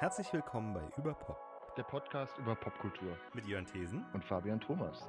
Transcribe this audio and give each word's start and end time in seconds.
Herzlich 0.00 0.32
willkommen 0.32 0.72
bei 0.72 0.80
Überpop 0.96 1.36
der 1.76 1.82
Podcast 1.82 2.32
über 2.38 2.54
Popkultur 2.54 3.18
mit 3.34 3.46
Jörn 3.46 3.66
Thesen 3.66 4.02
und 4.14 4.24
Fabian 4.24 4.58
Thomas. 4.58 5.06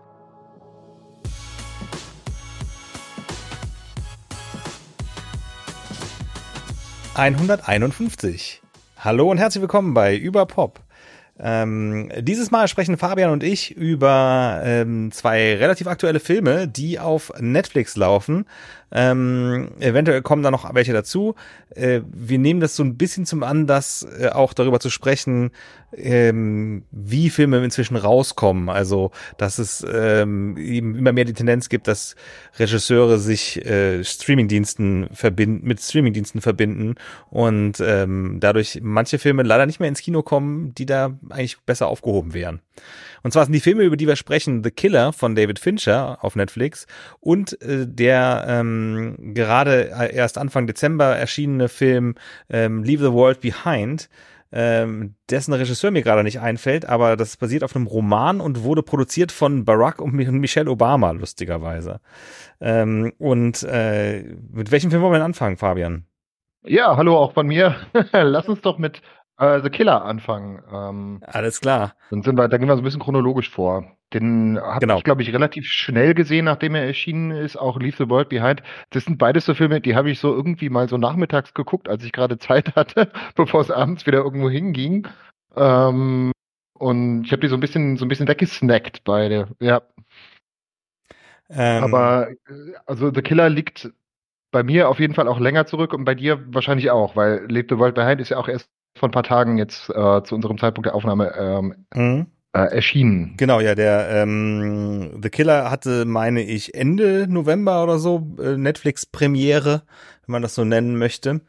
...151. 7.16 8.59
Hallo 8.98 9.31
und 9.31 9.38
herzlich 9.38 9.62
willkommen 9.62 9.93
bei 9.93 10.17
Überpop. 10.17 10.81
Ähm, 11.44 12.12
dieses 12.20 12.52
Mal 12.52 12.68
sprechen 12.68 12.98
Fabian 12.98 13.32
und 13.32 13.44
ich 13.44 13.76
über 13.76 14.62
ähm, 14.64 15.12
zwei 15.12 15.55
relativ 15.55 15.88
aktuelle 15.88 16.20
Filme, 16.20 16.68
die 16.68 17.00
auf 17.00 17.34
Netflix 17.40 17.96
laufen. 17.96 18.46
Ähm, 18.94 19.70
eventuell 19.80 20.22
kommen 20.22 20.44
da 20.44 20.52
noch 20.52 20.73
welche 20.73 20.91
dazu. 20.91 21.36
Äh, 21.73 22.02
wir 22.12 22.38
nehmen 22.38 22.59
das 22.59 22.76
so 22.76 22.84
ein 22.84 22.98
bisschen 22.98 23.26
zum 23.26 23.41
Anlass, 23.41 24.05
äh, 24.20 24.27
auch 24.27 24.54
darüber 24.54 24.82
zu 24.82 24.90
sprechen, 24.90 25.52
ähm, 25.96 26.84
wie 26.91 27.30
Filme 27.30 27.63
inzwischen 27.63 27.96
rauskommen. 27.96 28.68
Also, 28.68 29.12
dass 29.38 29.60
es 29.60 29.85
ähm, 29.90 30.58
eben 30.58 30.96
immer 30.96 31.13
mehr 31.13 31.23
die 31.23 31.34
Tendenz 31.34 31.70
gibt, 31.70 31.88
dass 31.88 32.16
Regisseure 32.60 33.18
sich 33.18 33.66
äh, 33.66 34.04
Streamingdiensten 34.04 35.10
verbinden, 35.13 35.66
mit 35.66 35.80
Streamingdiensten 35.80 36.41
verbinden 36.41 36.96
und 37.30 37.80
ähm, 37.80 38.38
dadurch 38.41 38.80
manche 38.84 39.20
Filme 39.20 39.44
leider 39.44 39.66
nicht 39.66 39.80
mehr 39.80 39.90
ins 39.90 40.02
Kino 40.02 40.21
kommen, 40.21 40.76
die 40.76 40.85
da 40.85 41.18
eigentlich 41.31 41.59
besser 41.66 41.88
aufgehoben 41.88 42.34
wären. 42.34 42.62
Und 43.23 43.31
zwar 43.31 43.45
sind 43.45 43.53
die 43.53 43.59
Filme, 43.59 43.84
über 43.84 43.98
die 43.98 44.08
wir 44.08 44.16
sprechen, 44.16 44.63
The 44.63 44.71
Killer 44.71 45.13
von 45.13 45.35
David 45.35 45.59
Fincher 45.59 46.17
auf 46.21 46.35
Netflix 46.35 46.88
und 47.20 47.62
äh, 47.62 47.85
der 47.88 48.45
ähm, 48.48 49.34
gerade 49.34 49.91
erst 50.13 50.38
Anfang 50.38 50.67
Dezember 50.67 51.16
erschienene 51.16 51.70
Film 51.70 52.16
ähm, 52.49 52.84
Leave 52.84 53.04
the 53.04 53.13
World 53.13 53.41
Behind, 53.41 54.09
ähm, 54.52 55.15
dessen 55.29 55.54
Regisseur 55.54 55.91
mir 55.91 56.02
gerade 56.02 56.24
nicht 56.24 56.40
einfällt, 56.40 56.85
aber 56.85 57.15
das 57.15 57.37
basiert 57.37 57.63
auf 57.63 57.76
einem 57.76 57.87
Roman 57.87 58.41
und 58.41 58.63
wurde 58.63 58.84
produziert 58.84 59.32
von 59.32 59.63
Barack 59.63 60.02
und 60.02 60.13
Michelle 60.13 60.70
Obama, 60.70 61.12
lustigerweise. 61.12 62.02
Ähm, 62.59 63.13
und 63.18 63.63
äh, 63.63 64.24
mit 64.52 64.72
welchem 64.72 64.91
Film 64.91 65.02
wollen 65.02 65.13
wir 65.13 65.19
denn 65.19 65.25
anfangen, 65.25 65.57
Fabian? 65.57 66.06
Ja, 66.63 66.96
hallo 66.97 67.18
auch 67.18 67.34
von 67.34 67.47
mir. 67.47 67.75
Lass 68.12 68.47
uns 68.47 68.62
doch 68.62 68.78
mit 68.78 69.02
äh, 69.41 69.61
The 69.61 69.69
Killer 69.69 70.06
anfangen. 70.06 70.61
Ähm, 70.72 71.22
Alles 71.25 71.59
klar. 71.61 71.95
Dann 72.11 72.22
sind 72.22 72.38
wir, 72.38 72.47
da 72.47 72.57
gehen 72.57 72.67
wir 72.67 72.75
so 72.75 72.81
ein 72.81 72.85
bisschen 72.85 73.01
chronologisch 73.01 73.50
vor. 73.50 73.97
Den 74.13 74.59
habe 74.61 74.81
genau. 74.81 74.97
ich, 74.97 75.03
glaube 75.03 75.22
ich, 75.22 75.34
relativ 75.34 75.66
schnell 75.66 76.13
gesehen, 76.13 76.45
nachdem 76.45 76.75
er 76.75 76.85
erschienen 76.85 77.31
ist, 77.31 77.56
auch 77.57 77.79
Leave 77.79 77.95
the 77.97 78.09
World 78.09 78.29
Behind. 78.29 78.62
Das 78.91 79.06
sind 79.06 79.17
beides 79.17 79.45
so 79.45 79.53
Filme, 79.53 79.81
die 79.81 79.95
habe 79.95 80.12
ich 80.12 80.19
so 80.19 80.34
irgendwie 80.34 80.69
mal 80.69 80.88
so 80.88 80.97
nachmittags 80.97 81.53
geguckt, 81.53 81.89
als 81.89 82.03
ich 82.03 82.12
gerade 82.12 82.38
Zeit 82.38 82.75
hatte, 82.75 83.12
bevor 83.35 83.62
es 83.62 83.72
abends 83.72 84.06
wieder 84.06 84.19
irgendwo 84.19 84.50
hinging. 84.50 85.07
Ähm, 85.56 86.31
und 86.73 87.23
ich 87.23 87.31
habe 87.31 87.41
die 87.41 87.47
so 87.47 87.56
ein 87.56 87.62
bisschen, 87.62 87.97
so 87.97 88.06
ein 88.06 88.09
bisschen 88.09 88.28
weggesnackt 88.28 89.03
beide, 89.03 89.47
ja. 89.59 89.81
Ähm, 91.50 91.84
Aber 91.84 92.29
äh, 92.31 92.35
also 92.85 93.13
The 93.13 93.22
Killer 93.22 93.50
liegt 93.50 93.91
bei 94.51 94.63
mir 94.63 94.89
auf 94.89 95.00
jeden 95.00 95.13
Fall 95.13 95.28
auch 95.28 95.39
länger 95.39 95.66
zurück 95.66 95.94
und 95.94 96.03
bei 96.03 96.16
dir 96.16 96.44
wahrscheinlich 96.53 96.91
auch, 96.91 97.16
weil 97.16 97.45
Leave 97.47 97.67
the 97.69 97.78
World 97.78 97.95
Behind 97.95 98.19
ist 98.19 98.29
ja 98.29 98.38
auch 98.38 98.50
erst 98.50 98.69
vor 98.97 99.09
ein 99.09 99.11
paar 99.11 99.23
Tagen 99.23 99.57
jetzt 99.57 99.89
äh, 99.89 100.23
zu 100.23 100.35
unserem 100.35 100.57
Zeitpunkt 100.57 100.85
der 100.85 100.95
Aufnahme 100.95 101.34
ähm, 101.38 101.85
mhm. 101.94 102.28
äh, 102.53 102.75
erschienen. 102.75 103.35
Genau, 103.38 103.59
ja, 103.59 103.75
der 103.75 104.09
ähm, 104.09 105.19
The 105.22 105.29
Killer 105.29 105.72
hatte, 105.72 106.06
meine 106.06 106.44
ich, 106.44 106.75
Ende 106.75 107.28
November 107.29 107.84
oder 107.84 108.00
so 108.00 108.35
äh, 108.39 108.57
Netflix-Premiere, 108.57 109.84
wenn 110.25 110.31
man 110.31 110.41
das 110.41 110.56
so 110.56 110.66
nennen 110.66 110.97
möchte. 110.97 111.41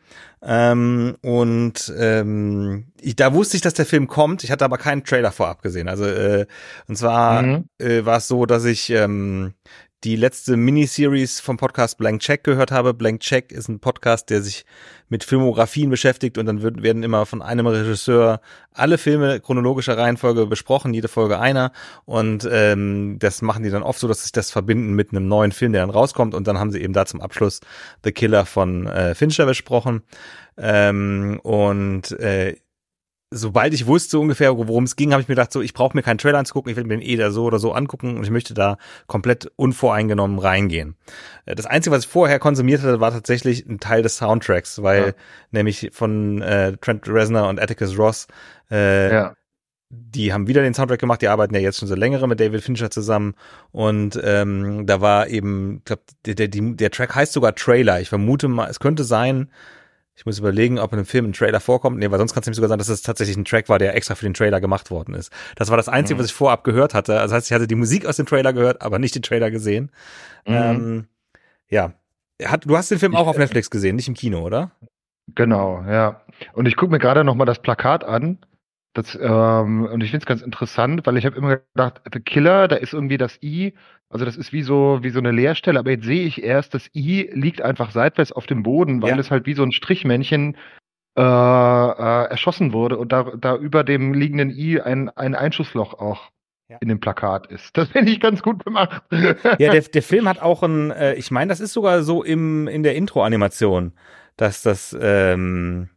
Ähm, 0.42 1.16
und 1.22 1.92
ähm, 1.98 2.92
ich, 3.00 3.16
da 3.16 3.34
wusste 3.34 3.56
ich, 3.56 3.62
dass 3.62 3.74
der 3.74 3.86
Film 3.86 4.06
kommt. 4.08 4.44
Ich 4.44 4.50
hatte 4.50 4.64
aber 4.64 4.78
keinen 4.78 5.04
Trailer 5.04 5.32
vorab 5.32 5.62
gesehen. 5.62 5.88
Also 5.88 6.04
äh, 6.04 6.46
und 6.88 6.97
zwar 6.97 7.42
mhm. 7.42 7.64
äh, 7.78 8.04
war 8.04 8.19
es 8.19 8.28
so, 8.28 8.47
dass 8.47 8.64
ich 8.64 8.91
ähm, 8.91 9.54
die 10.04 10.16
letzte 10.16 10.56
Miniseries 10.56 11.38
vom 11.38 11.56
Podcast 11.56 11.96
Blank 11.96 12.20
Check 12.20 12.42
gehört 12.42 12.72
habe. 12.72 12.92
Blank 12.92 13.20
Check 13.20 13.52
ist 13.52 13.68
ein 13.68 13.78
Podcast, 13.78 14.30
der 14.30 14.42
sich 14.42 14.64
mit 15.08 15.22
Filmografien 15.22 15.90
beschäftigt 15.90 16.38
und 16.38 16.46
dann 16.46 16.62
wird, 16.62 16.82
werden 16.82 17.02
immer 17.04 17.24
von 17.24 17.40
einem 17.40 17.66
Regisseur 17.66 18.40
alle 18.72 18.98
Filme 18.98 19.38
chronologischer 19.40 19.96
Reihenfolge 19.96 20.46
besprochen, 20.46 20.92
jede 20.92 21.08
Folge 21.08 21.38
einer. 21.38 21.70
Und 22.04 22.48
ähm, 22.50 23.18
das 23.20 23.42
machen 23.42 23.62
die 23.62 23.70
dann 23.70 23.84
oft 23.84 24.00
so, 24.00 24.08
dass 24.08 24.22
sich 24.22 24.32
das 24.32 24.50
verbinden 24.50 24.94
mit 24.94 25.12
einem 25.12 25.28
neuen 25.28 25.52
Film, 25.52 25.72
der 25.72 25.82
dann 25.82 25.90
rauskommt. 25.90 26.34
Und 26.34 26.48
dann 26.48 26.58
haben 26.58 26.72
sie 26.72 26.80
eben 26.80 26.94
da 26.94 27.06
zum 27.06 27.20
Abschluss 27.20 27.60
The 28.02 28.10
Killer 28.12 28.44
von 28.44 28.86
äh, 28.88 29.14
Fincher 29.14 29.46
besprochen. 29.46 30.02
Ähm, 30.56 31.38
und 31.42 32.10
äh, 32.19 32.56
sobald 33.32 33.75
ich 33.75 33.87
wusste 33.87 34.19
ungefähr, 34.19 34.56
worum 34.56 34.84
es 34.84 34.97
ging, 34.97 35.12
habe 35.12 35.22
ich 35.22 35.28
mir 35.28 35.34
gedacht, 35.34 35.53
so, 35.53 35.60
ich 35.60 35.75
brauche 35.75 35.97
mir 35.97 36.03
keinen 36.03 36.19
Trailer 36.19 36.38
anzugucken, 36.38 36.70
ich 36.70 36.76
will 36.76 36.84
mir 36.84 36.97
den 36.97 37.03
eh 37.03 37.16
da 37.16 37.31
so 37.31 37.44
oder 37.44 37.59
so 37.59 37.72
angucken 37.72 38.16
und 38.16 38.22
ich 38.22 38.31
möchte 38.31 38.54
da 38.54 38.76
komplett 39.06 39.50
unvoreingenommen 39.56 40.38
reingehen. 40.38 40.97
Äh, 41.47 41.54
das 41.54 41.66
Einzige, 41.66 41.97
was 41.97 42.04
ich 42.04 42.10
vorher 42.10 42.38
konsumiert 42.38 42.82
hatte, 42.82 43.00
war 43.00 43.10
tatsächlich 43.10 43.66
ein 43.66 43.81
Teil 43.81 44.03
des 44.03 44.19
Soundtracks, 44.19 44.82
weil 44.82 45.06
ja. 45.06 45.12
nämlich 45.50 45.91
von 45.93 46.43
äh, 46.43 46.76
Trent 46.76 47.09
Reznor 47.09 47.48
und 47.48 47.60
Atticus 47.60 47.98
Ross 47.98 48.26
äh, 48.70 49.12
ja. 49.12 49.37
Die 49.94 50.32
haben 50.32 50.49
wieder 50.49 50.62
den 50.62 50.72
Soundtrack 50.72 51.00
gemacht, 51.00 51.20
die 51.20 51.28
arbeiten 51.28 51.54
ja 51.54 51.60
jetzt 51.60 51.78
schon 51.78 51.87
so 51.87 51.94
längere 51.94 52.26
mit 52.26 52.41
David 52.41 52.62
Fincher 52.62 52.91
zusammen. 52.91 53.34
Und 53.72 54.19
ähm, 54.25 54.87
da 54.87 55.03
war 55.03 55.28
eben, 55.28 55.78
ich 55.78 55.84
glaube, 55.84 56.03
der, 56.25 56.34
der, 56.34 56.49
der 56.49 56.91
Track 56.91 57.14
heißt 57.14 57.34
sogar 57.34 57.54
Trailer. 57.54 58.00
Ich 58.00 58.09
vermute 58.09 58.49
mal, 58.49 58.70
es 58.70 58.81
könnte 58.81 59.04
sein, 59.04 59.50
ich 60.15 60.27
muss 60.27 60.39
überlegen, 60.39 60.78
ob 60.78 60.93
in 60.93 60.99
einem 60.99 61.06
Film 61.06 61.27
ein 61.27 61.33
Trailer 61.33 61.61
vorkommt. 61.61 61.99
Nee, 61.99 62.11
weil 62.11 62.19
sonst 62.19 62.34
kann 62.34 62.43
es 62.43 62.47
nämlich 62.47 62.56
sogar 62.56 62.69
sein, 62.69 62.78
dass 62.78 62.89
es 62.89 63.03
tatsächlich 63.03 63.37
ein 63.37 63.45
Track 63.45 63.69
war, 63.69 63.78
der 63.78 63.95
extra 63.95 64.15
für 64.15 64.27
den 64.27 64.34
Trailer 64.34 64.61
gemacht 64.61 64.91
worden 64.91 65.15
ist. 65.15 65.33
Das 65.56 65.71
war 65.71 65.77
das 65.77 65.89
Einzige, 65.89 66.17
mhm. 66.17 66.21
was 66.21 66.27
ich 66.27 66.34
vorab 66.34 66.65
gehört 66.65 66.95
hatte. 66.95 67.15
Also 67.15 67.33
das 67.33 67.33
heißt, 67.33 67.50
ich 67.50 67.55
hatte 67.55 67.67
die 67.67 67.75
Musik 67.75 68.06
aus 68.06 68.17
dem 68.17 68.27
Trailer 68.27 68.53
gehört, 68.53 68.83
aber 68.83 68.99
nicht 68.99 69.15
den 69.15 69.23
Trailer 69.23 69.50
gesehen. 69.50 69.91
Mhm. 70.47 70.55
Ähm, 70.55 71.06
ja. 71.69 71.95
Hat, 72.45 72.65
du 72.67 72.77
hast 72.77 72.91
den 72.91 72.99
Film 72.99 73.15
auch 73.15 73.27
auf 73.27 73.39
Netflix 73.39 73.71
gesehen, 73.71 73.97
nicht 73.97 74.09
im 74.09 74.15
Kino, 74.15 74.41
oder? 74.41 74.73
Genau, 75.34 75.83
ja. 75.89 76.21
Und 76.53 76.67
ich 76.67 76.77
gucke 76.77 76.93
mir 76.93 76.99
gerade 76.99 77.25
noch 77.25 77.34
mal 77.34 77.44
das 77.44 77.61
Plakat 77.61 78.05
an. 78.05 78.39
Das, 78.94 79.19
ähm, 79.20 79.86
und 79.86 80.03
ich 80.03 80.10
finde 80.10 80.25
es 80.25 80.26
ganz 80.26 80.42
interessant, 80.42 81.06
weil 81.06 81.16
ich 81.16 81.25
habe 81.25 81.36
immer 81.36 81.56
gedacht, 81.56 82.03
The 82.12 82.20
Killer, 82.20 82.69
da 82.69 82.76
ist 82.76 82.92
irgendwie 82.92 83.16
das 83.16 83.42
I 83.42 83.75
also 84.12 84.26
das 84.26 84.36
ist 84.36 84.53
wie 84.53 84.62
so, 84.62 84.98
wie 85.00 85.08
so 85.08 85.19
eine 85.19 85.30
Leerstelle, 85.30 85.78
aber 85.78 85.92
jetzt 85.92 86.04
sehe 86.04 86.26
ich 86.26 86.44
erst, 86.44 86.75
das 86.75 86.91
I 86.94 87.31
liegt 87.32 87.62
einfach 87.62 87.92
seitwärts 87.92 88.31
auf 88.31 88.47
dem 88.47 88.62
Boden, 88.62 89.00
weil 89.00 89.10
ja. 89.10 89.19
es 89.19 89.31
halt 89.31 89.47
wie 89.47 89.54
so 89.54 89.62
ein 89.62 89.72
Strichmännchen 89.72 90.54
äh, 91.16 91.22
äh, 91.22 92.25
erschossen 92.28 92.75
wurde 92.75 92.98
und 92.98 93.10
da, 93.10 93.32
da 93.38 93.56
über 93.56 93.84
dem 93.84 94.12
liegenden 94.12 94.50
I 94.50 94.82
ein, 94.82 95.08
ein 95.08 95.34
Einschussloch 95.34 95.94
auch 95.94 96.31
ja. 96.69 96.76
in 96.82 96.88
dem 96.88 97.00
Plakat 97.00 97.47
ist. 97.47 97.75
Das 97.76 97.88
finde 97.88 98.12
ich 98.12 98.20
ganz 98.20 98.42
gut 98.42 98.62
gemacht. 98.64 99.02
Ja, 99.10 99.72
der, 99.72 99.81
der 99.94 100.02
Film 100.02 100.28
hat 100.28 100.42
auch 100.42 100.62
ein, 100.62 100.91
äh, 100.91 101.14
ich 101.14 101.31
meine, 101.31 101.48
das 101.48 101.60
ist 101.60 101.72
sogar 101.72 102.02
so 102.02 102.22
im, 102.22 102.69
in 102.69 102.82
der 102.82 102.94
Intro-Animation, 102.97 103.92
dass 104.36 104.62
das, 104.62 104.94
ähm, 105.00 105.88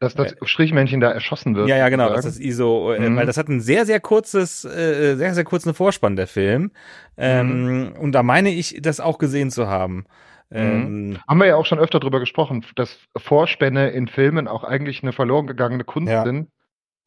dass 0.00 0.14
das 0.14 0.32
äh, 0.32 0.36
Strichmännchen 0.44 1.00
da 1.00 1.10
erschossen 1.10 1.54
wird. 1.54 1.68
Ja, 1.68 1.76
ja, 1.76 1.88
genau, 1.88 2.10
das 2.10 2.24
ist 2.24 2.40
ISO, 2.40 2.92
äh, 2.92 3.00
mhm. 3.00 3.16
weil 3.16 3.26
das 3.26 3.36
hat 3.36 3.48
ein 3.48 3.60
sehr, 3.60 3.86
sehr 3.86 4.00
kurzes, 4.00 4.64
äh, 4.64 5.16
sehr, 5.16 5.34
sehr 5.34 5.44
kurzen 5.44 5.74
Vorspann, 5.74 6.16
der 6.16 6.26
Film. 6.26 6.70
Ähm, 7.16 7.88
mhm. 7.88 7.92
Und 7.92 8.12
da 8.12 8.22
meine 8.22 8.50
ich, 8.50 8.78
das 8.82 9.00
auch 9.00 9.18
gesehen 9.18 9.50
zu 9.50 9.68
haben. 9.68 10.06
Mhm. 10.50 10.58
Ähm, 10.58 11.18
Haben 11.26 11.38
wir 11.40 11.46
ja 11.46 11.56
auch 11.56 11.66
schon 11.66 11.78
öfter 11.78 12.00
drüber 12.00 12.20
gesprochen, 12.20 12.64
dass 12.76 12.98
Vorspänne 13.16 13.90
in 13.90 14.08
Filmen 14.08 14.48
auch 14.48 14.64
eigentlich 14.64 15.02
eine 15.02 15.12
verloren 15.12 15.46
gegangene 15.46 15.84
Kunst 15.84 16.12
ja. 16.12 16.24
sind. 16.24 16.48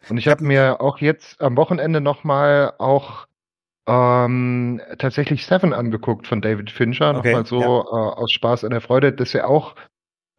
Und 0.10 0.18
ich 0.18 0.28
habe 0.28 0.44
mir 0.44 0.82
auch 0.82 1.00
jetzt 1.00 1.42
am 1.42 1.58
Wochenende 1.58 2.00
nochmal 2.00 2.74
auch 2.78 3.28
ähm, 3.88 4.82
tatsächlich 4.98 5.46
Seven 5.46 5.74
angeguckt 5.74 6.28
von 6.28 6.42
David 6.42 6.72
Fincher, 6.72 7.16
okay, 7.18 7.30
nochmal 7.30 7.46
so 7.46 7.62
ja. 7.62 7.68
äh, 7.68 8.22
aus 8.22 8.32
Spaß 8.32 8.64
an 8.64 8.72
der 8.72 8.82
Freude. 8.82 9.12
Das 9.12 9.30
ist 9.30 9.34
ja 9.34 9.46
auch 9.46 9.76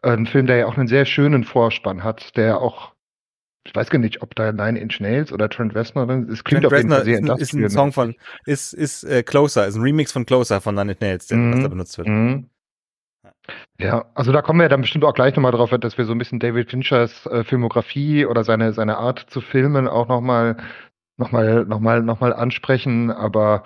ein 0.02 0.26
Film, 0.26 0.46
der 0.46 0.56
ja 0.56 0.66
auch 0.66 0.76
einen 0.76 0.88
sehr 0.88 1.04
schönen 1.04 1.44
Vorspann 1.44 2.04
hat, 2.04 2.36
der 2.36 2.60
auch, 2.60 2.92
ich 3.66 3.74
weiß 3.74 3.90
gar 3.90 3.98
nicht, 3.98 4.22
ob 4.22 4.34
da 4.34 4.52
Nine 4.52 4.78
Inch 4.78 5.00
Nails 5.00 5.32
oder 5.32 5.48
Trent 5.48 5.74
Reznor 5.74 6.06
drin 6.06 6.28
ist. 6.28 6.44
Klingt 6.44 6.62
Trent 6.62 6.72
auf 6.72 6.78
jeden 6.78 6.90
Fall 6.90 7.04
sehr 7.04 7.18
ist, 7.36 7.40
ist 7.40 7.54
ein 7.54 7.70
Song 7.70 7.92
von, 7.92 8.14
ist, 8.46 8.72
ist 8.72 9.04
äh, 9.04 9.22
Closer, 9.22 9.66
ist 9.66 9.76
ein 9.76 9.82
Remix 9.82 10.12
von 10.12 10.26
Closer 10.26 10.60
von 10.60 10.74
Nine 10.74 10.92
Inch 10.92 11.00
Nails, 11.00 11.26
der, 11.26 11.38
was 11.38 11.62
da 11.62 11.68
benutzt 11.68 11.98
wird. 11.98 12.08
Mhm. 12.08 12.48
Ja, 13.78 14.06
also 14.14 14.32
da 14.32 14.42
kommen 14.42 14.60
wir 14.60 14.68
dann 14.68 14.82
bestimmt 14.82 15.04
auch 15.04 15.14
gleich 15.14 15.34
nochmal 15.34 15.52
drauf, 15.52 15.70
dass 15.70 15.98
wir 15.98 16.04
so 16.04 16.12
ein 16.12 16.18
bisschen 16.18 16.38
David 16.38 16.70
Finchers 16.70 17.26
äh, 17.26 17.42
Filmografie 17.42 18.26
oder 18.26 18.44
seine, 18.44 18.72
seine 18.72 18.98
Art 18.98 19.26
zu 19.28 19.40
filmen 19.40 19.88
auch 19.88 20.08
nochmal 20.08 20.56
noch 21.20 21.32
mal, 21.32 21.66
noch 21.66 21.80
mal, 21.80 22.02
noch 22.02 22.20
mal 22.20 22.32
ansprechen, 22.32 23.10
aber 23.10 23.62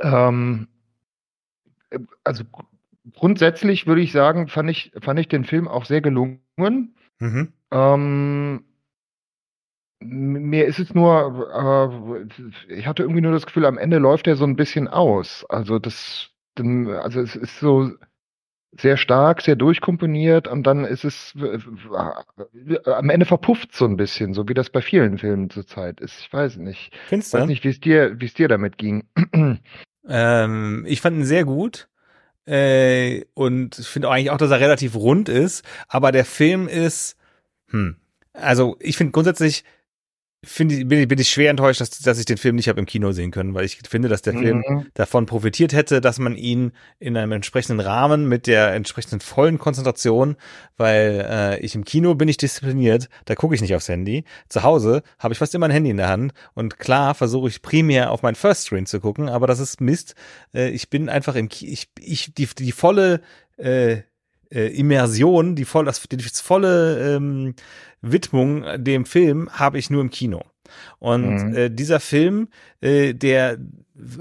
ähm, 0.00 0.68
also 2.24 2.44
grundsätzlich 3.14 3.86
würde 3.86 4.00
ich 4.00 4.12
sagen, 4.12 4.48
fand 4.48 4.70
ich, 4.70 4.92
fand 5.00 5.20
ich 5.20 5.28
den 5.28 5.44
Film 5.44 5.68
auch 5.68 5.84
sehr 5.84 6.00
gelungen. 6.00 6.40
Mhm. 7.18 7.52
Ähm, 7.70 8.64
mir 10.00 10.66
ist 10.66 10.78
es 10.78 10.94
nur, 10.94 12.28
äh, 12.68 12.72
ich 12.72 12.86
hatte 12.86 13.02
irgendwie 13.02 13.20
nur 13.20 13.32
das 13.32 13.46
Gefühl, 13.46 13.66
am 13.66 13.78
Ende 13.78 13.98
läuft 13.98 14.26
er 14.26 14.36
so 14.36 14.44
ein 14.44 14.56
bisschen 14.56 14.88
aus. 14.88 15.44
Also 15.48 15.78
das, 15.78 16.30
also 16.56 17.20
es 17.20 17.36
ist 17.36 17.58
so, 17.58 17.90
sehr 18.76 18.96
stark, 18.96 19.40
sehr 19.40 19.56
durchkomponiert 19.56 20.46
und 20.46 20.66
dann 20.66 20.84
ist 20.84 21.04
es 21.04 21.34
am 22.84 23.10
Ende 23.10 23.26
verpufft 23.26 23.74
so 23.74 23.86
ein 23.86 23.96
bisschen, 23.96 24.34
so 24.34 24.48
wie 24.48 24.54
das 24.54 24.70
bei 24.70 24.82
vielen 24.82 25.18
Filmen 25.18 25.50
zurzeit 25.50 26.00
ist. 26.00 26.20
Ich 26.20 26.32
weiß 26.32 26.58
nicht. 26.58 26.92
Findest 27.06 27.32
du? 27.32 27.38
Ich 27.38 27.42
weiß 27.42 27.48
nicht, 27.48 27.64
wie 27.64 27.68
es 27.68 27.80
dir, 27.80 28.20
wie 28.20 28.26
es 28.26 28.34
dir 28.34 28.48
damit 28.48 28.78
ging. 28.78 29.04
Ähm, 30.10 30.86
ich 30.88 31.02
fand 31.02 31.18
ihn 31.18 31.24
sehr 31.26 31.44
gut. 31.44 31.90
Äh, 32.48 33.26
und 33.34 33.78
ich 33.78 33.86
finde 33.86 34.08
eigentlich 34.08 34.30
auch, 34.30 34.38
dass 34.38 34.50
er 34.50 34.60
relativ 34.60 34.94
rund 34.94 35.28
ist, 35.28 35.64
aber 35.86 36.12
der 36.12 36.24
Film 36.24 36.66
ist, 36.66 37.16
hm, 37.68 37.96
also 38.32 38.76
ich 38.80 38.96
finde 38.96 39.12
grundsätzlich, 39.12 39.64
finde 40.44 40.84
bin, 40.84 41.00
ich, 41.00 41.08
bin 41.08 41.18
ich 41.18 41.28
schwer 41.28 41.50
enttäuscht, 41.50 41.80
dass, 41.80 41.90
dass 41.90 42.18
ich 42.18 42.24
den 42.24 42.38
Film 42.38 42.54
nicht 42.54 42.68
habe 42.68 42.78
im 42.78 42.86
Kino 42.86 43.10
sehen 43.10 43.32
können, 43.32 43.54
weil 43.54 43.64
ich 43.64 43.78
finde, 43.88 44.08
dass 44.08 44.22
der 44.22 44.34
mhm. 44.34 44.42
Film 44.42 44.86
davon 44.94 45.26
profitiert 45.26 45.72
hätte, 45.72 46.00
dass 46.00 46.18
man 46.18 46.36
ihn 46.36 46.72
in 47.00 47.16
einem 47.16 47.32
entsprechenden 47.32 47.80
Rahmen 47.80 48.28
mit 48.28 48.46
der 48.46 48.72
entsprechenden 48.72 49.20
vollen 49.20 49.58
Konzentration, 49.58 50.36
weil 50.76 51.26
äh, 51.28 51.60
ich 51.60 51.74
im 51.74 51.84
Kino 51.84 52.14
bin 52.14 52.28
ich 52.28 52.36
diszipliniert, 52.36 53.08
da 53.24 53.34
gucke 53.34 53.54
ich 53.54 53.60
nicht 53.60 53.74
aufs 53.74 53.88
Handy. 53.88 54.24
Zu 54.48 54.62
Hause 54.62 55.02
habe 55.18 55.32
ich 55.32 55.38
fast 55.38 55.54
immer 55.56 55.66
ein 55.66 55.72
Handy 55.72 55.90
in 55.90 55.96
der 55.96 56.08
Hand 56.08 56.32
und 56.54 56.78
klar 56.78 57.14
versuche 57.14 57.48
ich 57.48 57.60
primär 57.60 58.12
auf 58.12 58.22
mein 58.22 58.36
First 58.36 58.64
Screen 58.64 58.86
zu 58.86 59.00
gucken, 59.00 59.28
aber 59.28 59.48
das 59.48 59.58
ist 59.58 59.80
Mist. 59.80 60.14
Äh, 60.54 60.70
ich 60.70 60.88
bin 60.88 61.08
einfach 61.08 61.34
im 61.34 61.48
Kino, 61.48 61.72
ich, 61.72 61.88
ich 61.98 62.32
die, 62.34 62.46
die 62.46 62.72
volle 62.72 63.22
äh, 63.56 64.02
äh, 64.50 64.68
Immersion, 64.68 65.54
die 65.54 65.64
voll, 65.64 65.84
das, 65.84 66.02
die 66.02 66.22
volle 66.22 67.16
ähm, 67.16 67.54
Widmung 68.00 68.64
dem 68.76 69.04
Film 69.04 69.50
habe 69.52 69.78
ich 69.78 69.90
nur 69.90 70.00
im 70.00 70.10
Kino. 70.10 70.42
Und 70.98 71.50
mhm. 71.50 71.56
äh, 71.56 71.70
dieser 71.70 72.00
Film, 72.00 72.48
äh, 72.80 73.14
der 73.14 73.58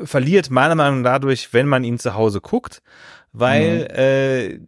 verliert 0.03 0.49
meiner 0.49 0.75
Meinung 0.75 1.01
nach 1.01 1.13
dadurch, 1.13 1.53
wenn 1.53 1.67
man 1.67 1.83
ihn 1.83 1.99
zu 1.99 2.13
Hause 2.15 2.41
guckt, 2.41 2.81
weil, 3.31 3.79
mhm. 3.79 3.95
äh, 3.95 4.59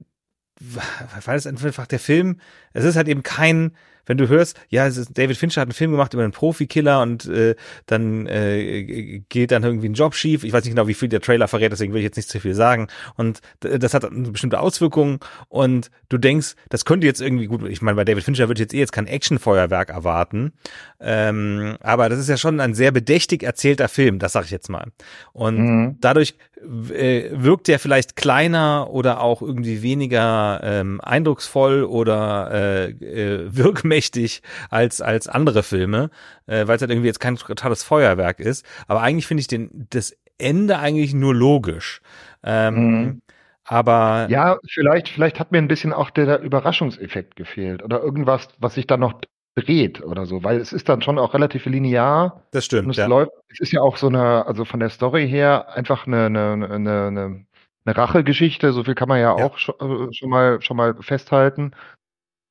weil 1.25 1.37
es 1.37 1.47
einfach 1.47 1.87
der 1.87 1.99
Film, 1.99 2.39
es 2.73 2.83
ist 2.83 2.95
halt 2.95 3.07
eben 3.07 3.23
kein, 3.23 3.71
wenn 4.09 4.17
du 4.17 4.27
hörst, 4.27 4.59
ja, 4.69 4.89
David 4.89 5.37
Fincher 5.37 5.61
hat 5.61 5.67
einen 5.67 5.73
Film 5.73 5.91
gemacht 5.91 6.15
über 6.15 6.23
einen 6.23 6.31
Profikiller 6.31 7.03
und 7.03 7.27
äh, 7.27 7.55
dann 7.85 8.25
äh, 8.25 9.21
geht 9.29 9.51
dann 9.51 9.63
irgendwie 9.63 9.87
ein 9.87 9.93
Job 9.93 10.15
schief. 10.15 10.43
Ich 10.43 10.51
weiß 10.51 10.63
nicht 10.63 10.73
genau, 10.73 10.87
wie 10.87 10.95
viel 10.95 11.09
der 11.09 11.21
Trailer 11.21 11.47
verrät, 11.47 11.71
deswegen 11.71 11.93
will 11.93 11.99
ich 11.99 12.05
jetzt 12.05 12.15
nicht 12.17 12.27
zu 12.27 12.39
viel 12.39 12.55
sagen. 12.55 12.87
Und 13.17 13.39
das 13.59 13.93
hat 13.93 14.07
bestimmte 14.11 14.59
Auswirkungen 14.59 15.19
und 15.47 15.91
du 16.09 16.17
denkst, 16.17 16.55
das 16.69 16.85
könnte 16.85 17.05
jetzt 17.05 17.21
irgendwie 17.21 17.45
gut, 17.45 17.69
ich 17.69 17.83
meine, 17.83 17.97
bei 17.97 18.03
David 18.03 18.23
Fincher 18.23 18.47
würde 18.47 18.59
ich 18.59 18.65
jetzt 18.65 18.73
eh 18.73 18.79
jetzt 18.79 18.93
kein 18.93 19.05
Actionfeuerwerk 19.05 19.89
erwarten, 19.89 20.53
ähm, 20.99 21.77
aber 21.79 22.09
das 22.09 22.17
ist 22.17 22.29
ja 22.29 22.37
schon 22.37 22.59
ein 22.59 22.73
sehr 22.73 22.91
bedächtig 22.91 23.43
erzählter 23.43 23.89
Film, 23.89 24.17
das 24.17 24.31
sage 24.31 24.45
ich 24.45 24.51
jetzt 24.51 24.69
mal. 24.69 24.87
Und 25.33 25.59
mhm. 25.59 25.97
dadurch 26.01 26.35
wirkt 26.61 27.67
der 27.67 27.79
vielleicht 27.79 28.15
kleiner 28.15 28.89
oder 28.91 29.21
auch 29.21 29.41
irgendwie 29.41 29.81
weniger 29.81 30.59
ähm, 30.63 30.99
eindrucksvoll 31.01 31.83
oder 31.83 32.51
äh, 32.51 32.89
äh, 32.89 33.55
wirkmächtig 33.55 34.41
als 34.69 35.01
als 35.01 35.27
andere 35.27 35.63
Filme, 35.63 36.09
äh, 36.47 36.67
weil 36.67 36.75
es 36.75 36.81
halt 36.81 36.91
irgendwie 36.91 37.07
jetzt 37.07 37.19
kein 37.19 37.35
totales 37.35 37.83
Feuerwerk 37.83 38.39
ist. 38.39 38.65
Aber 38.87 39.01
eigentlich 39.01 39.27
finde 39.27 39.41
ich 39.41 39.47
den 39.47 39.87
das 39.89 40.15
Ende 40.37 40.79
eigentlich 40.79 41.13
nur 41.13 41.33
logisch. 41.33 42.01
Ähm, 42.43 42.75
mhm. 42.75 43.21
Aber 43.65 44.27
ja, 44.29 44.57
vielleicht 44.67 45.09
vielleicht 45.09 45.39
hat 45.39 45.51
mir 45.51 45.59
ein 45.59 45.67
bisschen 45.67 45.93
auch 45.93 46.09
der, 46.09 46.25
der 46.25 46.41
Überraschungseffekt 46.41 47.35
gefehlt 47.35 47.83
oder 47.83 48.01
irgendwas, 48.01 48.47
was 48.57 48.73
sich 48.73 48.87
da 48.87 48.97
noch 48.97 49.21
dreht 49.55 50.01
oder 50.01 50.25
so, 50.25 50.43
weil 50.43 50.57
es 50.57 50.73
ist 50.73 50.89
dann 50.89 51.01
schon 51.01 51.19
auch 51.19 51.33
relativ 51.33 51.65
linear. 51.65 52.43
Das 52.51 52.65
stimmt. 52.65 52.89
es 52.91 52.97
ja. 52.97 53.07
läuft, 53.07 53.31
es 53.49 53.59
ist 53.59 53.71
ja 53.71 53.81
auch 53.81 53.97
so 53.97 54.07
eine, 54.07 54.45
also 54.45 54.65
von 54.65 54.79
der 54.79 54.89
Story 54.89 55.27
her 55.27 55.73
einfach 55.73 56.07
eine, 56.07 56.25
eine, 56.25 56.53
eine, 56.53 57.07
eine, 57.07 57.45
eine 57.85 57.97
Rachegeschichte, 57.97 58.71
so 58.71 58.83
viel 58.83 58.95
kann 58.95 59.09
man 59.09 59.19
ja, 59.19 59.37
ja. 59.37 59.45
auch 59.45 59.57
schon, 59.57 59.75
äh, 59.79 60.13
schon, 60.13 60.29
mal 60.29 60.61
schon 60.61 60.77
mal 60.77 60.95
festhalten. 61.01 61.71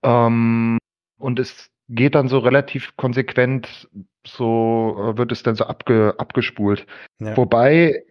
Ähm, 0.02 0.78
und 1.18 1.38
es 1.38 1.70
geht 1.88 2.14
dann 2.14 2.28
so 2.28 2.38
relativ 2.38 2.96
konsequent, 2.96 3.88
so 4.26 4.96
äh, 4.98 5.18
wird 5.18 5.32
es 5.32 5.42
dann 5.42 5.56
so 5.56 5.64
abge, 5.64 6.14
abgespult. 6.18 6.86
Ja. 7.18 7.36
Wobei 7.36 8.04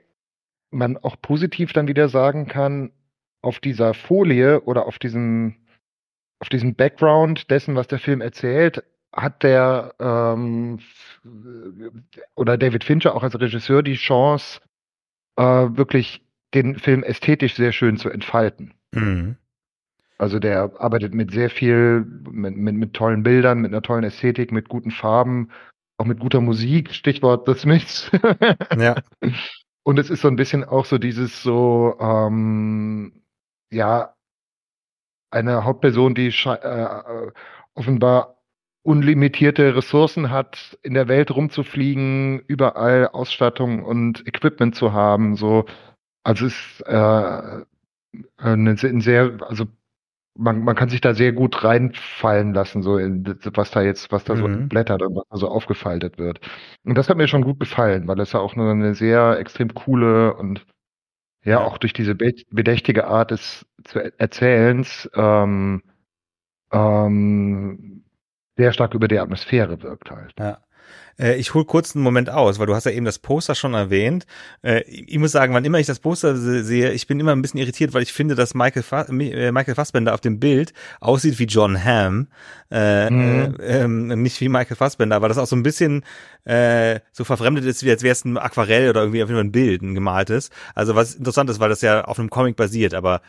man 0.72 0.98
auch 0.98 1.16
positiv 1.22 1.74
dann 1.74 1.88
wieder 1.88 2.10
sagen 2.10 2.48
kann, 2.48 2.92
auf 3.42 3.60
dieser 3.60 3.94
Folie 3.94 4.62
oder 4.62 4.88
auf 4.88 5.00
diesem 5.00 5.56
auf 6.40 6.50
diesem 6.50 6.76
Background 6.76 7.50
dessen, 7.50 7.76
was 7.76 7.88
der 7.88 8.00
Film 8.00 8.22
erzählt, 8.22 8.84
hat 9.14 9.44
der 9.44 9.96
ähm, 10.00 10.80
oder 12.36 12.58
David 12.58 12.84
Fincher 12.84 13.16
auch 13.16 13.24
als 13.24 13.40
Regisseur 13.40 13.82
die 13.82 13.96
Chance, 13.96 14.62
äh, 15.38 15.44
wirklich 15.44 16.24
den 16.54 16.78
Film 16.78 17.04
ästhetisch 17.04 17.56
sehr 17.56 17.72
schön 17.72 17.98
zu 17.98 18.10
entfalten. 18.10 18.74
Mhm. 18.94 19.38
Also 20.18 20.40
der 20.40 20.72
arbeitet 20.80 21.14
mit 21.14 21.32
sehr 21.32 21.50
viel, 21.50 22.06
mit, 22.30 22.58
mit, 22.58 22.76
mit 22.76 22.94
tollen 22.94 23.24
Bildern, 23.24 23.60
mit 23.60 23.72
einer 23.72 23.82
tollen 23.82 24.04
Ästhetik, 24.04 24.52
mit 24.52 24.68
guten 24.68 24.92
Farben, 24.92 25.50
auch 25.98 26.06
mit 26.06 26.20
guter 26.20 26.42
Musik, 26.42 26.94
Stichwort 26.94 27.48
The 27.48 27.54
Smiths. 27.54 28.12
ja. 28.78 28.96
Und 29.84 30.00
es 30.00 30.10
ist 30.10 30.22
so 30.22 30.28
ein 30.28 30.36
bisschen 30.36 30.64
auch 30.64 30.86
so 30.86 30.98
dieses 30.98 31.44
so, 31.44 31.96
ähm, 32.00 33.24
ja, 33.72 34.16
eine 35.32 35.64
Hauptperson, 35.64 36.16
die 36.16 36.28
äh, 36.28 36.54
äh, 36.54 37.32
offenbar 37.74 38.38
unlimitierte 38.84 39.76
Ressourcen 39.76 40.30
hat, 40.30 40.78
in 40.82 40.94
der 40.94 41.10
Welt 41.10 41.32
rumzufliegen, 41.32 42.40
überall 42.48 43.10
Ausstattung 43.10 43.84
und 43.84 44.26
Equipment 44.26 44.76
zu 44.76 44.94
haben. 44.94 45.36
So, 45.36 45.66
also 46.24 46.46
es 46.46 46.54
ist 46.54 46.82
äh, 46.88 47.66
eine, 48.38 48.72
ein 48.72 49.02
sehr, 49.02 49.38
also 49.42 49.66
man, 50.38 50.64
man 50.64 50.76
kann 50.76 50.90
sich 50.90 51.02
da 51.02 51.14
sehr 51.14 51.34
gut 51.34 51.64
reinfallen 51.64 52.54
lassen, 52.54 52.82
so 52.84 52.98
in 52.98 53.26
was 53.54 53.72
da 53.72 53.82
jetzt, 53.82 54.12
was 54.12 54.24
da 54.24 54.36
mhm. 54.36 54.40
so 54.40 54.68
blättert 54.70 55.02
und 55.02 55.16
was 55.16 55.26
da 55.30 55.38
so 55.38 55.50
aufgefaltet 55.50 56.18
wird. 56.18 56.40
Und 56.86 56.98
das 56.98 57.10
hat 57.10 57.18
mir 57.18 57.28
schon 57.28 57.44
gut 57.44 57.60
gefallen, 57.60 58.08
weil 58.08 58.20
es 58.20 58.32
ja 58.32 58.40
auch 58.40 58.56
nur 58.56 58.72
eine 58.72 58.96
sehr 58.96 59.38
extrem 59.40 59.74
coole 59.74 60.34
und 60.36 60.66
ja, 61.44 61.60
auch 61.62 61.78
durch 61.78 61.94
diese 61.94 62.16
bedächtige 62.16 63.08
Art 63.08 63.32
des 63.32 63.66
zu 63.86 64.00
Erzählens 64.20 65.10
ähm, 65.16 65.84
ähm, 66.72 68.06
sehr 68.58 68.74
stark 68.74 68.94
über 68.96 69.08
die 69.08 69.20
Atmosphäre 69.20 69.82
wirkt 69.84 70.12
halt. 70.12 70.34
Ja. 70.40 70.60
Äh, 71.20 71.36
ich 71.36 71.54
hole 71.54 71.66
kurz 71.66 71.96
einen 71.96 72.04
Moment 72.04 72.30
aus, 72.30 72.60
weil 72.60 72.68
du 72.68 72.76
hast 72.76 72.86
ja 72.86 72.92
eben 72.92 73.06
das 73.06 73.20
Poster 73.20 73.56
schon 73.56 73.74
erwähnt. 73.74 74.26
Äh, 74.62 74.82
ich 74.84 75.18
muss 75.18 75.32
sagen, 75.32 75.54
wann 75.54 75.66
immer 75.66 75.80
ich 75.80 75.88
das 75.88 76.00
Poster 76.00 76.36
sehe, 76.36 76.92
ich 76.92 77.08
bin 77.08 77.20
immer 77.20 77.32
ein 77.32 77.42
bisschen 77.42 77.60
irritiert, 77.60 77.94
weil 77.94 78.04
ich 78.04 78.14
finde, 78.14 78.36
dass 78.36 78.54
Michael, 78.54 78.84
Fass 78.84 79.10
äh, 79.10 79.52
Michael 79.52 79.76
Fassbender 79.76 80.14
auf 80.14 80.22
dem 80.22 80.40
Bild 80.40 80.74
aussieht 81.00 81.40
wie 81.40 81.46
John 81.46 81.84
Hamm, 81.84 82.28
äh, 82.72 83.10
mhm. 83.10 83.56
äh, 83.60 83.80
ähm, 83.80 84.08
nicht 84.22 84.40
wie 84.42 84.50
Michael 84.50 84.76
Fassbender, 84.76 85.16
aber 85.16 85.28
das 85.28 85.38
auch 85.38 85.48
so 85.48 85.56
ein 85.56 85.64
bisschen 85.64 86.04
äh, 86.46 87.00
so 87.12 87.24
verfremdet 87.24 87.66
ist, 87.66 87.84
wie 87.84 87.92
als 87.92 88.04
wäre 88.04 88.14
es 88.14 88.26
ein 88.26 88.38
Aquarell 88.38 88.90
oder 88.90 89.02
irgendwie 89.02 89.24
auf 89.24 89.30
jeden 89.30 89.38
Fall 89.40 89.46
ein 89.46 89.52
Bild, 89.52 89.82
ein 89.82 89.96
gemaltes. 89.96 90.50
Also 90.76 90.96
was 90.96 91.16
interessant 91.16 91.50
ist, 91.50 91.60
weil 91.60 91.70
das 91.70 91.82
ja 91.82 92.06
auf 92.06 92.20
einem 92.20 92.30
Comic 92.30 92.56
basiert, 92.56 92.94
aber 92.94 93.22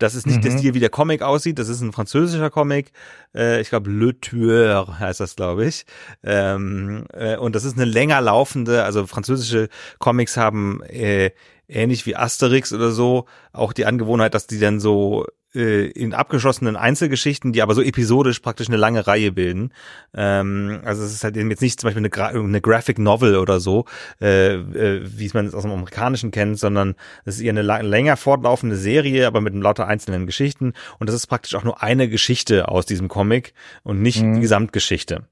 das 0.00 0.14
ist 0.14 0.26
nicht 0.26 0.38
mhm. 0.38 0.42
der 0.42 0.58
Stil, 0.58 0.74
wie 0.74 0.80
der 0.80 0.90
Comic 0.90 1.22
aussieht. 1.22 1.58
Das 1.58 1.68
ist 1.68 1.80
ein 1.80 1.92
französischer 1.92 2.50
Comic. 2.50 2.92
Äh, 3.34 3.60
ich 3.60 3.68
glaube, 3.68 3.90
Le 3.90 4.18
Tueur 4.18 4.98
heißt 4.98 5.20
das, 5.20 5.36
glaube 5.36 5.66
ich. 5.66 5.84
Ähm, 6.24 7.04
äh, 7.12 7.36
und 7.36 7.54
das 7.54 7.64
ist 7.64 7.76
eine 7.76 7.84
länger 7.84 8.20
laufende, 8.20 8.84
also 8.84 9.06
französische 9.06 9.68
Comics 9.98 10.36
haben 10.36 10.82
äh, 10.84 11.30
ähnlich 11.68 12.06
wie 12.06 12.16
Asterix 12.16 12.72
oder 12.72 12.90
so 12.90 13.26
auch 13.52 13.72
die 13.72 13.86
Angewohnheit, 13.86 14.34
dass 14.34 14.46
die 14.46 14.58
dann 14.58 14.80
so 14.80 15.26
in 15.52 16.14
abgeschlossenen 16.14 16.76
Einzelgeschichten, 16.76 17.52
die 17.52 17.62
aber 17.62 17.74
so 17.74 17.82
episodisch 17.82 18.38
praktisch 18.40 18.68
eine 18.68 18.76
lange 18.76 19.06
Reihe 19.06 19.32
bilden. 19.32 19.72
Ähm, 20.14 20.80
also 20.84 21.02
es 21.02 21.12
ist 21.12 21.24
halt 21.24 21.36
jetzt 21.36 21.60
nicht 21.60 21.80
zum 21.80 21.88
Beispiel 21.88 22.00
eine, 22.00 22.10
Gra 22.10 22.28
eine 22.28 22.60
Graphic 22.60 22.98
Novel 22.98 23.36
oder 23.36 23.58
so, 23.58 23.84
äh, 24.20 24.54
äh, 24.54 25.02
wie 25.04 25.26
es 25.26 25.34
man 25.34 25.46
es 25.46 25.54
aus 25.54 25.62
dem 25.62 25.72
Amerikanischen 25.72 26.30
kennt, 26.30 26.58
sondern 26.58 26.94
es 27.24 27.36
ist 27.36 27.40
eher 27.40 27.50
eine 27.50 27.62
länger 27.62 28.16
fortlaufende 28.16 28.76
Serie, 28.76 29.26
aber 29.26 29.40
mit 29.40 29.54
lauter 29.54 29.86
einzelnen 29.86 30.26
Geschichten. 30.26 30.74
Und 30.98 31.08
das 31.08 31.16
ist 31.16 31.26
praktisch 31.26 31.54
auch 31.56 31.64
nur 31.64 31.82
eine 31.82 32.08
Geschichte 32.08 32.68
aus 32.68 32.86
diesem 32.86 33.08
Comic 33.08 33.52
und 33.82 34.02
nicht 34.02 34.22
mhm. 34.22 34.34
die 34.34 34.40
Gesamtgeschichte. 34.40 35.24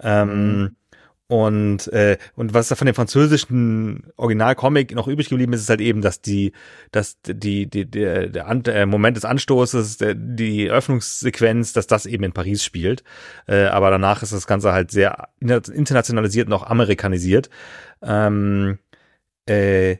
Ähm, 0.00 0.60
mhm. 0.60 0.76
Und, 1.30 1.92
äh, 1.92 2.16
und 2.36 2.54
was 2.54 2.68
da 2.68 2.74
von 2.74 2.86
dem 2.86 2.94
französischen 2.94 4.10
Originalcomic 4.16 4.94
noch 4.94 5.08
übrig 5.08 5.28
geblieben 5.28 5.52
ist, 5.52 5.60
ist 5.60 5.68
halt 5.68 5.82
eben, 5.82 6.00
dass 6.00 6.22
die, 6.22 6.52
dass 6.90 7.20
die, 7.20 7.66
die, 7.68 7.84
der, 7.84 8.28
der, 8.28 8.48
An 8.48 8.62
der 8.62 8.86
Moment 8.86 9.18
des 9.18 9.26
Anstoßes, 9.26 9.98
der, 9.98 10.14
die 10.14 10.70
Öffnungssequenz, 10.70 11.74
dass 11.74 11.86
das 11.86 12.06
eben 12.06 12.24
in 12.24 12.32
Paris 12.32 12.64
spielt. 12.64 13.04
Äh, 13.46 13.66
aber 13.66 13.90
danach 13.90 14.22
ist 14.22 14.32
das 14.32 14.46
Ganze 14.46 14.72
halt 14.72 14.90
sehr 14.90 15.28
internationalisiert 15.40 16.46
und 16.46 16.54
auch 16.54 16.62
amerikanisiert. 16.62 17.50
Ähm, 18.00 18.78
äh, 19.46 19.98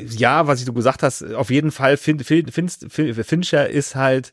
ja, 0.00 0.48
was 0.48 0.58
ich 0.58 0.66
du 0.66 0.72
gesagt 0.72 1.04
hast, 1.04 1.22
auf 1.22 1.50
jeden 1.50 1.70
Fall, 1.70 1.96
fin, 1.96 2.18
fin, 2.18 2.50
Fincher 2.50 3.70
ist 3.70 3.94
halt 3.94 4.32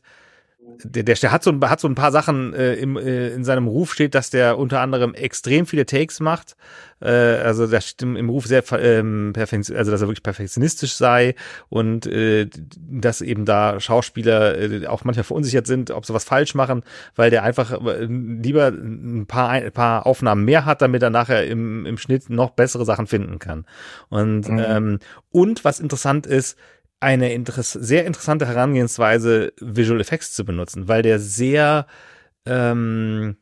der, 0.82 1.02
der, 1.02 1.14
der 1.14 1.32
hat 1.32 1.42
so, 1.42 1.58
hat 1.60 1.80
so 1.80 1.88
ein 1.88 1.94
paar 1.94 2.12
Sachen 2.12 2.52
äh, 2.54 2.74
im, 2.74 2.96
äh, 2.96 3.28
in 3.28 3.44
seinem 3.44 3.66
Ruf 3.66 3.92
steht, 3.92 4.14
dass 4.14 4.30
der 4.30 4.58
unter 4.58 4.80
anderem 4.80 5.14
extrem 5.14 5.66
viele 5.66 5.86
Takes 5.86 6.20
macht. 6.20 6.56
Äh, 7.00 7.10
also 7.10 7.66
der 7.66 7.80
steht 7.80 8.02
im, 8.02 8.16
im 8.16 8.28
Ruf 8.28 8.46
sehr 8.46 8.62
ähm, 8.72 9.32
perfekt, 9.34 9.70
also 9.70 9.90
dass 9.90 10.00
er 10.00 10.08
wirklich 10.08 10.22
perfektionistisch 10.22 10.94
sei 10.94 11.34
und 11.68 12.06
äh, 12.06 12.48
dass 12.76 13.20
eben 13.20 13.44
da 13.44 13.78
Schauspieler 13.80 14.58
äh, 14.58 14.86
auch 14.86 15.04
manchmal 15.04 15.24
verunsichert 15.24 15.66
sind, 15.66 15.90
ob 15.90 16.06
sie 16.06 16.14
was 16.14 16.24
falsch 16.24 16.54
machen, 16.54 16.82
weil 17.14 17.30
der 17.30 17.42
einfach 17.42 17.72
äh, 17.72 18.04
lieber 18.06 18.68
ein 18.68 19.26
paar, 19.26 19.50
ein 19.50 19.72
paar 19.72 20.06
Aufnahmen 20.06 20.44
mehr 20.44 20.64
hat, 20.64 20.82
damit 20.82 21.02
er 21.02 21.10
nachher 21.10 21.46
im, 21.46 21.86
im 21.86 21.98
Schnitt 21.98 22.30
noch 22.30 22.50
bessere 22.50 22.84
Sachen 22.84 23.06
finden 23.06 23.38
kann. 23.38 23.66
Und, 24.08 24.48
mhm. 24.48 24.64
ähm, 24.66 24.98
und 25.30 25.64
was 25.64 25.80
interessant 25.80 26.26
ist, 26.26 26.56
eine 27.04 27.32
interess 27.32 27.72
sehr 27.72 28.06
interessante 28.06 28.46
Herangehensweise, 28.46 29.52
Visual 29.60 30.00
Effects 30.00 30.32
zu 30.32 30.44
benutzen, 30.44 30.88
weil 30.88 31.02
der 31.02 31.20
sehr, 31.20 31.86
ähm, 32.46 33.36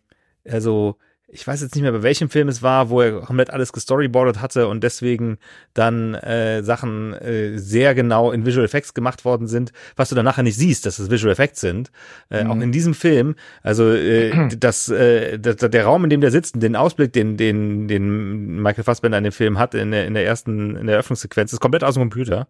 also 0.46 0.98
ich 1.34 1.46
weiß 1.46 1.62
jetzt 1.62 1.74
nicht 1.74 1.82
mehr, 1.82 1.92
bei 1.92 2.02
welchem 2.02 2.28
Film 2.28 2.48
es 2.48 2.62
war, 2.62 2.90
wo 2.90 3.00
er 3.00 3.22
komplett 3.22 3.48
alles 3.48 3.72
gestoryboardet 3.72 4.42
hatte 4.42 4.68
und 4.68 4.84
deswegen 4.84 5.38
dann 5.72 6.12
äh, 6.14 6.62
Sachen 6.62 7.14
äh, 7.14 7.58
sehr 7.58 7.94
genau 7.94 8.32
in 8.32 8.44
Visual 8.44 8.66
Effects 8.66 8.92
gemacht 8.92 9.24
worden 9.24 9.46
sind, 9.46 9.72
was 9.96 10.10
du 10.10 10.14
dann 10.14 10.26
nachher 10.26 10.42
nicht 10.42 10.56
siehst, 10.56 10.84
dass 10.84 10.98
es 10.98 11.10
Visual 11.10 11.32
Effects 11.32 11.62
sind. 11.62 11.90
Äh, 12.30 12.44
mhm. 12.44 12.50
Auch 12.50 12.60
in 12.60 12.70
diesem 12.70 12.92
Film, 12.92 13.34
also 13.62 13.90
äh, 13.90 14.48
das, 14.58 14.90
äh, 14.90 15.38
das, 15.38 15.56
der 15.56 15.84
Raum, 15.84 16.04
in 16.04 16.10
dem 16.10 16.20
der 16.20 16.30
sitzt, 16.30 16.62
den 16.62 16.76
Ausblick, 16.76 17.14
den, 17.14 17.38
den, 17.38 17.88
den 17.88 18.60
Michael 18.60 18.84
Fassbender 18.84 19.16
in 19.16 19.24
dem 19.24 19.32
Film 19.32 19.58
hat, 19.58 19.74
in 19.74 19.90
der, 19.90 20.06
in 20.06 20.12
der 20.12 20.26
ersten, 20.26 20.76
in 20.76 20.86
der 20.86 20.96
Eröffnungssequenz, 20.96 21.50
ist 21.54 21.60
komplett 21.60 21.82
aus 21.82 21.94
dem 21.94 22.02
Computer. 22.02 22.46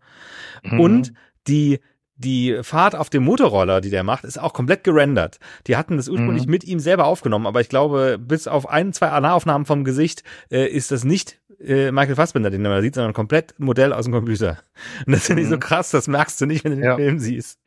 Mhm. 0.65 0.81
Und 0.81 1.13
die 1.47 1.79
die 2.17 2.59
Fahrt 2.63 2.95
auf 2.95 3.11
dem 3.11 3.25
Motorroller, 3.25 3.81
die 3.81 3.91
der 3.91 4.05
macht, 4.05 4.25
ist 4.25 4.39
auch 4.39 4.53
komplett 4.53 4.85
gerendert. 4.85 5.39
Die 5.67 5.77
hatten 5.77 5.97
das 5.97 6.09
ursprünglich 6.09 6.47
mhm. 6.47 6.51
mit 6.51 6.65
ihm 6.65 6.81
selber 6.81 7.07
aufgenommen, 7.07 7.47
aber 7.47 7.61
ich 7.61 7.69
glaube, 7.69 8.19
bis 8.21 8.47
auf 8.47 8.69
ein, 8.69 8.93
zwei 8.93 9.19
Nahaufnahmen 9.19 9.67
vom 9.67 9.85
Gesicht 9.85 10.23
äh, 10.51 10.67
ist 10.67 10.91
das 10.91 11.05
nicht 11.05 11.41
äh, 11.65 11.93
Michael 11.93 12.17
Fassbender, 12.17 12.51
den 12.51 12.63
man 12.63 12.83
sieht, 12.83 12.95
sondern 12.95 13.13
komplett 13.13 13.59
ein 13.59 13.65
Modell 13.65 13.93
aus 13.93 14.05
dem 14.05 14.15
Computer. 14.15 14.59
Und 15.07 15.13
das 15.13 15.27
finde 15.27 15.43
ich 15.43 15.49
so 15.49 15.57
mhm. 15.57 15.61
krass, 15.61 15.91
das 15.91 16.09
merkst 16.09 16.41
du 16.41 16.47
nicht, 16.47 16.65
wenn 16.65 16.73
du 16.73 16.77
den 16.79 16.85
ja. 16.85 16.97
Film 16.97 17.19
siehst. 17.19 17.59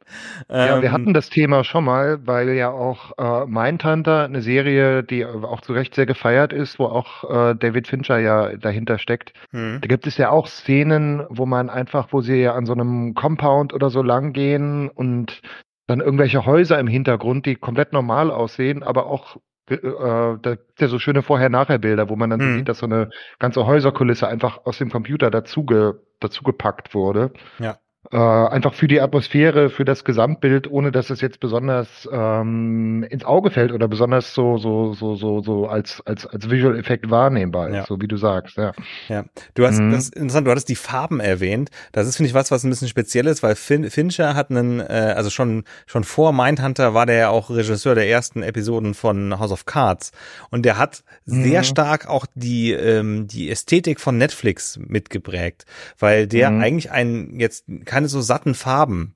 Ja, 0.50 0.82
wir 0.82 0.90
ähm, 0.90 0.92
hatten 0.92 1.14
das 1.14 1.30
Thema 1.30 1.64
schon 1.64 1.84
mal, 1.84 2.20
weil 2.28 2.50
ja 2.50 2.70
auch 2.70 3.14
äh, 3.18 3.46
Mindhunter, 3.48 4.26
eine 4.26 4.42
Serie, 4.42 5.04
die 5.04 5.26
auch 5.26 5.62
zu 5.62 5.74
Recht 5.74 5.96
sehr 5.96 6.06
gefeiert 6.06 6.54
ist, 6.54 6.78
wo 6.78 6.86
auch 6.86 7.24
äh, 7.24 7.56
David 7.56 7.88
Fincher 7.88 8.20
ja 8.20 8.56
dahinter 8.56 9.00
steckt. 9.00 9.34
Hm. 9.52 9.80
Da 9.82 9.88
gibt 9.88 10.06
es 10.06 10.18
ja 10.18 10.30
auch 10.30 10.48
Szenen, 10.48 11.26
wo 11.30 11.46
man 11.46 11.70
einfach, 11.70 12.10
wo 12.12 12.22
sie 12.22 12.36
ja 12.36 12.54
an 12.54 12.66
so 12.66 12.74
einem 12.74 13.16
Compound 13.16 13.74
oder 13.74 13.90
so 13.90 14.04
lang 14.04 14.34
gehen 14.34 14.90
und 14.90 15.42
dann 15.88 16.02
irgendwelche 16.02 16.46
Häuser 16.46 16.80
im 16.80 16.88
Hintergrund, 16.88 17.46
die 17.46 17.56
komplett 17.56 17.94
normal 17.94 18.32
aussehen, 18.32 18.84
aber 18.84 19.08
auch 19.08 19.38
äh, 19.70 20.38
da 20.42 20.56
gibt 20.56 20.82
ja 20.82 20.88
so 20.88 21.00
schöne 21.00 21.22
Vorher-Nachher-Bilder, 21.22 22.10
wo 22.10 22.16
man 22.16 22.30
dann 22.30 22.40
mhm. 22.40 22.58
sieht, 22.58 22.70
dass 22.70 22.80
so 22.80 22.86
eine 22.86 23.10
ganze 23.40 23.66
Häuserkulisse 23.66 24.28
einfach 24.28 24.66
aus 24.66 24.78
dem 24.78 24.90
Computer 24.90 25.32
dazuge, 25.32 26.02
dazugepackt 26.20 26.94
wurde. 26.94 27.32
Ja. 27.60 27.78
Äh, 28.12 28.18
einfach 28.18 28.74
für 28.74 28.88
die 28.88 29.02
Atmosphäre, 29.02 29.70
für 29.70 29.84
das 29.84 30.04
Gesamtbild, 30.04 30.70
ohne 30.70 30.92
dass 30.92 31.10
es 31.10 31.22
jetzt 31.22 31.40
besonders 31.40 32.08
ähm, 32.12 33.04
ins 33.10 33.26
Auge 33.26 33.50
fällt 33.50 33.72
oder 33.72 33.88
besonders 33.88 34.34
so 34.34 34.58
so 34.58 34.94
so 34.94 35.16
so 35.16 35.42
so 35.42 35.68
als 35.68 36.04
als 36.06 36.28
als 36.28 36.50
Visual 36.50 36.78
Effekt 36.78 37.10
wahrnehmbar 37.10 37.70
ist, 37.70 37.76
ja. 37.76 37.86
so 37.86 38.00
wie 38.02 38.08
du 38.08 38.18
sagst, 38.18 38.58
ja. 38.58 38.74
Ja, 39.10 39.26
du 39.56 39.66
hast 39.66 39.80
mhm. 39.80 39.92
das 39.92 40.10
interessant, 40.10 40.46
du 40.46 40.52
hattest 40.52 40.70
die 40.70 40.76
Farben 40.76 41.20
erwähnt. 41.20 41.72
Das 41.94 42.08
ist 42.08 42.18
finde 42.18 42.30
ich 42.30 42.36
was, 42.36 42.52
was 42.52 42.64
ein 42.64 42.70
bisschen 42.70 42.88
speziell 42.88 43.26
ist, 43.26 43.42
weil 43.42 43.56
fin 43.56 43.90
Fincher 43.90 44.36
hat 44.36 44.52
einen, 44.52 44.82
äh, 44.82 45.14
also 45.16 45.32
schon 45.32 45.64
schon 45.88 46.04
vor 46.04 46.32
Mindhunter 46.32 46.94
war 46.94 47.08
der 47.08 47.16
ja 47.16 47.30
auch 47.30 47.50
Regisseur 47.50 47.96
der 47.96 48.08
ersten 48.08 48.44
Episoden 48.44 48.94
von 48.94 49.40
House 49.40 49.52
of 49.52 49.66
Cards 49.66 50.12
und 50.52 50.64
der 50.64 50.78
hat 50.78 51.04
mhm. 51.26 51.44
sehr 51.44 51.64
stark 51.64 52.08
auch 52.08 52.28
die 52.36 52.72
ähm, 52.72 53.28
die 53.28 53.50
Ästhetik 53.50 54.00
von 54.00 54.18
Netflix 54.18 54.78
mitgeprägt, 54.78 55.66
weil 55.98 56.28
der 56.28 56.52
mhm. 56.52 56.62
eigentlich 56.62 56.92
ein 56.92 57.40
jetzt 57.40 57.66
keine 57.96 58.10
so 58.10 58.20
satten 58.20 58.56
Farben 58.56 59.16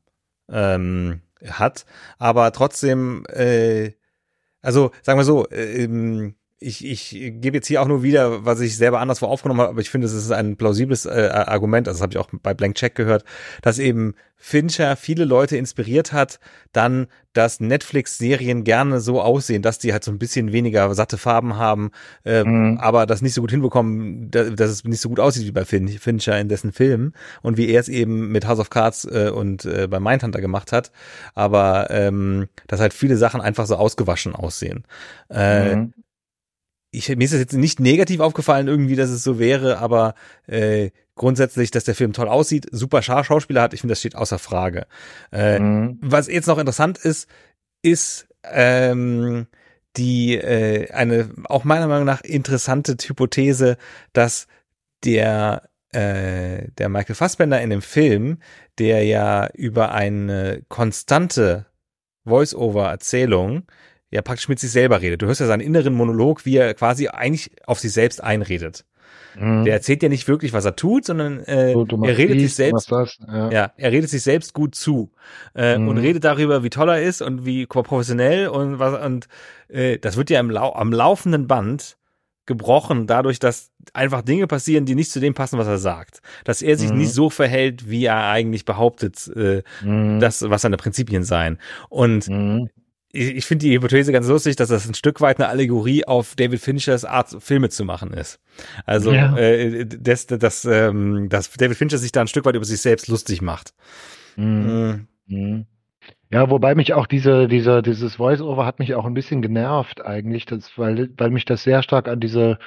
ähm, 0.50 1.22
hat, 1.46 1.86
aber 2.18 2.54
trotzdem, 2.54 3.26
äh, 3.28 3.92
also 4.62 4.92
sagen 5.02 5.20
wir 5.20 5.26
so, 5.26 5.46
äh, 5.50 6.34
ich, 6.62 6.86
ich 6.86 7.12
gebe 7.12 7.58
jetzt 7.58 7.68
hier 7.68 7.82
auch 7.82 7.88
nur 7.88 8.04
wieder, 8.04 8.46
was 8.46 8.60
ich 8.60 8.75
selber 8.75 9.00
anderswo 9.00 9.28
aufgenommen 9.28 9.62
habe, 9.62 9.70
aber 9.70 9.82
ich 9.82 9.89
finde, 9.89 10.08
es 10.08 10.13
ist 10.13 10.32
ein 10.32 10.58
plausibles 10.58 11.06
äh, 11.06 11.30
Argument, 11.32 11.88
also 11.88 11.98
das 11.98 12.01
habe 12.01 12.13
ich 12.13 12.18
auch 12.18 12.30
bei 12.44 12.54
Blank 12.54 12.75
Check 12.75 12.96
gehört, 12.96 13.24
dass 13.62 13.80
eben 13.80 14.13
Fincher 14.36 14.96
viele 14.96 15.25
Leute 15.25 15.58
inspiriert 15.58 16.12
hat, 16.12 16.39
dann, 16.74 17.08
dass 17.34 17.60
Netflix-Serien 17.60 18.63
gerne 18.63 19.00
so 19.00 19.22
aussehen, 19.22 19.62
dass 19.62 19.80
die 19.80 19.94
halt 19.94 20.04
so 20.04 20.12
ein 20.12 20.20
bisschen 20.20 20.51
weniger 20.51 20.94
satte 20.96 21.18
Farben 21.18 21.58
haben, 21.58 21.92
äh, 22.25 22.44
mhm. 22.44 22.78
aber 22.78 23.06
das 23.06 23.22
nicht 23.22 23.34
so 23.34 23.42
gut 23.42 23.51
hinbekommen, 23.51 24.30
dass, 24.30 24.54
dass, 24.56 24.70
es 24.70 24.84
nicht 24.84 25.01
so 25.01 25.10
gut 25.10 25.20
aussieht 25.20 25.46
wie 25.46 25.51
bei 25.51 25.66
fin 25.66 25.88
Fincher 25.88 26.39
in 26.39 26.50
dessen 26.50 26.74
Filmen 26.74 27.13
und 27.42 27.58
wie 27.58 27.70
er 27.70 27.80
es 27.80 27.88
eben 27.88 28.32
mit 28.32 28.48
House 28.48 28.60
of 28.60 28.70
Cards 28.70 29.06
äh, 29.06 29.32
und 29.34 29.63
äh, 29.63 29.88
bei 29.88 30.00
Mindhunter 30.00 30.42
gemacht 30.42 30.74
hat, 30.74 30.92
aber 31.36 31.89
ähm, 31.89 32.48
dass 32.68 32.82
halt 32.82 32.94
viele 32.94 33.16
Sachen 33.16 33.39
einfach 33.39 33.66
so 33.66 33.75
ausgewaschen 33.75 34.36
aussehen. 34.36 34.84
Äh, 35.30 35.75
mhm 35.75 35.94
ich, 36.91 37.10
mir 37.10 37.24
ist 37.24 37.34
das 37.34 37.39
jetzt 37.39 37.53
nicht 37.53 37.79
negativ 37.79 38.19
aufgefallen 38.19 38.67
irgendwie, 38.67 38.96
dass 38.96 39.10
es 39.10 39.24
so 39.24 39.38
wäre, 39.39 39.77
aber 39.79 40.15
äh, 40.48 40.89
grundsätzlich, 41.15 41.72
dass 41.72 41.84
der 41.84 41.96
Film 41.96 42.13
toll 42.13 42.27
aussieht, 42.27 42.67
super 42.72 43.01
Schauspieler 43.01 43.62
hat, 43.62 43.74
ich 43.74 43.81
finde, 43.81 43.91
das 43.91 44.00
steht 44.00 44.15
außer 44.15 44.39
Frage. 44.39 44.88
Äh, 45.31 45.60
mhm. 45.60 46.00
Was 46.01 46.27
jetzt 46.27 46.48
noch 46.48 46.58
interessant 46.58 46.98
ist, 46.98 47.27
ist 47.81 48.27
ähm, 48.43 49.48
die 49.98 50.36
äh, 50.36 50.91
eine 50.91 51.29
auch 51.46 51.63
meiner 51.63 51.88
Meinung 51.88 52.05
nach 52.05 52.22
interessante 52.22 52.96
Hypothese, 53.00 53.77
dass 54.13 54.48
der 55.03 55.69
äh, 55.91 56.69
der 56.77 56.89
Michael 56.89 57.15
Fassbender 57.15 57.62
in 57.62 57.69
dem 57.69 57.81
Film, 57.81 58.39
der 58.77 59.03
ja 59.03 59.50
über 59.53 59.91
eine 59.91 60.62
konstante 60.69 61.65
Voice-over-Erzählung 62.25 63.63
ja 64.12 64.22
praktisch 64.22 64.50
mit 64.50 64.60
sich 64.60 64.72
selber 64.72 65.01
redet. 65.01 65.22
Du 65.22 65.28
hörst 65.28 65.42
ja 65.42 65.48
seinen 65.48 65.62
inneren 65.62 65.94
Monolog, 65.94 66.46
wie 66.46 66.58
er 66.58 66.74
quasi 66.74 67.08
eigentlich 67.08 67.51
auf 67.66 67.80
sich 67.80 67.94
selbst 67.94 68.24
einredet. 68.24 68.86
Mhm. 69.38 69.66
Der 69.66 69.74
erzählt 69.74 70.04
ja 70.04 70.10
nicht 70.10 70.28
wirklich, 70.28 70.54
was 70.54 70.66
er 70.66 70.75
tut, 70.75 71.06
sondern 71.06 71.39
äh, 71.39 71.74
so, 71.74 71.86
er 72.04 72.18
redet 72.18 72.39
sich 72.39 72.56
selbst. 72.56 72.92
Ja. 72.92 73.51
ja. 73.51 73.72
er 73.75 73.92
redet 73.92 74.10
sich 74.10 74.24
selbst 74.24 74.54
gut 74.54 74.75
zu 74.75 75.12
äh, 75.56 75.78
mhm. 75.78 75.88
und 75.88 75.98
redet 75.98 76.24
darüber, 76.24 76.63
wie 76.63 76.70
toll 76.70 76.89
er 76.89 77.01
ist 77.01 77.22
und 77.22 77.46
wie 77.46 77.66
professionell 77.66 78.48
und 78.48 78.80
was 78.80 79.04
und 79.06 79.28
äh, 79.68 79.98
das 79.98 80.18
wird 80.18 80.30
ja 80.30 80.39
im 80.39 80.50
Lau 80.50 80.74
am 80.74 80.92
laufenden 80.92 81.48
Band 81.48 81.98
gebrochen, 82.46 83.06
dadurch, 83.06 83.38
dass 83.38 83.70
einfach 83.94 84.24
Dinge 84.24 84.48
passieren, 84.48 84.86
die 84.86 84.96
nicht 84.96 85.12
zu 85.12 85.20
dem 85.20 85.36
passen, 85.36 85.60
was 85.60 85.68
er 85.68 85.78
sagt. 85.78 86.22
Dass 86.46 86.63
er 86.63 86.78
sich 86.78 86.89
mhm. 86.89 86.98
nicht 86.98 87.13
so 87.13 87.30
verhält, 87.30 87.88
wie 87.88 88.06
er 88.06 88.28
eigentlich 88.28 88.66
behauptet, 88.66 89.32
äh, 89.36 89.62
mhm. 89.84 90.20
das, 90.20 90.42
was 90.50 90.63
seine 90.63 90.78
Prinzipien 90.78 91.24
seien. 91.24 91.60
Und 91.89 92.28
mhm 92.28 92.70
ich, 93.12 93.36
ich 93.36 93.46
finde 93.46 93.66
die 93.66 93.74
Hypothese 93.74 94.12
ganz 94.12 94.28
lustig, 94.28 94.56
dass 94.56 94.70
das 94.70 94.88
ein 94.88 94.94
Stück 94.94 95.22
weit 95.22 95.39
eine 95.39 95.50
Allegorie 95.50 96.06
auf 96.06 96.36
David 96.36 96.60
Finchers 96.60 97.06
Art, 97.06 97.36
Filme 97.39 97.70
zu 97.70 97.86
machen 97.86 98.13
ist. 98.13 98.39
Also, 98.86 99.12
ja. 99.12 99.36
äh, 99.38 99.86
dass, 99.86 100.28
dass, 100.28 100.66
ähm, 100.66 101.30
dass 101.30 101.51
David 101.51 101.78
Fincher 101.78 101.98
sich 101.98 102.12
da 102.12 102.22
ein 102.22 102.28
Stück 102.28 102.46
weit 102.46 102.56
über 102.56 102.66
sich 102.66 102.82
selbst 102.82 103.08
lustig 103.08 103.42
macht. 103.42 103.74
Mhm. 104.36 105.08
Mhm. 105.28 105.66
Ja, 106.32 106.50
wobei 106.50 106.75
mich 106.75 106.94
auch 106.94 107.08
diese, 107.08 107.48
dieser, 107.48 107.82
dieses 107.82 108.16
Voice-Over 108.16 108.66
hat 108.66 108.78
mich 108.78 108.94
auch 108.94 109.06
ein 109.06 109.16
bisschen 109.16 109.42
genervt 109.42 110.06
eigentlich, 110.06 110.46
das, 110.46 110.78
weil, 110.78 111.10
weil 111.18 111.32
mich 111.32 111.46
das 111.46 111.63
sehr 111.63 111.82
stark 111.82 112.08
an 112.08 112.20
diese 112.20 112.60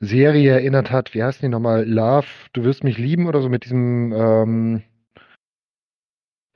Serie 0.00 0.52
erinnert 0.52 0.90
hat. 0.90 1.14
Wie 1.14 1.22
heißt 1.22 1.42
die 1.42 1.48
nochmal? 1.48 1.88
Love, 1.88 2.26
du 2.52 2.64
wirst 2.64 2.82
mich 2.82 2.98
lieben 2.98 3.28
oder 3.28 3.40
so 3.40 3.48
mit 3.48 3.64
diesem, 3.64 4.12
ähm, 4.12 4.82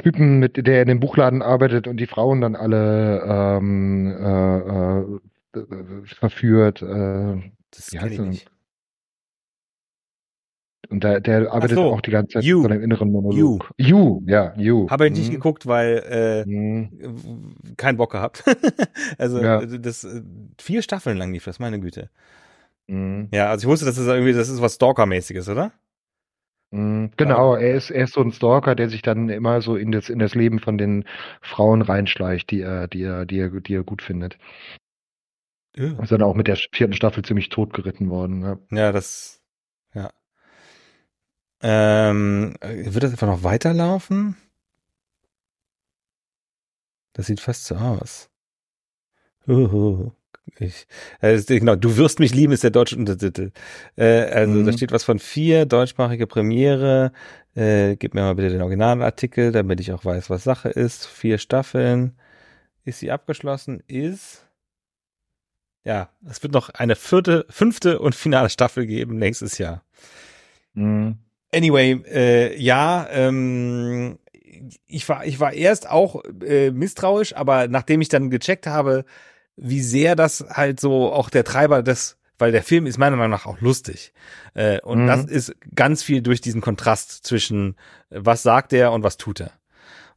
Typen, 0.03 0.39
mit 0.39 0.67
der 0.67 0.83
in 0.83 0.89
dem 0.89 1.01
Buchladen 1.01 1.43
arbeitet 1.43 1.89
und 1.89 1.99
die 1.99 2.07
Frauen 2.07 2.41
dann 2.41 2.55
alle 2.55 3.23
ähm, 3.27 5.19
äh, 5.55 5.59
äh, 5.59 6.05
verführt. 6.05 6.83
Äh, 6.83 7.43
das 7.71 7.93
wie 7.93 7.99
heißt 7.99 8.15
ich 8.15 8.21
nicht. 8.21 8.51
Und 10.91 11.05
der, 11.05 11.21
der 11.21 11.53
arbeitet 11.53 11.77
so, 11.77 11.85
auch 11.85 12.01
die 12.01 12.11
ganze 12.11 12.35
Zeit 12.35 12.45
you. 12.45 12.63
von 12.63 12.71
dem 12.71 12.83
inneren 12.83 13.11
Monolog. 13.11 13.37
You, 13.37 13.59
you 13.77 14.23
ja, 14.27 14.55
You. 14.57 14.89
Habe 14.89 15.09
ich 15.09 15.13
nicht 15.13 15.29
mhm. 15.29 15.35
geguckt, 15.35 15.67
weil 15.67 16.03
äh, 16.09 16.47
mhm. 16.47 17.57
keinen 17.77 17.99
Bock 17.99 18.13
gehabt. 18.13 18.45
also 19.19 19.43
ja. 19.43 19.67
das 19.67 20.07
vier 20.59 20.81
Staffeln 20.81 21.19
lang 21.19 21.33
lief 21.33 21.45
das, 21.45 21.59
meine 21.59 21.79
Güte. 21.79 22.09
Mhm. 22.87 23.29
Ja, 23.33 23.51
also 23.51 23.67
ich 23.67 23.69
wusste, 23.71 23.85
dass 23.85 23.97
das 23.97 24.07
irgendwie, 24.07 24.33
das 24.33 24.49
ist 24.49 24.63
was 24.63 24.77
Stalker-mäßiges, 24.77 25.49
oder? 25.51 25.73
Mhm, 26.71 27.13
genau, 27.17 27.55
er 27.55 27.75
ist, 27.75 27.91
er 27.91 28.05
ist 28.05 28.13
so 28.15 28.21
ein 28.21 28.33
Stalker, 28.33 28.75
der 28.75 28.91
sich 28.91 29.01
dann 29.03 29.29
immer 29.31 29.63
so 29.63 29.77
in 29.77 29.91
das, 29.91 30.11
in 30.11 30.19
das 30.19 30.35
Leben 30.35 30.59
von 30.59 30.77
den 30.77 31.05
Frauen 31.41 31.81
reinschleicht, 31.83 32.51
die 32.51 32.61
er, 32.61 32.89
die 32.89 33.03
er, 33.03 33.25
die 33.25 33.39
er, 33.39 33.49
die 33.61 33.75
er 33.75 33.85
gut 33.85 34.03
findet. 34.03 34.39
Ja. 35.77 35.93
Ist 36.03 36.13
dann 36.13 36.23
auch 36.23 36.35
mit 36.35 36.49
der 36.49 36.57
vierten 36.57 36.93
Staffel 36.95 37.25
ziemlich 37.25 37.49
totgeritten 37.51 38.11
worden. 38.11 38.43
Ja, 38.43 38.59
ja 38.71 38.93
das, 38.93 39.41
ja. 39.95 40.11
Ähm, 41.61 42.55
wird 42.61 43.03
das 43.03 43.13
einfach 43.13 43.27
noch 43.27 43.43
weiterlaufen? 43.43 44.37
Das 47.13 47.27
sieht 47.27 47.41
fast 47.41 47.65
so 47.65 47.77
aus. 47.77 48.31
Ich, 50.59 50.87
äh, 51.21 51.41
genau, 51.43 51.77
du 51.77 51.97
wirst 51.97 52.21
mich 52.21 52.35
lieben, 52.35 52.53
ist 52.53 52.65
der 52.65 52.71
deutsche 52.71 52.97
Untertitel. 52.97 53.53
Äh, 53.97 54.23
also 54.23 54.55
mhm. 54.55 54.67
da 54.67 54.73
steht 54.73 54.93
was 54.93 55.05
von 55.05 55.19
vier, 55.19 55.67
deutschsprachige 55.67 56.27
Premiere. 56.27 57.13
Äh, 57.55 57.97
gib 57.97 58.15
mir 58.15 58.23
mal 58.23 58.35
bitte 58.35 58.51
den 58.51 58.63
Originalartikel, 58.63 59.53
damit 59.53 59.81
ich 59.81 59.93
auch 59.93 60.05
weiß, 60.05 60.31
was 60.31 60.45
Sache 60.45 60.69
ist. 60.69 61.07
Vier 61.07 61.39
Staffeln. 61.39 62.17
Ist 62.85 63.01
sie 63.01 63.11
abgeschlossen? 63.11 63.83
Ist. 63.87 64.47
Ja, 65.85 66.11
es 66.29 66.43
wird 66.43 66.53
noch 66.53 66.71
eine 66.71 66.97
vierte, 66.97 67.47
fünfte 67.49 67.99
und 67.99 68.15
finale 68.15 68.51
Staffel 68.51 68.87
geben 68.87 69.19
nächstes 69.19 69.59
Jahr. 69.59 69.83
Mhm. 70.75 71.19
Anyway, 71.53 72.03
äh, 72.07 72.61
ja, 72.61 73.07
ähm, 73.11 74.19
ich 74.87 75.09
war, 75.09 75.25
ich 75.25 75.41
war 75.41 75.53
erst 75.53 75.89
auch 75.89 76.23
äh, 76.45 76.71
misstrauisch, 76.71 77.35
aber 77.35 77.69
nachdem 77.69 78.01
ich 78.01 78.09
dann 78.09 78.31
gecheckt 78.31 78.67
habe, 78.67 79.05
wie 79.61 79.83
sehr 79.83 80.17
das 80.17 80.45
halt 80.51 80.81
so 80.81 81.13
auch 81.13 81.31
der 81.31 81.45
Treiber 81.45 81.83
des, 81.83 82.17
weil 82.39 82.53
der 82.53 82.63
Film 82.63 82.87
ist 82.87 82.99
meiner 82.99 83.17
Meinung 83.17 83.33
nach 83.33 83.47
auch 83.47 83.61
lustig. 83.61 84.13
Äh, 84.55 84.81
und 84.81 85.03
mhm. 85.03 85.07
das 85.07 85.25
ist 85.25 85.55
ganz 85.75 86.03
viel 86.03 86.23
durch 86.23 86.41
diesen 86.41 86.61
Kontrast 86.61 87.27
zwischen 87.27 87.77
äh, 88.11 88.21
was 88.21 88.43
sagt 88.43 88.73
er 88.73 88.93
und 88.93 89.03
was 89.03 89.17
tut 89.17 89.41
er. 89.41 89.53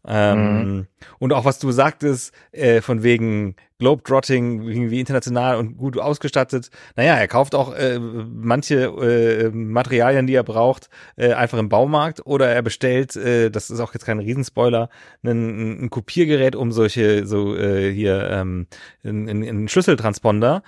Ähm, 0.07 0.75
mhm. 0.75 0.87
Und 1.19 1.33
auch 1.33 1.45
was 1.45 1.59
du 1.59 1.71
sagtest, 1.71 2.33
äh, 2.51 2.81
von 2.81 3.03
wegen 3.03 3.55
Globetrotting, 3.77 4.63
irgendwie 4.63 4.99
international 4.99 5.57
und 5.57 5.77
gut 5.77 5.97
ausgestattet. 5.97 6.69
Naja, 6.95 7.15
er 7.15 7.27
kauft 7.27 7.55
auch 7.55 7.73
äh, 7.73 7.99
manche 7.99 8.85
äh, 8.85 9.49
Materialien, 9.49 10.27
die 10.27 10.35
er 10.35 10.43
braucht, 10.43 10.89
äh, 11.17 11.33
einfach 11.33 11.57
im 11.57 11.69
Baumarkt 11.69 12.25
oder 12.25 12.49
er 12.49 12.61
bestellt, 12.61 13.15
äh, 13.15 13.49
das 13.49 13.69
ist 13.69 13.79
auch 13.79 13.93
jetzt 13.93 14.05
kein 14.05 14.19
Riesenspoiler, 14.19 14.89
ein, 15.23 15.85
ein 15.85 15.89
Kopiergerät, 15.89 16.55
um 16.55 16.71
solche, 16.71 17.25
so 17.25 17.55
äh, 17.55 17.91
hier, 17.91 18.29
ähm, 18.29 18.67
einen 19.03 19.67
Schlüsseltransponder 19.67 20.63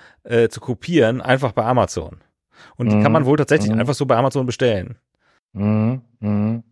zu 0.48 0.60
kopieren, 0.60 1.20
einfach 1.20 1.52
bei 1.52 1.64
Amazon. 1.64 2.16
Und 2.76 2.90
die 2.90 3.00
kann 3.02 3.12
man 3.12 3.22
mhm. 3.22 3.26
wohl 3.26 3.36
tatsächlich 3.36 3.70
mhm. 3.70 3.78
einfach 3.78 3.94
so 3.94 4.06
bei 4.06 4.16
Amazon 4.16 4.46
bestellen. 4.46 4.96
Mhm. 5.52 6.00
Mhm. 6.20 6.62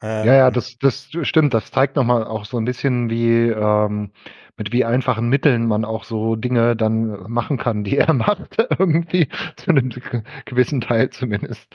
Ähm, 0.00 0.26
ja, 0.26 0.34
ja, 0.34 0.50
das, 0.50 0.76
das 0.78 1.08
stimmt. 1.22 1.54
Das 1.54 1.70
zeigt 1.70 1.96
nochmal 1.96 2.24
auch 2.24 2.44
so 2.44 2.56
ein 2.58 2.64
bisschen, 2.64 3.10
wie 3.10 3.48
ähm, 3.48 4.12
mit 4.56 4.72
wie 4.72 4.84
einfachen 4.84 5.28
Mitteln 5.28 5.66
man 5.66 5.84
auch 5.84 6.04
so 6.04 6.36
Dinge 6.36 6.76
dann 6.76 7.30
machen 7.30 7.58
kann, 7.58 7.84
die 7.84 7.96
er 7.98 8.12
macht, 8.12 8.58
irgendwie, 8.78 9.28
zu 9.56 9.70
einem 9.70 9.90
gewissen 10.44 10.80
Teil 10.80 11.10
zumindest. 11.10 11.68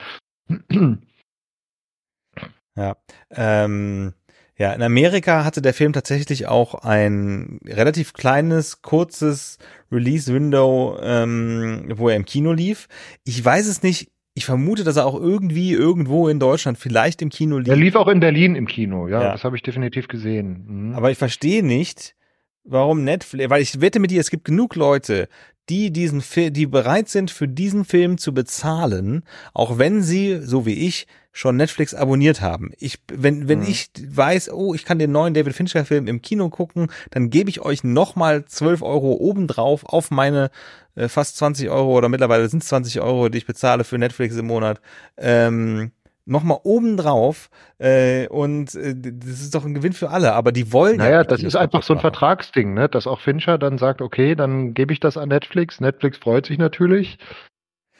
Ja. 2.75 2.97
Ähm, 3.31 4.13
ja, 4.57 4.73
in 4.73 4.81
Amerika 4.83 5.43
hatte 5.45 5.61
der 5.61 5.73
Film 5.73 5.93
tatsächlich 5.93 6.47
auch 6.47 6.75
ein 6.75 7.59
relativ 7.65 8.13
kleines, 8.13 8.81
kurzes 8.81 9.57
Release-Window, 9.91 10.99
ähm, 11.01 11.91
wo 11.95 12.09
er 12.09 12.15
im 12.15 12.25
Kino 12.25 12.53
lief. 12.53 12.87
Ich 13.23 13.43
weiß 13.43 13.67
es 13.67 13.83
nicht, 13.83 14.11
ich 14.35 14.45
vermute, 14.45 14.83
dass 14.83 14.97
er 14.97 15.05
auch 15.05 15.19
irgendwie 15.19 15.73
irgendwo 15.73 16.27
in 16.27 16.39
Deutschland 16.39 16.77
vielleicht 16.77 17.21
im 17.21 17.29
Kino 17.29 17.59
lief. 17.59 17.69
Er 17.69 17.75
lief 17.75 17.95
auch 17.95 18.07
in 18.07 18.19
Berlin 18.19 18.55
im 18.55 18.67
Kino, 18.67 19.07
ja, 19.07 19.21
ja. 19.21 19.31
das 19.31 19.43
habe 19.43 19.55
ich 19.55 19.61
definitiv 19.61 20.07
gesehen. 20.07 20.65
Mhm. 20.67 20.95
Aber 20.95 21.11
ich 21.11 21.17
verstehe 21.17 21.63
nicht, 21.63 22.15
warum 22.63 23.03
Netflix, 23.03 23.49
weil 23.49 23.61
ich 23.61 23.79
wette 23.81 23.99
mit 23.99 24.11
dir, 24.11 24.21
es 24.21 24.31
gibt 24.31 24.45
genug 24.45 24.75
Leute, 24.75 25.27
die 25.69 25.91
diesen 25.91 26.21
Film, 26.21 26.53
die 26.53 26.65
bereit 26.65 27.09
sind, 27.09 27.31
für 27.31 27.47
diesen 27.47 27.85
Film 27.85 28.17
zu 28.17 28.33
bezahlen, 28.33 29.23
auch 29.53 29.77
wenn 29.77 30.01
sie, 30.01 30.39
so 30.41 30.65
wie 30.65 30.87
ich, 30.87 31.07
schon 31.33 31.57
Netflix 31.57 31.93
abonniert 31.93 32.41
haben. 32.41 32.71
Ich, 32.77 32.99
wenn, 33.11 33.49
wenn 33.49 33.59
mhm. 33.59 33.67
ich 33.67 33.89
weiß, 34.07 34.53
oh, 34.53 34.73
ich 34.73 34.85
kann 34.85 34.99
den 34.99 35.11
neuen 35.11 35.33
David 35.33 35.53
Fincher 35.53 35.83
Film 35.83 36.07
im 36.07 36.21
Kino 36.21 36.49
gucken, 36.49 36.87
dann 37.09 37.31
gebe 37.31 37.49
ich 37.49 37.59
euch 37.59 37.83
nochmal 37.83 38.45
12 38.45 38.83
Euro 38.83 39.13
obendrauf 39.13 39.83
auf 39.83 40.11
meine 40.11 40.51
äh, 40.95 41.09
fast 41.09 41.37
20 41.37 41.69
Euro 41.71 41.97
oder 41.97 42.07
mittlerweile 42.07 42.47
sind 42.47 42.61
es 42.61 42.69
20 42.69 43.01
Euro, 43.01 43.29
die 43.29 43.39
ich 43.39 43.47
bezahle 43.47 43.83
für 43.83 43.97
Netflix 43.97 44.37
im 44.37 44.45
Monat. 44.45 44.79
Ähm, 45.17 45.91
nochmal 46.25 46.59
obendrauf 46.63 47.49
äh, 47.79 48.27
und 48.27 48.75
äh, 48.75 48.93
das 48.95 49.41
ist 49.41 49.55
doch 49.55 49.65
ein 49.65 49.73
Gewinn 49.73 49.93
für 49.93 50.11
alle, 50.11 50.33
aber 50.33 50.51
die 50.51 50.71
wollen 50.71 50.97
naja, 50.97 51.17
ja 51.17 51.23
das 51.23 51.43
ist 51.43 51.55
einfach 51.55 51.83
so 51.83 51.95
ein 51.95 51.99
Vertragsding, 51.99 52.75
ne? 52.75 52.87
dass 52.87 53.07
auch 53.07 53.19
Fincher 53.19 53.57
dann 53.57 53.77
sagt, 53.77 54.01
okay, 54.01 54.35
dann 54.35 54.73
gebe 54.73 54.93
ich 54.93 54.99
das 54.99 55.17
an 55.17 55.29
Netflix, 55.29 55.81
Netflix 55.81 56.17
freut 56.17 56.45
sich 56.45 56.57
natürlich. 56.59 57.17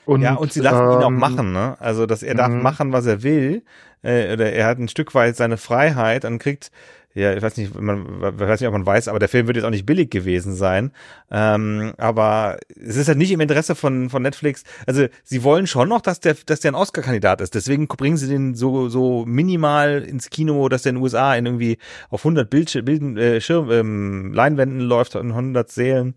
Und, 0.06 0.22
ja, 0.22 0.34
und 0.36 0.52
sie 0.52 0.60
lassen 0.60 0.84
ähm, 0.84 0.92
ihn 0.92 1.04
auch 1.04 1.08
ähm, 1.08 1.18
machen, 1.18 1.54
ne? 1.54 1.78
Also, 1.80 2.06
dass 2.06 2.24
er 2.24 2.36
darf 2.36 2.52
mhm. 2.52 2.62
machen, 2.62 2.92
was 2.92 3.06
er 3.06 3.24
will, 3.24 3.63
äh, 4.02 4.34
oder 4.34 4.52
er 4.52 4.68
hat 4.68 4.80
ein 4.80 4.88
Stück 4.88 5.16
weit 5.16 5.36
seine 5.36 5.58
Freiheit 5.58 6.26
und 6.26 6.39
kriegt 6.39 6.72
ja, 7.16 7.36
ich 7.36 7.44
weiß 7.44 7.58
nicht, 7.58 7.80
man 7.80 8.06
ich 8.24 8.39
weiß 8.39 8.60
nicht, 8.60 8.68
ob 8.68 8.74
man 8.74 8.88
weiß, 8.88 9.08
aber 9.08 9.20
der 9.20 9.30
Film 9.30 9.46
wird 9.46 9.58
jetzt 9.58 9.66
auch 9.66 9.70
nicht 9.70 9.86
billig 9.86 10.10
gewesen 10.10 10.56
sein. 10.56 10.92
Ähm, 11.30 11.94
aber 11.98 12.58
es 12.76 12.96
ist 12.96 13.08
halt 13.08 13.20
nicht 13.20 13.32
im 13.32 13.39
Interesse 13.39 13.76
von, 13.76 14.10
von 14.10 14.24
Netflix. 14.24 14.63
Also 14.88 15.06
sie 15.24 15.44
wollen 15.44 15.68
schon 15.68 15.89
noch, 15.89 16.02
dass 16.02 16.22
der, 16.22 16.36
dass 16.48 16.62
der 16.62 16.72
ein 16.72 16.76
Oscar-Kandidat 16.76 17.42
ist. 17.42 17.54
Deswegen 17.54 17.88
bringen 17.88 18.18
sie 18.18 18.28
den 18.28 18.56
so, 18.56 18.89
so 18.89 19.26
minimal 19.28 20.02
ins 20.02 20.32
Kino, 20.32 20.68
dass 20.70 20.84
der 20.84 20.92
in 20.92 20.96
den 20.96 21.04
USA 21.04 21.36
in 21.36 21.46
irgendwie 21.46 21.78
auf 22.10 22.22
100 22.22 22.50
Bild, 22.50 22.84
Bilden, 22.84 23.16
äh, 23.18 23.39
Schirm, 23.42 23.70
ähm, 23.70 24.34
Leinwänden 24.34 24.80
läuft, 24.80 25.13
in 25.13 25.30
100 25.30 25.70
Sälen 25.70 26.16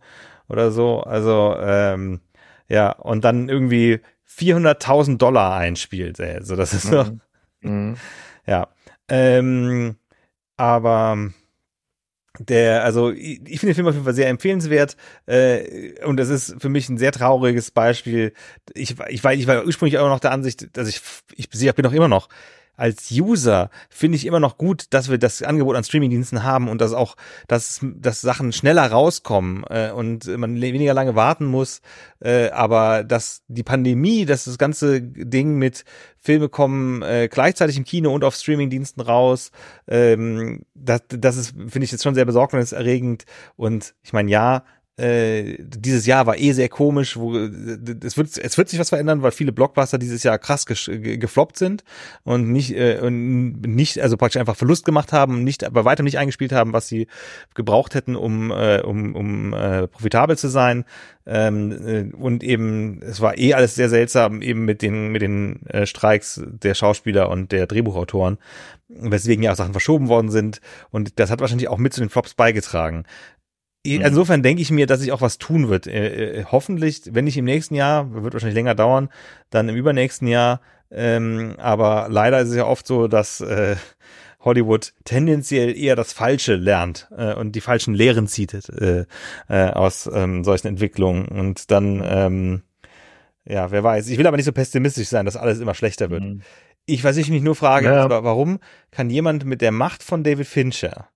oder 0.49 0.71
so. 0.71 1.01
Also, 1.01 1.57
ähm, 1.61 2.21
ja, 2.69 2.91
und 2.93 3.25
dann 3.25 3.49
irgendwie 3.49 4.01
400.000 4.29 5.19
Dollar 5.19 5.55
einspielt. 5.57 6.21
Also 6.21 6.57
das 6.57 6.75
ist 6.75 6.89
so. 6.89 7.05
Mhm. 7.05 7.21
Mhm. 7.61 7.97
Ja. 8.47 8.69
Ähm, 9.09 9.97
aber 10.57 11.31
der, 12.39 12.85
also 12.85 13.11
ich, 13.11 13.41
ich 13.47 13.61
finde 13.61 13.73
den 13.73 13.75
Film 13.75 13.87
auf 13.87 13.95
jeden 13.95 14.05
Fall 14.05 14.15
sehr 14.15 14.29
empfehlenswert 14.29 14.97
äh, 15.27 16.03
und 16.05 16.19
das 16.19 16.29
ist 16.29 16.57
für 16.59 16.69
mich 16.69 16.89
ein 16.89 16.99
sehr 16.99 17.13
trauriges 17.13 17.71
Beispiel. 17.71 18.33
Ich, 18.75 18.97
ich, 19.09 19.25
war, 19.25 19.33
ich 19.33 19.47
war 19.47 19.65
ursprünglich 19.65 19.99
auch 19.99 20.09
noch 20.09 20.21
der 20.21 20.33
Ansicht, 20.33 20.77
dass 20.77 20.89
ich, 20.89 21.01
ich, 21.35 21.49
ich 21.53 21.75
bin 21.75 21.87
auch 21.87 21.93
immer 21.93 22.09
noch 22.09 22.29
als 22.77 23.11
User 23.11 23.71
finde 23.89 24.17
ich 24.17 24.27
immer 24.27 24.41
noch 24.41 24.59
gut, 24.59 24.87
dass 24.91 25.11
wir 25.11 25.19
das 25.19 25.43
Angebot 25.43 25.77
an 25.77 25.85
Streamingdiensten 25.85 26.43
haben 26.43 26.69
und 26.69 26.81
dass 26.81 26.93
auch, 26.93 27.17
dass, 27.49 27.81
dass 27.83 28.21
Sachen 28.21 28.53
schneller 28.53 28.91
rauskommen 28.91 29.65
äh, 29.69 29.91
und 29.91 30.27
man 30.37 30.61
weniger 30.61 30.95
lange 30.95 31.15
warten 31.15 31.47
muss. 31.47 31.81
Äh, 32.21 32.51
aber 32.51 33.05
dass 33.05 33.43
die 33.49 33.63
Pandemie, 33.63 34.25
dass 34.25 34.45
das 34.45 34.59
ganze 34.59 35.03
Ding 35.03 35.57
mit 35.57 35.85
Filme 36.17 36.49
kommen 36.49 37.03
äh, 37.03 37.29
gleichzeitig 37.31 37.77
im 37.77 37.85
Kino 37.85 38.13
und 38.13 38.25
auf 38.25 38.35
Streamingdiensten 38.35 39.03
raus, 39.03 39.53
ähm, 39.87 40.65
das, 40.75 41.03
das 41.09 41.37
ist, 41.37 41.51
finde 41.51 41.85
ich 41.85 41.93
jetzt 41.93 42.03
schon 42.03 42.15
sehr 42.15 42.25
besorgniserregend. 42.25 43.25
Und 43.57 43.95
ich 44.03 44.13
meine, 44.13 44.31
ja, 44.31 44.65
äh, 44.99 45.59
dieses 45.61 46.07
Jahr 46.07 46.27
war 46.27 46.39
eh 46.39 46.53
sehr 46.53 46.71
komisch, 46.71 47.19
wo 47.19 47.37
es 47.37 48.17
wird 48.17 48.39
es 48.39 48.57
wird 48.57 48.69
sich 48.71 48.79
was 48.79 48.89
verändern, 48.89 49.21
weil 49.21 49.31
viele 49.31 49.53
Blockbuster 49.53 49.99
dieses 49.99 50.23
Jahr 50.23 50.39
krass 50.39 50.65
gefloppt 50.65 51.59
sind 51.59 51.85
und 52.25 52.51
nicht 52.51 52.75
äh, 52.75 53.01
und 53.03 53.61
nicht 53.61 54.01
also 54.01 54.17
praktisch 54.17 54.41
einfach 54.41 54.57
Verlust 54.57 54.87
gemacht 54.87 55.13
haben, 55.13 55.45
nicht 55.45 55.71
bei 55.71 55.85
weitem 55.85 56.05
nicht 56.05 56.19
eingespielt 56.19 56.53
haben, 56.53 56.73
was 56.73 56.89
sie 56.89 57.09
gebraucht 57.55 57.95
hätten, 57.95 58.17
um 58.17 58.51
äh, 58.51 58.81
um 58.81 59.15
um 59.15 59.53
äh, 59.53 59.87
profitabel 59.87 60.39
zu 60.39 60.49
sein. 60.49 60.87
Ähm, 61.27 61.73
äh, 61.73 62.17
und 62.17 62.43
eben 62.43 63.03
es 63.03 63.21
war 63.21 63.37
eh 63.37 63.53
alles 63.53 63.75
sehr 63.75 63.91
seltsam 63.91 64.41
eben 64.41 64.65
mit 64.65 64.81
den 64.81 65.09
mit 65.09 65.21
den 65.21 65.67
äh, 65.67 65.85
Streiks 65.85 66.41
der 66.47 66.75
Schauspieler 66.75 67.29
und 67.29 67.53
der 67.53 67.67
Drehbuchautoren, 67.67 68.39
weswegen 68.89 69.43
ja 69.43 69.53
auch 69.53 69.57
Sachen 69.57 69.73
verschoben 69.73 70.09
worden 70.09 70.31
sind 70.31 70.61
und 70.91 71.19
das 71.19 71.31
hat 71.31 71.41
wahrscheinlich 71.41 71.69
auch 71.69 71.79
mit 71.79 71.93
zu 71.93 72.01
den 72.01 72.11
Flops 72.11 72.33
beigetragen. 72.35 73.05
Mhm. 73.87 74.05
Insofern 74.05 74.43
denke 74.43 74.63
ich 74.63 74.71
mir, 74.71 74.87
dass 74.87 75.01
sich 75.01 75.13
auch 75.13 75.21
was 75.21 75.39
tun 75.39 75.69
wird. 75.69 75.87
Äh, 75.87 76.41
äh, 76.41 76.45
hoffentlich, 76.45 77.03
wenn 77.11 77.25
nicht 77.25 77.37
im 77.37 77.45
nächsten 77.45 77.75
Jahr, 77.75 78.13
wird 78.13 78.35
wahrscheinlich 78.35 78.57
länger 78.57 78.75
dauern, 78.75 79.09
dann 79.51 79.69
im 79.69 79.77
übernächsten 79.77 80.29
Jahr. 80.29 80.61
Ähm, 80.91 81.55
aber 81.59 82.07
leider 82.09 82.41
ist 82.41 82.51
es 82.51 82.57
ja 82.57 82.67
oft 82.67 82.87
so, 82.87 83.09
dass 83.09 83.41
äh, 83.41 83.77
Hollywood 84.41 84.93
tendenziell 85.05 85.77
eher 85.77 85.97
das 85.97 86.13
Falsche 86.13 86.55
lernt 86.55 87.09
äh, 87.17 87.35
und 87.35 87.53
die 87.53 87.61
falschen 87.61 87.95
Lehren 87.95 88.29
zieht 88.29 88.55
äh, 88.55 89.05
aus 89.49 90.09
ähm, 90.13 90.45
solchen 90.45 90.69
Entwicklungen. 90.69 91.27
Und 91.27 91.71
dann, 91.71 92.03
ähm, 92.07 92.63
ja, 93.45 93.71
wer 93.71 93.83
weiß. 93.83 94.09
Ich 94.09 94.19
will 94.19 94.27
aber 94.27 94.37
nicht 94.37 94.47
so 94.47 94.53
pessimistisch 94.53 95.09
sein, 95.09 95.27
dass 95.27 95.37
alles 95.37 95.61
immer 95.61 95.75
schlechter 95.75 96.11
wird. 96.11 96.23
Mhm. 96.23 96.43
Ich, 96.87 97.03
was 97.03 97.17
ich 97.17 97.29
mich 97.31 97.43
nur 97.43 97.57
frage, 97.57 97.87
ja. 97.87 98.09
warum 98.09 98.61
kann 98.93 99.11
jemand 99.11 99.45
mit 99.45 99.61
der 99.61 99.73
Macht 99.73 100.05
von 100.05 100.23
David 100.23 100.47
Fincher 100.47 101.09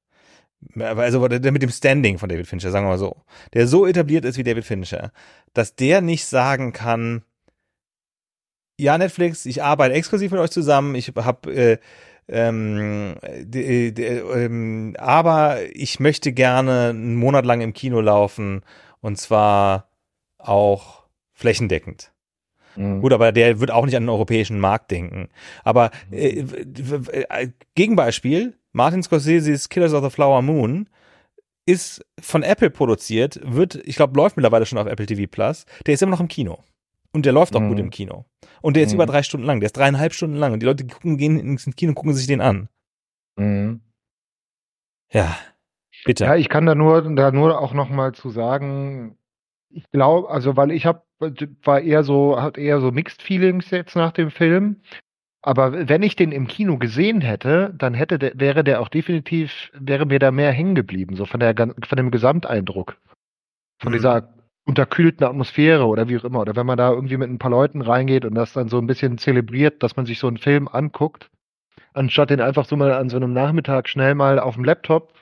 also 0.76 1.26
der 1.28 1.52
mit 1.52 1.62
dem 1.62 1.70
Standing 1.70 2.18
von 2.18 2.28
David 2.28 2.46
Fincher, 2.46 2.70
sagen 2.70 2.86
wir 2.86 2.90
mal 2.90 2.98
so, 2.98 3.22
der 3.54 3.66
so 3.66 3.86
etabliert 3.86 4.24
ist 4.24 4.38
wie 4.38 4.42
David 4.42 4.64
Fincher, 4.64 5.12
dass 5.54 5.74
der 5.74 6.00
nicht 6.00 6.26
sagen 6.26 6.72
kann, 6.72 7.22
ja 8.78 8.96
Netflix, 8.98 9.46
ich 9.46 9.62
arbeite 9.62 9.94
exklusiv 9.94 10.30
mit 10.30 10.40
euch 10.40 10.50
zusammen, 10.50 10.94
ich 10.94 11.12
habe 11.16 11.54
äh, 11.54 11.78
ähm, 12.28 13.16
de, 13.22 13.90
de, 13.90 14.22
ähm, 14.44 14.94
aber 14.98 15.58
ich 15.72 15.98
möchte 16.00 16.32
gerne 16.32 16.90
einen 16.90 17.16
Monat 17.16 17.44
lang 17.44 17.60
im 17.60 17.72
Kino 17.72 18.00
laufen 18.00 18.62
und 19.00 19.18
zwar 19.18 19.88
auch 20.38 21.04
flächendeckend. 21.32 22.12
Mhm. 22.76 23.00
Gut, 23.00 23.12
aber 23.12 23.32
der 23.32 23.60
wird 23.60 23.70
auch 23.70 23.84
nicht 23.84 23.96
an 23.96 24.04
den 24.04 24.10
europäischen 24.10 24.60
Markt 24.60 24.90
denken. 24.90 25.28
Aber 25.64 25.90
äh, 26.10 26.44
äh, 27.28 27.48
Gegenbeispiel, 27.74 28.56
Martin 28.72 29.02
Scorsese's 29.02 29.68
Killers 29.68 29.94
of 29.94 30.04
the 30.04 30.11
Flower 30.11 30.42
Moon 30.42 30.88
ist 31.66 32.04
von 32.20 32.42
Apple 32.42 32.70
produziert, 32.70 33.40
wird, 33.44 33.76
ich 33.85 33.96
glaube, 33.96 34.16
läuft 34.16 34.37
mittlerweile 34.37 34.66
schon 34.66 34.78
auf 34.78 34.87
Apple 34.87 35.06
TV 35.06 35.30
Plus. 35.30 35.66
Der 35.87 35.94
ist 35.94 36.02
immer 36.02 36.12
noch 36.12 36.20
im 36.20 36.28
Kino. 36.28 36.59
Und 37.12 37.26
der 37.26 37.33
läuft 37.33 37.56
auch 37.56 37.61
mhm. 37.61 37.68
gut 37.68 37.78
im 37.80 37.90
Kino. 37.90 38.24
Und 38.62 38.76
der 38.76 38.85
ist 38.85 38.90
mhm. 38.90 38.96
über 38.96 39.06
drei 39.06 39.22
Stunden 39.22 39.46
lang. 39.46 39.61
Der 39.61 39.66
ist 39.66 39.76
dreieinhalb 39.76 40.12
Stunden 40.12 40.37
lang. 40.37 40.52
Und 40.52 40.61
die 40.61 40.66
Leute 40.66 40.87
gucken, 40.87 41.16
gehen 41.16 41.38
ins 41.38 41.64
Kino 41.76 41.90
und 41.90 41.94
gucken 41.96 42.14
sich 42.14 42.26
den 42.26 42.40
an. 42.40 42.68
Mhm. 43.37 43.80
Ja, 45.12 45.37
bitte. 46.04 46.24
Ja, 46.24 46.37
ich 46.37 46.48
kann 46.48 46.66
da 46.66 46.74
nur, 46.74 47.02
da 47.14 47.33
nur 47.33 47.61
auch 47.61 47.74
noch 47.74 47.88
mal 47.88 48.12
zu 48.14 48.30
sagen, 48.30 49.16
ich 49.70 49.90
glaube, 49.90 50.30
also 50.30 50.56
weil 50.56 50.70
ich 50.70 50.87
habe, 50.87 51.02
war 51.64 51.80
eher 51.80 52.04
so, 52.04 52.40
hat 52.40 52.59
eher 52.59 52.80
so 52.80 52.90
Mixed 52.90 53.22
Feelings 53.22 53.70
jetzt 53.70 53.96
nach 53.96 54.12
dem 54.12 54.30
Film. 54.30 54.83
Aber 55.42 55.88
wenn 55.88 56.03
ich 56.03 56.16
den 56.16 56.33
im 56.33 56.46
Kino 56.46 56.76
gesehen 56.76 57.22
hätte, 57.22 57.72
dann 57.76 57.94
hätte 57.94 58.18
der, 58.18 58.38
wäre 58.38 58.62
der 58.62 58.81
auch 58.81 58.88
definitiv, 58.88 59.70
wäre 59.72 60.05
mir 60.05 60.18
da 60.18 60.31
mehr 60.31 60.53
hängen 60.53 60.74
geblieben, 60.74 61.16
so 61.16 61.24
von 61.24 61.40
der 61.40 61.55
von 61.57 61.96
dem 61.96 62.11
Gesamteindruck. 62.11 62.98
Von 63.81 63.92
mhm. 63.92 63.96
dieser 63.96 64.35
unterkühlten 64.66 65.26
Atmosphäre 65.26 65.87
oder 65.87 66.09
wie 66.09 66.18
auch 66.18 66.24
immer. 66.24 66.40
Oder 66.40 66.57
wenn 66.57 66.66
man 66.66 66.76
da 66.76 66.90
irgendwie 66.90 67.16
mit 67.16 67.31
ein 67.31 67.38
paar 67.38 67.50
Leuten 67.50 67.81
reingeht 67.81 68.24
und 68.24 68.35
das 68.35 68.53
dann 68.53 68.68
so 68.68 68.79
ein 68.79 68.87
bisschen 68.87 69.18
zelebriert, 69.18 69.83
dass 69.83 69.96
man 69.96 70.07
sich 70.07 70.18
so 70.18 70.26
einen 70.26 70.37
Film 70.37 70.68
anguckt, 70.68 71.31
anstatt 71.94 72.31
den 72.31 72.40
einfach 72.40 72.66
so 72.66 72.76
mal 72.76 72.92
an 72.92 73.09
so 73.09 73.16
einem 73.16 73.33
Nachmittag 73.33 73.88
schnell 73.88 74.14
mal 74.14 74.38
auf 74.38 74.55
dem 74.55 74.64
Laptop, 74.64 75.14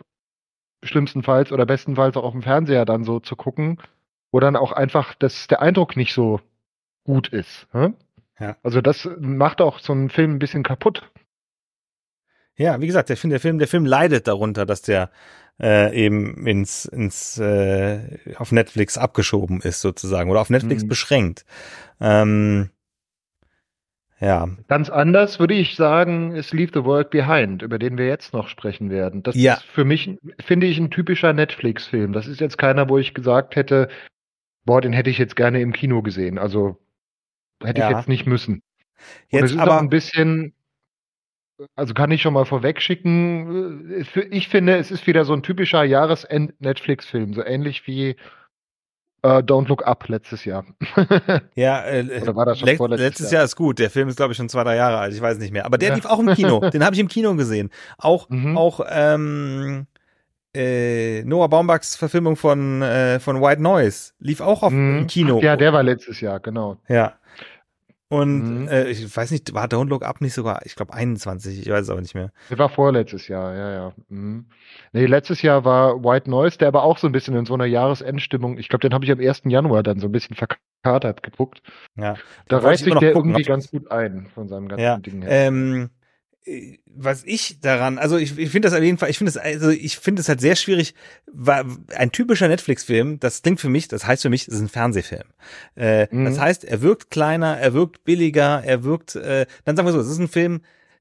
schlimmstenfalls 0.82 1.52
oder 1.52 1.64
bestenfalls 1.64 2.16
auch 2.16 2.24
auf 2.24 2.32
dem 2.32 2.42
Fernseher 2.42 2.84
dann 2.84 3.04
so 3.04 3.20
zu 3.20 3.36
gucken, 3.36 3.78
wo 4.32 4.40
dann 4.40 4.56
auch 4.56 4.72
einfach 4.72 5.14
das, 5.14 5.46
der 5.46 5.62
Eindruck 5.62 5.96
nicht 5.96 6.12
so 6.12 6.40
gut 7.04 7.28
ist. 7.28 7.68
Hm? 7.72 7.94
Ja. 8.40 8.56
Also 8.62 8.80
das 8.80 9.08
macht 9.18 9.60
auch 9.60 9.78
so 9.78 9.92
einen 9.92 10.10
Film 10.10 10.34
ein 10.34 10.38
bisschen 10.38 10.62
kaputt. 10.62 11.10
Ja, 12.56 12.80
wie 12.80 12.86
gesagt, 12.86 13.08
der 13.08 13.16
Film, 13.16 13.30
der 13.30 13.40
Film, 13.40 13.58
der 13.58 13.68
Film 13.68 13.86
leidet 13.86 14.26
darunter, 14.26 14.66
dass 14.66 14.82
der 14.82 15.10
äh, 15.60 15.94
eben 15.94 16.46
ins, 16.46 16.84
ins 16.86 17.38
äh, 17.38 18.18
auf 18.36 18.52
Netflix 18.52 18.98
abgeschoben 18.98 19.60
ist 19.60 19.80
sozusagen 19.80 20.30
oder 20.30 20.40
auf 20.40 20.50
Netflix 20.50 20.84
mhm. 20.84 20.88
beschränkt. 20.88 21.44
Ähm, 22.00 22.70
ja. 24.20 24.48
Ganz 24.66 24.90
anders 24.90 25.38
würde 25.38 25.54
ich 25.54 25.76
sagen, 25.76 26.34
ist 26.34 26.52
Leave 26.52 26.72
the 26.74 26.84
World 26.84 27.10
Behind, 27.10 27.62
über 27.62 27.78
den 27.78 27.96
wir 27.98 28.06
jetzt 28.06 28.32
noch 28.32 28.48
sprechen 28.48 28.90
werden. 28.90 29.22
Das 29.22 29.36
ja. 29.36 29.54
ist 29.54 29.62
für 29.62 29.84
mich, 29.84 30.18
finde 30.44 30.66
ich, 30.66 30.78
ein 30.78 30.90
typischer 30.90 31.32
Netflix-Film. 31.32 32.12
Das 32.12 32.26
ist 32.26 32.40
jetzt 32.40 32.58
keiner, 32.58 32.88
wo 32.88 32.98
ich 32.98 33.14
gesagt 33.14 33.54
hätte, 33.54 33.88
boah, 34.64 34.80
den 34.80 34.92
hätte 34.92 35.10
ich 35.10 35.18
jetzt 35.18 35.36
gerne 35.36 35.60
im 35.60 35.72
Kino 35.72 36.02
gesehen. 36.02 36.38
Also 36.38 36.78
Hätte 37.62 37.80
ja. 37.80 37.90
ich 37.90 37.96
jetzt 37.96 38.08
nicht 38.08 38.26
müssen. 38.26 38.62
Jetzt 39.28 39.44
es 39.44 39.50
ist 39.52 39.58
aber 39.58 39.76
auch 39.76 39.80
ein 39.80 39.90
bisschen, 39.90 40.54
also 41.76 41.94
kann 41.94 42.10
ich 42.10 42.22
schon 42.22 42.34
mal 42.34 42.44
vorwegschicken, 42.44 44.04
äh, 44.14 44.20
ich 44.30 44.48
finde, 44.48 44.76
es 44.76 44.90
ist 44.90 45.06
wieder 45.06 45.24
so 45.24 45.32
ein 45.32 45.42
typischer 45.42 45.84
Jahresend-Netflix-Film, 45.84 47.34
so 47.34 47.44
ähnlich 47.44 47.86
wie 47.86 48.16
Uh, 49.26 49.40
Don't 49.40 49.66
Look 49.66 49.84
Up 49.84 50.08
letztes 50.08 50.44
Jahr. 50.44 50.64
ja, 51.56 51.84
äh, 51.86 52.20
Oder 52.22 52.36
war 52.36 52.46
das 52.46 52.60
schon 52.60 52.68
le 52.68 52.96
letztes 52.96 53.32
Jahr? 53.32 53.40
Jahr? 53.40 53.44
ist 53.46 53.56
gut. 53.56 53.80
Der 53.80 53.90
Film 53.90 54.08
ist, 54.08 54.14
glaube 54.14 54.32
ich, 54.32 54.36
schon 54.36 54.48
zwei, 54.48 54.62
drei 54.62 54.76
Jahre 54.76 54.98
alt. 54.98 55.12
Ich 55.12 55.20
weiß 55.20 55.38
nicht 55.38 55.52
mehr. 55.52 55.66
Aber 55.66 55.76
der 55.76 55.88
ja. 55.88 55.94
lief 55.96 56.06
auch 56.06 56.20
im 56.20 56.32
Kino. 56.34 56.60
Den 56.70 56.84
habe 56.84 56.94
ich 56.94 57.00
im 57.00 57.08
Kino 57.08 57.34
gesehen. 57.34 57.70
Auch, 57.98 58.28
mhm. 58.28 58.56
auch 58.56 58.80
ähm, 58.88 59.88
äh, 60.54 61.24
Noah 61.24 61.48
Baumbachs 61.48 61.96
Verfilmung 61.96 62.36
von, 62.36 62.80
äh, 62.82 63.18
von 63.18 63.42
White 63.42 63.60
Noise 63.60 64.12
lief 64.20 64.40
auch 64.40 64.62
auf 64.62 64.72
mhm. 64.72 64.98
im 64.98 65.06
Kino. 65.08 65.40
Ja, 65.40 65.56
der 65.56 65.72
war 65.72 65.82
letztes 65.82 66.20
Jahr, 66.20 66.38
genau. 66.38 66.76
Ja. 66.86 67.17
Und 68.10 68.62
mhm. 68.62 68.68
äh, 68.68 68.88
ich 68.88 69.14
weiß 69.14 69.30
nicht, 69.32 69.52
war 69.52 69.66
Don't 69.66 69.88
Look 69.88 70.02
Up 70.02 70.22
nicht 70.22 70.32
sogar, 70.32 70.64
ich 70.64 70.74
glaube 70.74 70.94
21, 70.94 71.60
ich 71.60 71.70
weiß 71.70 71.82
es 71.82 71.90
aber 71.90 72.00
nicht 72.00 72.14
mehr. 72.14 72.32
Der 72.48 72.58
war 72.58 72.70
vorletztes 72.70 73.28
Jahr, 73.28 73.54
ja, 73.54 73.70
ja. 73.70 73.92
Mhm. 74.08 74.46
Nee, 74.92 75.04
letztes 75.04 75.42
Jahr 75.42 75.66
war 75.66 76.02
White 76.02 76.30
Noise, 76.30 76.56
der 76.56 76.68
aber 76.68 76.84
auch 76.84 76.96
so 76.96 77.06
ein 77.06 77.12
bisschen 77.12 77.36
in 77.36 77.44
so 77.44 77.52
einer 77.52 77.66
Jahresendstimmung, 77.66 78.56
ich 78.56 78.70
glaube, 78.70 78.80
den 78.80 78.94
habe 78.94 79.04
ich 79.04 79.12
am 79.12 79.20
1. 79.20 79.42
Januar 79.44 79.82
dann 79.82 80.00
so 80.00 80.08
ein 80.08 80.12
bisschen 80.12 80.36
verkatert 80.36 81.22
geguckt. 81.22 81.62
Ja. 81.96 82.16
Da 82.48 82.58
reißt 82.58 82.84
sich 82.84 82.94
der 82.94 83.12
gucken, 83.12 83.32
irgendwie 83.32 83.46
ganz 83.46 83.70
gut 83.70 83.90
ein 83.90 84.26
von 84.34 84.48
seinem 84.48 84.68
ganzen 84.68 84.84
ja. 84.84 84.96
Ding 84.96 85.20
her. 85.20 85.30
Ähm, 85.30 85.90
was 86.86 87.22
ich 87.24 87.60
daran, 87.60 87.98
also 87.98 88.16
ich, 88.16 88.38
ich 88.38 88.50
finde 88.50 88.68
das 88.68 88.76
auf 88.76 88.82
jeden 88.82 88.98
Fall, 88.98 89.10
ich 89.10 89.18
finde 89.18 89.32
das, 89.32 89.42
also 89.42 89.70
ich 89.70 89.98
finde 89.98 90.20
es 90.20 90.28
halt 90.28 90.40
sehr 90.40 90.56
schwierig, 90.56 90.94
war 91.32 91.64
ein 91.94 92.12
typischer 92.12 92.48
Netflix-Film, 92.48 93.20
das 93.20 93.42
klingt 93.42 93.60
für 93.60 93.68
mich, 93.68 93.88
das 93.88 94.06
heißt 94.06 94.22
für 94.22 94.30
mich, 94.30 94.42
es 94.42 94.54
ist 94.54 94.60
ein 94.60 94.68
Fernsehfilm. 94.68 95.28
Äh, 95.76 96.06
mhm. 96.10 96.24
Das 96.24 96.38
heißt, 96.38 96.64
er 96.64 96.82
wirkt 96.82 97.10
kleiner, 97.10 97.58
er 97.58 97.74
wirkt 97.74 98.04
billiger, 98.04 98.62
er 98.64 98.84
wirkt, 98.84 99.16
äh, 99.16 99.46
dann 99.64 99.76
sagen 99.76 99.86
wir 99.86 99.92
so, 99.92 100.00
es 100.00 100.08
ist 100.08 100.18
ein 100.18 100.28
Film, 100.28 100.60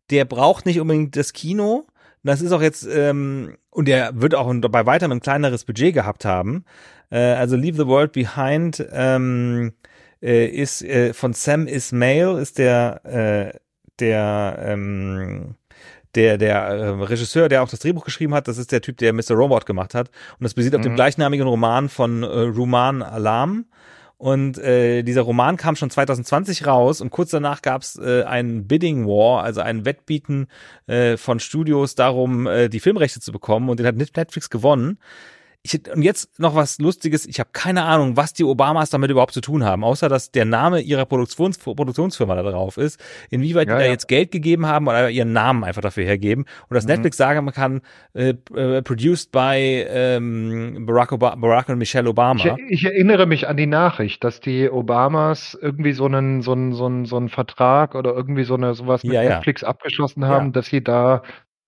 der 0.09 0.25
braucht 0.25 0.65
nicht 0.65 0.79
unbedingt 0.79 1.15
das 1.15 1.33
Kino. 1.33 1.85
Das 2.23 2.41
ist 2.41 2.51
auch 2.51 2.61
jetzt, 2.61 2.87
ähm, 2.91 3.57
und 3.69 3.87
der 3.87 4.19
wird 4.19 4.35
auch 4.35 4.53
bei 4.53 4.85
weitem 4.85 5.11
ein 5.11 5.19
kleineres 5.19 5.65
Budget 5.65 5.93
gehabt 5.93 6.25
haben. 6.25 6.65
Äh, 7.09 7.19
also 7.19 7.55
Leave 7.55 7.77
the 7.77 7.87
World 7.87 8.11
Behind 8.11 8.85
ähm, 8.91 9.73
äh, 10.21 10.47
ist 10.47 10.81
äh, 10.81 11.13
von 11.13 11.33
Sam 11.33 11.67
Ismail, 11.67 12.37
ist 12.37 12.57
der 12.57 13.01
äh, 13.53 13.57
der 13.99 14.59
ähm, 14.61 15.55
der, 16.15 16.37
der 16.37 16.57
äh, 16.63 16.89
Regisseur, 17.03 17.47
der 17.47 17.63
auch 17.63 17.69
das 17.69 17.79
Drehbuch 17.79 18.03
geschrieben 18.03 18.33
hat, 18.33 18.47
das 18.47 18.57
ist 18.57 18.71
der 18.71 18.81
Typ, 18.81 18.97
der 18.97 19.13
Mr. 19.13 19.33
Robot 19.33 19.65
gemacht 19.65 19.93
hat. 19.93 20.09
Und 20.39 20.43
das 20.43 20.53
basiert 20.53 20.73
mhm. 20.73 20.79
auf 20.79 20.83
dem 20.83 20.91
mhm. 20.93 20.97
gleichnamigen 20.97 21.47
Roman 21.47 21.89
von 21.89 22.23
äh, 22.23 22.25
Ruman 22.25 23.01
Alam. 23.03 23.65
Und 24.17 24.57
äh, 24.57 25.03
dieser 25.03 25.21
Roman 25.21 25.57
kam 25.57 25.75
schon 25.75 25.91
2020 25.91 26.65
raus 26.65 27.01
und 27.01 27.11
kurz 27.11 27.29
danach 27.29 27.61
gab 27.61 27.83
es 27.83 27.99
äh, 27.99 28.23
einen 28.23 28.67
Bidding 28.67 29.05
War, 29.05 29.43
also 29.43 29.61
ein 29.61 29.85
Wettbieten 29.85 30.47
äh, 30.87 31.17
von 31.17 31.39
Studios 31.39 31.93
darum, 31.93 32.47
äh, 32.47 32.67
die 32.67 32.79
Filmrechte 32.79 33.19
zu 33.19 33.31
bekommen. 33.31 33.69
Und 33.69 33.79
den 33.79 33.85
hat 33.85 33.95
Netflix 33.95 34.49
gewonnen. 34.49 34.97
Ich, 35.73 35.93
und 35.93 36.01
jetzt 36.01 36.39
noch 36.39 36.55
was 36.55 36.79
Lustiges. 36.79 37.25
Ich 37.25 37.39
habe 37.39 37.49
keine 37.51 37.83
Ahnung, 37.83 38.15
was 38.15 38.33
die 38.33 38.43
Obamas 38.43 38.89
damit 38.89 39.11
überhaupt 39.11 39.33
zu 39.33 39.41
tun 39.41 39.63
haben, 39.63 39.83
außer 39.83 40.07
dass 40.07 40.31
der 40.31 40.45
Name 40.45 40.79
ihrer 40.79 41.05
Produktions 41.05 41.57
Produktionsfirma 41.57 42.35
da 42.35 42.43
drauf 42.43 42.77
ist. 42.77 43.03
Inwieweit 43.29 43.67
ja, 43.67 43.75
die 43.75 43.79
da 43.79 43.85
ja. 43.85 43.91
jetzt 43.91 44.07
Geld 44.07 44.31
gegeben 44.31 44.65
haben 44.65 44.87
oder 44.87 45.09
ihren 45.09 45.33
Namen 45.33 45.63
einfach 45.63 45.81
dafür 45.81 46.05
hergeben. 46.05 46.45
Und 46.69 46.75
dass 46.75 46.85
mhm. 46.85 46.91
Netflix 46.91 47.17
sagen 47.17 47.51
kann, 47.51 47.81
äh, 48.13 48.33
äh, 48.55 48.81
produced 48.81 49.31
by 49.31 49.85
ähm, 49.89 50.85
Barack, 50.85 51.11
Obama, 51.11 51.35
Barack 51.35 51.69
und 51.69 51.77
Michelle 51.77 52.09
Obama. 52.09 52.39
Ich, 52.39 52.53
ich, 52.69 52.85
erinnere 52.85 53.25
mich 53.25 53.47
an 53.47 53.57
die 53.57 53.67
Nachricht, 53.67 54.23
dass 54.23 54.39
die 54.39 54.69
Obamas 54.69 55.57
irgendwie 55.61 55.93
so 55.93 56.05
einen, 56.05 56.41
so 56.41 56.53
einen, 56.53 56.73
so 56.73 56.85
einen, 56.85 57.05
so 57.05 57.17
einen 57.17 57.29
Vertrag 57.29 57.95
oder 57.95 58.13
irgendwie 58.13 58.43
so 58.43 58.55
eine 58.55 58.73
sowas 58.73 59.03
mit 59.03 59.13
ja, 59.13 59.23
Netflix 59.23 59.63
abgeschlossen 59.63 60.25
haben, 60.25 60.53
dass 60.53 60.67
sie 60.67 60.83
da 60.83 61.23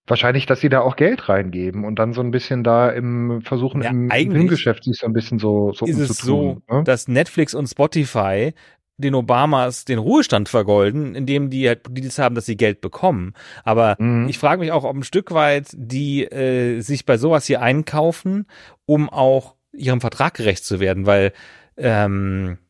Wahrscheinlich, 0.10 0.48
dass 0.48 0.60
sie 0.60 0.70
da 0.70 0.82
auch 0.82 0.96
Geld 0.96 1.30
reingeben 1.30 1.86
und 1.86 2.00
dann 2.00 2.14
so 2.14 2.22
ein 2.22 2.32
bisschen 2.32 2.64
da 2.64 2.90
im 2.90 3.42
Versuchen 3.44 3.84
ja, 3.84 3.92
im 3.92 4.10
Filmgeschäft 4.10 4.84
sich 4.84 4.98
so 4.98 5.06
ein 5.06 5.14
bisschen 5.14 5.38
so, 5.38 5.72
so 5.74 5.86
ist 5.86 6.00
es 6.00 6.18
so, 6.18 6.62
ne? 6.70 6.84
dass 6.84 7.08
Netflix 7.08 7.54
und 7.54 7.68
Spotify 7.68 8.54
den 8.98 9.16
Obamas 9.16 9.86
den 9.86 10.00
Ruhestand 10.00 10.50
vergolden, 10.50 11.16
indem 11.16 11.50
die 11.50 11.68
halt 11.68 11.82
Deals 11.90 12.18
haben, 12.18 12.36
dass 12.36 12.48
sie 12.48 12.58
Geld 12.58 12.82
bekommen. 12.82 13.34
Aber 13.64 13.96
mhm. 14.00 14.28
ich 14.28 14.40
frage 14.40 14.60
mich 14.60 14.72
auch, 14.72 14.84
ob 14.84 14.96
ein 14.96 15.04
Stück 15.04 15.32
weit 15.32 15.68
die 15.74 16.24
äh, 16.24 16.82
sich 16.82 17.06
bei 17.06 17.18
sowas 17.18 17.46
hier 17.46 17.62
einkaufen, 17.62 18.46
um 18.86 19.10
auch 19.10 19.56
ihrem 19.72 20.02
Vertrag 20.02 20.34
gerecht 20.34 20.66
zu 20.66 20.80
werden, 20.80 21.06
weil 21.06 21.34
ähm, 21.78 22.58
äh, 22.58 22.69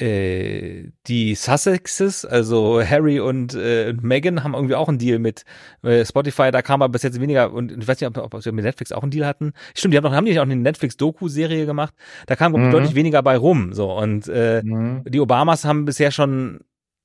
die 0.00 1.34
Sussexes, 1.34 2.24
also 2.24 2.80
Harry 2.80 3.18
und 3.18 3.54
äh, 3.54 3.92
Meghan, 4.00 4.44
haben 4.44 4.54
irgendwie 4.54 4.76
auch 4.76 4.88
einen 4.88 4.98
Deal 4.98 5.18
mit 5.18 5.44
äh, 5.82 6.04
Spotify. 6.04 6.52
Da 6.52 6.62
kam 6.62 6.82
aber 6.82 6.92
bis 6.92 7.02
jetzt 7.02 7.20
weniger, 7.20 7.52
und 7.52 7.72
ich 7.72 7.88
weiß 7.88 8.00
nicht, 8.00 8.16
ob, 8.16 8.32
ob 8.32 8.42
sie 8.42 8.52
mit 8.52 8.64
Netflix 8.64 8.92
auch 8.92 9.02
einen 9.02 9.10
Deal 9.10 9.26
hatten. 9.26 9.54
Stimmt, 9.74 9.94
die 9.94 9.98
haben, 9.98 10.04
doch, 10.04 10.12
haben 10.12 10.24
die 10.24 10.38
auch 10.38 10.44
eine 10.44 10.54
Netflix-Doku-Serie 10.54 11.66
gemacht. 11.66 11.94
Da 12.26 12.36
kam 12.36 12.52
mhm. 12.52 12.70
deutlich 12.70 12.94
weniger 12.94 13.24
bei 13.24 13.36
rum. 13.36 13.72
So 13.72 13.92
Und 13.92 14.28
äh, 14.28 14.62
mhm. 14.62 15.02
die 15.04 15.18
Obamas 15.18 15.64
haben 15.64 15.84
bisher 15.84 16.12
schon, 16.12 16.60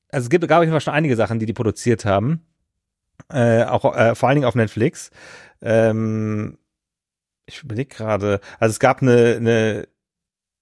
also 0.09 0.25
es 0.25 0.29
gibt, 0.29 0.47
gab 0.47 0.63
auf 0.63 0.83
schon 0.83 0.93
einige 0.93 1.15
Sachen, 1.15 1.39
die 1.39 1.47
die 1.47 1.53
produziert 1.53 2.05
haben. 2.05 2.45
Äh, 3.31 3.63
auch 3.63 3.95
äh, 3.95 4.13
vor 4.13 4.29
allen 4.29 4.35
Dingen 4.35 4.47
auf 4.47 4.55
Netflix. 4.55 5.09
Ähm, 5.63 6.59
ich 7.47 7.63
überlege 7.63 7.95
gerade, 7.95 8.39
also 8.59 8.71
es 8.71 8.79
gab 8.79 9.01
eine, 9.01 9.35
eine 9.37 9.87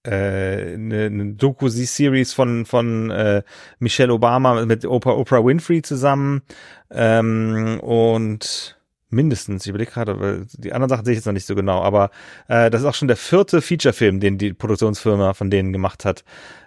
äh, 0.04 0.74
eine, 0.74 1.06
eine 1.06 1.32
Doku-Series 1.34 2.32
von 2.32 2.66
von 2.66 3.10
äh, 3.10 3.42
Michelle 3.78 4.12
Obama 4.12 4.64
mit 4.64 4.84
Oprah, 4.84 5.12
Oprah 5.12 5.44
Winfrey 5.44 5.82
zusammen 5.82 6.42
ähm, 6.90 7.80
und 7.80 8.76
mindestens, 9.12 9.64
ich 9.64 9.70
überlege 9.70 9.92
gerade, 9.92 10.46
die 10.52 10.72
anderen 10.72 10.88
Sachen 10.88 11.04
sehe 11.04 11.12
ich 11.12 11.18
jetzt 11.18 11.26
noch 11.26 11.32
nicht 11.32 11.46
so 11.46 11.54
genau, 11.54 11.82
aber 11.82 12.10
äh, 12.48 12.70
das 12.70 12.80
ist 12.80 12.86
auch 12.86 12.94
schon 12.94 13.08
der 13.08 13.16
vierte 13.16 13.60
Feature-Film, 13.60 14.20
den 14.20 14.38
die 14.38 14.52
Produktionsfirma 14.54 15.34
von 15.34 15.50
denen 15.50 15.72
gemacht 15.72 16.04
hat. 16.04 16.24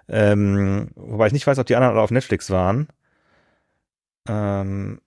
Ähm, 0.08 0.89
wobei 0.95 1.28
ich 1.28 1.34
nicht 1.34 1.48
weiß, 1.48 1.58
ob 1.58 1.65
die 1.65 1.76
anderen 1.76 1.93
alle 1.93 2.04
auf 2.04 2.12
Netflix 2.12 2.52
waren. 2.52 2.88
Ähm, 4.28 5.02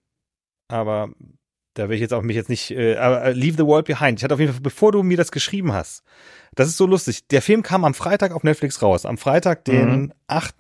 aber 0.69 1.11
da 1.79 1.89
will 1.89 1.95
ich 1.95 2.01
jetzt 2.01 2.13
auch 2.13 2.23
mich 2.23 2.37
jetzt 2.37 2.49
nicht, 2.49 2.71
äh, 2.71 2.95
äh, 2.95 3.33
Leave 3.33 3.57
the 3.57 3.65
World 3.65 3.87
Behind. 3.87 4.19
Ich 4.19 4.25
hatte 4.25 4.35
auf 4.35 4.41
jeden 4.41 4.53
Fall, 4.53 4.63
bevor 4.63 4.93
du 4.93 5.03
mir 5.03 5.17
das 5.17 5.31
geschrieben 5.31 5.73
hast, 5.73 6.03
das 6.55 6.69
ist 6.69 6.77
so 6.77 6.87
lustig. 6.87 7.29
Der 7.29 7.41
Film 7.41 7.63
kam 7.63 7.85
am 7.85 7.95
Freitag 7.95 8.33
auf 8.33 8.43
Netflix 8.43 8.83
raus. 8.83 9.07
Am 9.07 9.17
Freitag, 9.17 9.65
den 9.65 10.01
mhm. 10.01 10.13
8. 10.27 10.55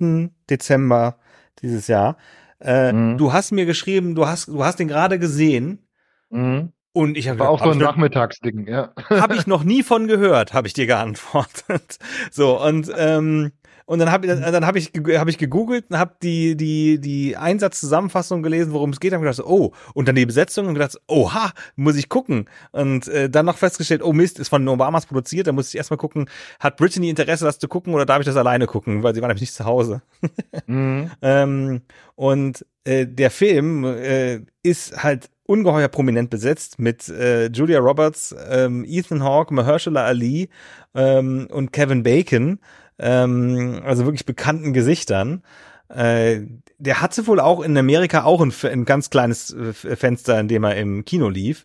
Dezember 0.48 1.18
dieses 1.60 1.88
Jahr. 1.88 2.16
Äh, 2.60 2.92
mhm. 2.92 3.18
Du 3.18 3.32
hast 3.32 3.50
mir 3.50 3.66
geschrieben, 3.66 4.14
du 4.14 4.26
hast, 4.26 4.48
du 4.48 4.64
hast 4.64 4.78
den 4.78 4.88
gerade 4.88 5.18
gesehen. 5.18 5.86
Mhm. 6.30 6.72
Und 6.92 7.16
ich 7.16 7.28
habe 7.28 7.40
war 7.40 7.50
auch 7.50 7.62
so 7.62 7.70
ein 7.70 7.78
Nachmittagsding, 7.78 8.66
ja. 8.66 8.92
Habe 9.10 9.36
ich 9.36 9.46
noch 9.46 9.62
nie 9.62 9.82
von 9.82 10.06
gehört, 10.06 10.52
habe 10.52 10.66
ich 10.66 10.72
dir 10.72 10.86
geantwortet. 10.86 11.98
So 12.30 12.60
und 12.62 12.90
ähm, 12.96 13.52
und 13.88 14.00
dann 14.00 14.12
habe 14.12 14.26
dann 14.26 14.66
hab 14.66 14.76
ich 14.76 14.92
hab 15.16 15.28
ich 15.28 15.38
gegoogelt 15.38 15.86
und 15.88 15.98
habe 15.98 16.12
die 16.22 16.58
die 16.58 17.00
die 17.00 17.38
Einsatzzusammenfassung 17.38 18.42
gelesen, 18.42 18.74
worum 18.74 18.90
es 18.90 19.00
geht, 19.00 19.14
habe 19.14 19.24
gedacht, 19.24 19.40
oh, 19.42 19.72
und 19.94 20.06
dann 20.06 20.14
die 20.14 20.26
Besetzung 20.26 20.66
und 20.66 20.74
gedacht, 20.74 21.00
oha, 21.06 21.52
muss 21.74 21.96
ich 21.96 22.10
gucken. 22.10 22.50
Und 22.72 23.08
äh, 23.08 23.30
dann 23.30 23.46
noch 23.46 23.56
festgestellt, 23.56 24.02
oh 24.02 24.12
Mist, 24.12 24.38
ist 24.40 24.50
von 24.50 24.68
Obamas 24.68 25.06
produziert, 25.06 25.46
da 25.46 25.52
muss 25.52 25.70
ich 25.70 25.76
erstmal 25.76 25.96
gucken, 25.96 26.28
hat 26.60 26.76
Brittany 26.76 27.08
Interesse, 27.08 27.46
das 27.46 27.58
zu 27.58 27.66
gucken 27.66 27.94
oder 27.94 28.04
darf 28.04 28.20
ich 28.20 28.26
das 28.26 28.36
alleine 28.36 28.66
gucken, 28.66 29.02
weil 29.02 29.14
sie 29.14 29.22
war 29.22 29.28
nämlich 29.28 29.40
nicht 29.40 29.54
zu 29.54 29.64
Hause. 29.64 30.02
mhm. 30.66 31.10
ähm, 31.22 31.80
und 32.14 32.66
äh, 32.84 33.06
der 33.06 33.30
Film 33.30 33.84
äh, 33.84 34.40
ist 34.62 35.02
halt 35.02 35.30
ungeheuer 35.46 35.88
prominent 35.88 36.28
besetzt 36.28 36.78
mit 36.78 37.08
äh, 37.08 37.46
Julia 37.46 37.78
Roberts, 37.78 38.36
ähm, 38.50 38.84
Ethan 38.86 39.24
Hawke, 39.24 39.54
Mahershala 39.54 40.04
Ali 40.04 40.50
ähm, 40.94 41.48
und 41.50 41.72
Kevin 41.72 42.02
Bacon, 42.02 42.58
ähm, 42.98 43.80
also 43.84 44.04
wirklich 44.04 44.26
bekannten 44.26 44.72
Gesichtern. 44.72 45.42
Äh, 45.88 46.42
der 46.78 47.00
hatte 47.00 47.26
wohl 47.26 47.40
auch 47.40 47.60
in 47.62 47.76
Amerika 47.76 48.24
auch 48.24 48.40
ein, 48.40 48.52
ein 48.64 48.84
ganz 48.84 49.10
kleines 49.10 49.52
äh, 49.52 49.72
Fenster, 49.72 50.38
in 50.38 50.48
dem 50.48 50.64
er 50.64 50.76
im 50.76 51.04
Kino 51.04 51.28
lief. 51.28 51.64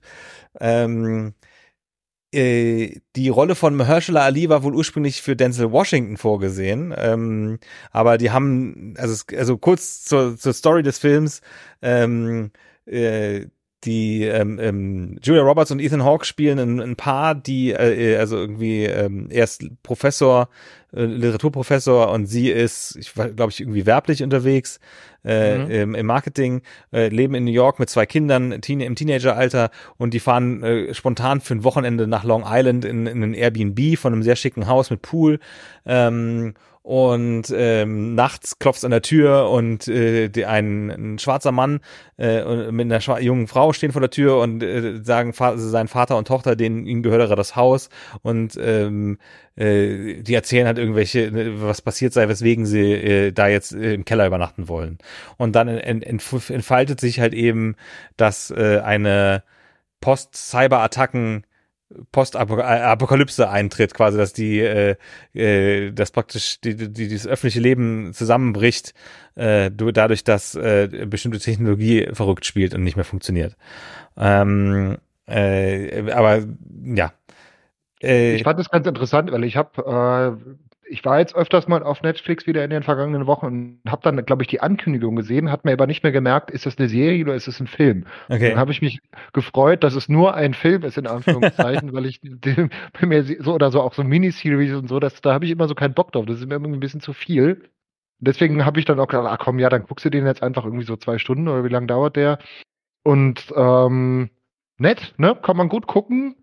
Ähm, 0.60 1.34
äh, 2.34 3.00
die 3.16 3.30
Rolle 3.30 3.54
von 3.56 3.76
Mahershala 3.76 4.22
Ali 4.22 4.50
war 4.50 4.64
wohl 4.64 4.74
ursprünglich 4.74 5.22
für 5.22 5.36
Denzel 5.36 5.72
Washington 5.72 6.18
vorgesehen, 6.18 6.94
ähm, 6.98 7.60
aber 7.92 8.18
die 8.18 8.32
haben, 8.32 8.96
also, 8.98 9.24
also 9.38 9.58
kurz 9.58 10.04
zur, 10.04 10.36
zur 10.36 10.54
Story 10.54 10.82
des 10.82 10.98
Films, 10.98 11.42
ähm, 11.84 12.52
äh, 12.88 13.48
die 13.86 14.24
ähm, 14.24 14.60
ähm, 14.60 15.20
Julia 15.22 15.42
Roberts 15.42 15.72
und 15.72 15.80
Ethan 15.80 16.04
Hawke 16.04 16.26
spielen 16.26 16.60
ein, 16.60 16.80
ein 16.80 16.96
Paar, 16.96 17.36
die 17.36 17.72
äh, 17.72 18.18
also 18.18 18.38
irgendwie 18.38 18.86
ähm, 18.86 19.28
erst 19.30 19.64
Professor, 19.84 20.50
äh, 20.94 21.04
Literaturprofessor 21.04 22.10
und 22.10 22.26
sie 22.26 22.50
ist, 22.50 22.96
ich 22.98 23.14
glaube 23.14 23.50
ich 23.50 23.60
irgendwie 23.60 23.86
werblich 23.86 24.24
unterwegs 24.24 24.80
äh, 25.26 25.58
mhm. 25.58 25.72
im, 25.72 25.96
im 25.96 26.06
Marketing, 26.06 26.62
äh, 26.92 27.08
leben 27.10 27.36
in 27.36 27.46
New 27.46 27.52
York 27.52 27.80
mit 27.80 27.90
zwei 27.90 28.06
Kindern 28.06 28.62
teen, 28.62 28.80
im 28.80 28.96
Teenageralter 28.96 29.72
und 29.98 30.14
die 30.14 30.20
fahren 30.20 30.64
äh, 30.64 30.94
spontan 30.94 31.42
für 31.42 31.56
ein 31.56 31.64
Wochenende 31.64 32.08
nach 32.08 32.24
Long 32.24 32.44
Island 32.46 32.86
in, 32.86 33.08
in 33.08 33.24
ein 33.24 33.34
Airbnb 33.34 33.98
von 33.98 34.14
einem 34.14 34.24
sehr 34.24 34.36
schicken 34.36 34.68
Haus 34.68 34.90
mit 34.90 35.02
Pool 35.02 35.40
ähm, 35.86 36.54
und 36.84 37.44
ähm, 37.56 38.14
nachts 38.14 38.60
klopft 38.60 38.84
an 38.84 38.92
der 38.92 39.02
Tür 39.02 39.50
und 39.50 39.88
äh, 39.88 40.28
die, 40.28 40.46
ein, 40.46 40.90
ein 40.90 41.18
schwarzer 41.18 41.54
Mann 41.54 41.80
äh, 42.18 42.72
mit 42.72 42.92
einer 42.92 43.22
jungen 43.22 43.48
Frau 43.48 43.72
stehen 43.72 43.94
vor 43.94 44.02
der 44.02 44.10
Tür 44.10 44.40
und 44.40 44.62
äh, 44.62 45.02
sagen 45.02 45.34
sein 45.56 45.88
Vater 45.88 46.18
und 46.18 46.28
Tochter, 46.28 46.58
denen 46.58 46.86
ihnen 46.86 47.02
gehöre 47.02 47.38
das 47.38 47.56
Haus 47.56 47.90
und 48.22 48.60
ähm, 48.62 49.18
äh, 49.56 50.22
die 50.22 50.34
erzählen 50.34 50.68
halt 50.68 50.78
irgendwelche, 50.78 51.32
ne, 51.32 51.62
was 51.62 51.82
passiert 51.82 52.12
sei, 52.12 52.28
weswegen 52.28 52.66
sie 52.66 52.92
äh, 52.92 53.32
da 53.32 53.48
jetzt 53.48 53.74
äh, 53.74 53.94
im 53.94 54.04
Keller 54.04 54.28
übernachten 54.28 54.68
wollen. 54.68 54.98
Und 55.38 55.56
dann 55.56 55.70
entfaltet 55.70 57.00
sich 57.00 57.22
halt 57.22 57.34
eben, 57.34 57.76
dass 58.18 58.52
äh, 58.52 58.82
eine 58.84 59.44
Post-Cyber-Attacken 60.02 61.46
Postapokalypse 62.12 63.50
eintritt, 63.50 63.94
quasi, 63.94 64.18
dass 64.18 64.34
die, 64.34 64.60
äh, 64.60 64.96
äh, 65.34 65.92
dass 65.92 66.12
praktisch 66.12 66.60
die, 66.62 66.76
die, 66.76 67.08
das 67.08 67.28
öffentliche 67.28 67.60
Leben 67.60 68.14
zusammenbricht, 68.14 68.94
äh, 69.36 69.72
dadurch, 69.72 70.24
dass 70.24 70.56
äh, 70.56 71.06
bestimmte 71.08 71.40
Technologie 71.40 72.08
verrückt 72.14 72.46
spielt 72.46 72.74
und 72.74 72.84
nicht 72.84 72.96
mehr 72.96 73.06
funktioniert. 73.06 73.56
Ähm, 74.18 74.98
äh, 75.28 76.12
aber 76.12 76.44
ja. 76.84 77.14
Äh, 78.02 78.36
ich 78.36 78.44
fand 78.44 78.60
das 78.60 78.70
ganz 78.70 78.86
interessant, 78.86 79.32
weil 79.32 79.44
ich 79.44 79.56
habe 79.56 80.38
äh, 80.40 80.54
ich 80.90 81.04
war 81.06 81.20
jetzt 81.20 81.36
öfters 81.36 81.68
mal 81.68 81.84
auf 81.84 82.02
Netflix 82.02 82.46
wieder 82.48 82.64
in 82.64 82.70
den 82.70 82.84
vergangenen 82.84 83.26
Wochen 83.28 83.46
und 83.46 83.80
habe 83.88 84.02
dann, 84.04 84.26
glaube 84.26 84.44
ich, 84.44 84.48
die 84.48 84.62
Ankündigung 84.62 85.16
gesehen, 85.16 85.52
hat 85.52 85.66
mir 85.66 85.74
aber 85.74 85.88
nicht 85.88 86.04
mehr 86.04 86.12
gemerkt, 86.12 86.52
ist 86.52 86.66
das 86.66 86.78
eine 86.78 86.90
Serie 86.90 87.24
oder 87.24 87.36
ist 87.36 87.48
es 87.48 87.60
ein 87.60 87.68
Film? 87.68 88.06
Okay. 88.30 88.50
Dann 88.50 88.60
habe 88.60 88.72
ich 88.72 88.82
mich 88.82 89.00
gefreut, 89.32 89.84
dass 89.84 89.96
es 89.96 90.10
nur 90.10 90.36
ein 90.36 90.54
Film 90.54 90.84
ist, 90.84 90.98
in 90.98 91.08
Anführungszeichen, 91.08 91.94
weil 91.94 92.06
ich 92.06 92.20
den, 92.22 92.70
mir 93.02 93.24
so 93.24 93.54
oder 93.54 93.72
so 93.72 93.82
auch 93.82 93.94
so 93.94 94.04
Miniseries 94.04 94.74
und 94.74 94.88
so, 94.88 95.00
das, 95.00 95.22
da 95.22 95.34
habe 95.34 95.46
ich 95.46 95.52
immer 95.52 95.68
so 95.68 95.76
keinen 95.76 95.94
Bock 95.94 96.12
drauf. 96.12 96.26
Das 96.26 96.40
ist 96.40 96.48
mir 96.48 96.56
irgendwie 96.56 96.74
ein 96.74 96.80
bisschen 96.80 97.02
zu 97.02 97.14
viel. 97.14 97.70
Deswegen 98.20 98.66
habe 98.66 98.80
ich 98.80 98.86
dann 98.86 99.00
auch 99.00 99.08
gedacht, 99.08 99.28
ah 99.28 99.38
komm, 99.38 99.60
ja, 99.60 99.70
dann 99.70 99.84
guckst 99.84 100.06
du 100.06 100.10
den 100.10 100.26
jetzt 100.26 100.44
einfach 100.44 100.66
irgendwie 100.66 100.86
so 100.86 100.96
zwei 100.96 101.18
Stunden 101.18 101.48
oder 101.48 101.64
wie 101.64 101.70
lange 101.70 101.88
dauert 101.88 102.16
der? 102.16 102.40
Und 103.04 103.54
ähm, 103.56 104.30
nett, 104.78 105.14
ne? 105.18 105.38
Kann 105.42 105.58
man 105.58 105.70
gut 105.70 105.88
gucken 105.88 106.36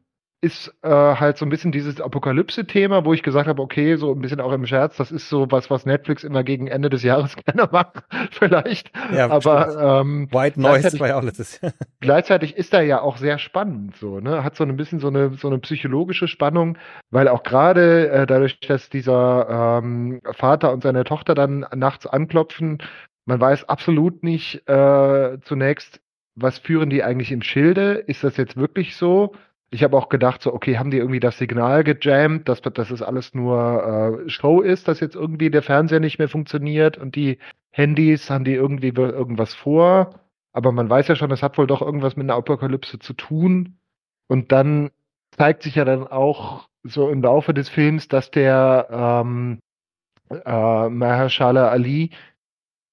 ist 0.42 0.74
äh, 0.82 0.88
halt 0.88 1.36
so 1.36 1.44
ein 1.44 1.50
bisschen 1.50 1.70
dieses 1.70 2.00
Apokalypse-Thema, 2.00 3.04
wo 3.04 3.12
ich 3.12 3.22
gesagt 3.22 3.46
habe, 3.46 3.60
okay, 3.60 3.96
so 3.96 4.12
ein 4.12 4.22
bisschen 4.22 4.40
auch 4.40 4.52
im 4.52 4.64
Scherz, 4.64 4.96
das 4.96 5.12
ist 5.12 5.28
so 5.28 5.50
was, 5.50 5.70
was 5.70 5.84
Netflix 5.84 6.24
immer 6.24 6.42
gegen 6.44 6.66
Ende 6.66 6.88
des 6.88 7.02
Jahres 7.02 7.36
gerne 7.44 7.68
macht, 7.70 8.04
vielleicht. 8.30 8.90
Ja, 9.12 9.28
Aber 9.28 10.00
ähm, 10.00 10.28
White 10.32 10.58
Noise 10.58 10.98
war 10.98 11.08
ja 11.08 11.18
auch 11.18 11.22
letztes 11.22 11.60
Jahr. 11.60 11.72
Gleichzeitig 12.00 12.56
ist 12.56 12.72
er 12.72 12.82
ja 12.82 13.02
auch 13.02 13.18
sehr 13.18 13.38
spannend, 13.38 13.96
so 13.96 14.20
ne, 14.20 14.42
hat 14.42 14.56
so 14.56 14.64
ein 14.64 14.76
bisschen 14.76 14.98
so 14.98 15.08
eine 15.08 15.34
so 15.34 15.48
eine 15.48 15.58
psychologische 15.58 16.26
Spannung, 16.26 16.78
weil 17.10 17.28
auch 17.28 17.42
gerade 17.42 18.08
äh, 18.08 18.26
dadurch, 18.26 18.60
dass 18.60 18.88
dieser 18.88 19.78
ähm, 19.82 20.22
Vater 20.32 20.72
und 20.72 20.82
seine 20.82 21.04
Tochter 21.04 21.34
dann 21.34 21.66
nachts 21.74 22.06
anklopfen, 22.06 22.78
man 23.26 23.40
weiß 23.40 23.68
absolut 23.68 24.22
nicht 24.22 24.66
äh, 24.68 25.38
zunächst, 25.42 26.00
was 26.34 26.58
führen 26.58 26.88
die 26.88 27.02
eigentlich 27.02 27.32
im 27.32 27.42
Schilde? 27.42 27.92
Ist 28.06 28.24
das 28.24 28.38
jetzt 28.38 28.56
wirklich 28.56 28.96
so? 28.96 29.34
Ich 29.72 29.84
habe 29.84 29.96
auch 29.96 30.08
gedacht, 30.08 30.42
so, 30.42 30.52
okay, 30.52 30.78
haben 30.78 30.90
die 30.90 30.98
irgendwie 30.98 31.20
das 31.20 31.38
Signal 31.38 31.84
gejammt, 31.84 32.48
dass, 32.48 32.60
es 32.60 33.02
alles 33.02 33.34
nur 33.34 34.22
äh, 34.24 34.28
Show 34.28 34.60
ist, 34.60 34.88
dass 34.88 34.98
jetzt 35.00 35.14
irgendwie 35.14 35.50
der 35.50 35.62
Fernseher 35.62 36.00
nicht 36.00 36.18
mehr 36.18 36.28
funktioniert 36.28 36.98
und 36.98 37.14
die 37.14 37.38
Handys 37.70 38.30
haben 38.30 38.44
die 38.44 38.54
irgendwie 38.54 38.88
irgendwas 38.88 39.54
vor. 39.54 40.14
Aber 40.52 40.72
man 40.72 40.90
weiß 40.90 41.06
ja 41.08 41.14
schon, 41.14 41.30
es 41.30 41.42
hat 41.42 41.56
wohl 41.56 41.68
doch 41.68 41.82
irgendwas 41.82 42.16
mit 42.16 42.24
einer 42.24 42.34
Apokalypse 42.34 42.98
zu 42.98 43.12
tun. 43.12 43.78
Und 44.26 44.50
dann 44.50 44.90
zeigt 45.30 45.62
sich 45.62 45.76
ja 45.76 45.84
dann 45.84 46.06
auch 46.06 46.68
so 46.82 47.08
im 47.08 47.22
Laufe 47.22 47.54
des 47.54 47.68
Films, 47.68 48.08
dass 48.08 48.30
der 48.32 48.88
ähm, 48.90 49.60
äh, 50.30 50.88
Mahershala 50.88 51.68
Ali 51.68 52.10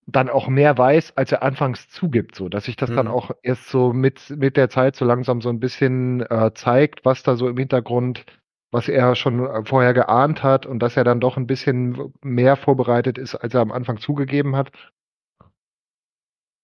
dann 0.08 0.30
auch 0.30 0.48
mehr 0.48 0.78
weiß, 0.78 1.18
als 1.18 1.34
er 1.34 1.44
anfangs 1.44 1.90
zugibt, 1.90 2.34
so 2.34 2.48
dass 2.48 2.66
sich 2.66 2.78
das 2.78 2.90
mhm. 2.90 2.96
dann 2.96 3.08
auch 3.10 3.32
erst 3.44 3.68
so 3.68 3.92
mit 3.92 4.30
mit 4.30 4.56
der 4.56 4.70
Zeit 4.70 4.96
so 4.96 5.06
langsam 5.06 5.42
so 5.42 5.50
ein 5.50 5.60
bisschen 5.60 6.22
äh, 6.22 6.52
zeigt, 6.54 7.04
was 7.04 7.24
da 7.24 7.36
so 7.36 7.48
im 7.50 7.58
Hintergrund, 7.58 8.26
was 8.72 8.88
er 8.88 9.16
schon 9.16 9.46
äh, 9.46 9.66
vorher 9.66 9.94
geahnt 9.94 10.44
hat 10.44 10.66
und 10.66 10.80
dass 10.80 10.96
er 10.96 11.04
dann 11.04 11.20
doch 11.20 11.36
ein 11.36 11.46
bisschen 11.46 12.14
mehr 12.24 12.56
vorbereitet 12.56 13.18
ist, 13.18 13.36
als 13.36 13.54
er 13.54 13.62
am 13.62 13.72
Anfang 13.72 13.98
zugegeben 13.98 14.56
hat. 14.56 14.72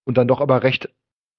Und 0.06 0.18
dann 0.18 0.28
doch 0.28 0.42
aber 0.42 0.64
recht 0.64 0.90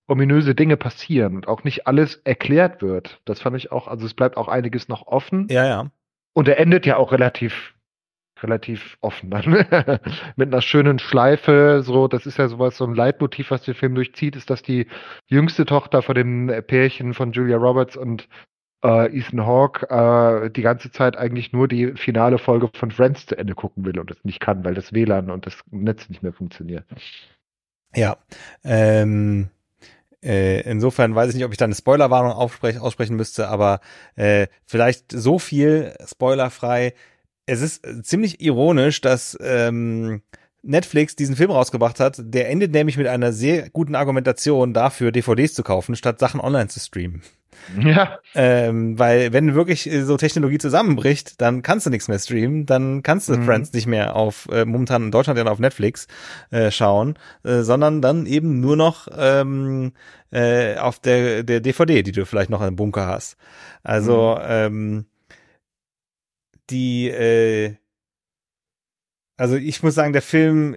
ominöse 0.07 0.55
Dinge 0.55 0.77
passieren 0.77 1.37
und 1.37 1.49
auch 1.49 1.65
nicht 1.65 1.87
alles 1.87 2.17
erklärt 2.25 2.83
wird. 2.83 3.21
Das 3.25 3.41
fand 3.41 3.57
ich 3.57 3.73
auch, 3.73 3.89
also 3.89 4.05
es 4.05 4.15
bleibt 4.15 4.37
auch 4.37 4.49
einiges 4.49 4.89
noch 4.89 5.07
offen. 5.07 5.49
Ja, 5.49 5.67
ja. 5.67 5.91
Und 6.35 6.49
er 6.49 6.59
endet 6.59 6.85
ja 6.85 6.97
auch 6.97 7.13
relativ 7.13 7.74
relativ 8.43 8.97
offen 9.01 9.31
dann. 9.31 9.45
Mit 10.37 10.49
einer 10.53 10.63
schönen 10.63 10.99
Schleife, 10.99 11.83
so, 11.85 12.09
das 12.09 12.27
ist 12.27 12.39
ja 12.39 12.49
sowas, 12.49 12.77
so 12.77 12.85
ein 12.85 12.95
Leitmotiv, 12.95 13.51
was 13.51 13.63
den 13.63 13.75
Film 13.75 13.95
durchzieht, 13.95 14.37
ist, 14.37 14.51
dass 14.51 14.63
die 14.63 14.87
jüngste 15.27 15.65
Tochter 15.65 16.03
von 16.03 16.15
dem 16.15 16.53
Pärchen 16.67 17.15
von 17.15 17.33
Julia 17.33 17.57
Roberts 17.57 17.97
und 17.97 18.29
äh, 18.85 19.19
Ethan 19.19 19.47
Hawke 19.47 19.89
äh, 19.89 20.51
die 20.51 20.63
ganze 20.63 20.93
Zeit 20.93 21.17
eigentlich 21.17 21.53
nur 21.53 21.69
die 21.69 21.93
finale 21.95 22.39
Folge 22.39 22.69
von 22.75 22.91
Friends 22.91 23.27
zu 23.27 23.37
Ende 23.37 23.55
gucken 23.55 23.85
will 23.85 23.99
und 23.99 24.11
es 24.11 24.23
nicht 24.25 24.41
kann, 24.41 24.65
weil 24.65 24.75
das 24.75 24.93
WLAN 24.93 25.31
und 25.31 25.47
das 25.47 25.59
Netz 25.71 26.09
nicht 26.09 26.23
mehr 26.23 26.33
funktioniert. 26.33 26.85
Ja, 27.95 28.17
ähm, 28.63 29.49
äh, 30.23 30.61
insofern 30.63 31.15
weiß 31.15 31.31
ich 31.31 31.37
nicht, 31.37 31.45
ob 31.45 31.53
ich 31.53 31.59
da 31.59 31.65
eine 31.65 31.75
Spoilerwarnung 31.75 32.33
aussprechen 32.33 33.17
müsste, 33.17 33.49
aber 33.49 33.81
äh, 34.17 34.49
vielleicht 34.67 35.13
so 35.13 35.39
viel 35.39 35.95
spoilerfrei 36.07 36.95
es 37.47 37.61
ist 37.61 37.87
äh, 37.87 38.03
ziemlich 38.03 38.41
ironisch, 38.41 39.01
dass 39.01 39.37
ähm, 39.41 40.23
Netflix 40.63 41.15
diesen 41.17 41.37
Film 41.37 41.51
rausgebracht 41.51 42.01
hat. 42.01 42.17
Der 42.19 42.51
endet 42.51 42.73
nämlich 42.73 42.97
mit 42.97 43.07
einer 43.07 43.33
sehr 43.33 43.69
guten 43.71 43.95
Argumentation 43.95 44.73
dafür, 44.73 45.13
DVDs 45.13 45.55
zu 45.55 45.63
kaufen, 45.63 45.97
statt 45.97 46.19
Sachen 46.19 46.41
online 46.41 46.69
zu 46.69 46.81
streamen. 46.81 47.23
Ja. 47.79 48.19
Ähm, 48.35 48.99
weil 48.99 49.33
wenn 49.33 49.55
wirklich 49.55 49.91
äh, 49.91 50.03
so 50.03 50.17
Technologie 50.17 50.59
zusammenbricht, 50.59 51.41
dann 51.41 51.63
kannst 51.63 51.87
du 51.87 51.91
nichts 51.91 52.09
mehr 52.09 52.19
streamen, 52.19 52.67
dann 52.67 53.03
kannst 53.03 53.29
du 53.29 53.37
mhm. 53.37 53.45
Friends 53.45 53.73
nicht 53.73 53.87
mehr 53.87 54.17
auf 54.17 54.49
äh, 54.51 54.65
momentan 54.65 55.05
in 55.05 55.11
Deutschland 55.11 55.39
ja 55.39 55.47
auf 55.47 55.61
Netflix 55.61 56.09
äh, 56.51 56.71
schauen, 56.71 57.17
äh, 57.45 57.61
sondern 57.61 58.03
dann 58.03 58.27
eben 58.27 58.61
nur 58.61 58.77
noch 58.77 59.09
ähm, 59.17 59.93
äh, 60.31 60.77
auf 60.77 60.99
der 60.99 61.43
der 61.43 61.61
DVD, 61.61 62.03
die 62.03 62.13
du 62.13 62.27
vielleicht 62.27 62.51
noch 62.51 62.61
im 62.61 62.77
Bunker 62.77 63.07
hast. 63.07 63.37
Also 63.83 64.37
mhm. 64.37 64.47
ähm, 64.49 65.07
die, 66.71 67.09
äh, 67.09 67.77
also 69.37 69.57
ich 69.57 69.83
muss 69.83 69.95
sagen, 69.95 70.13
der 70.13 70.23
Film, 70.23 70.77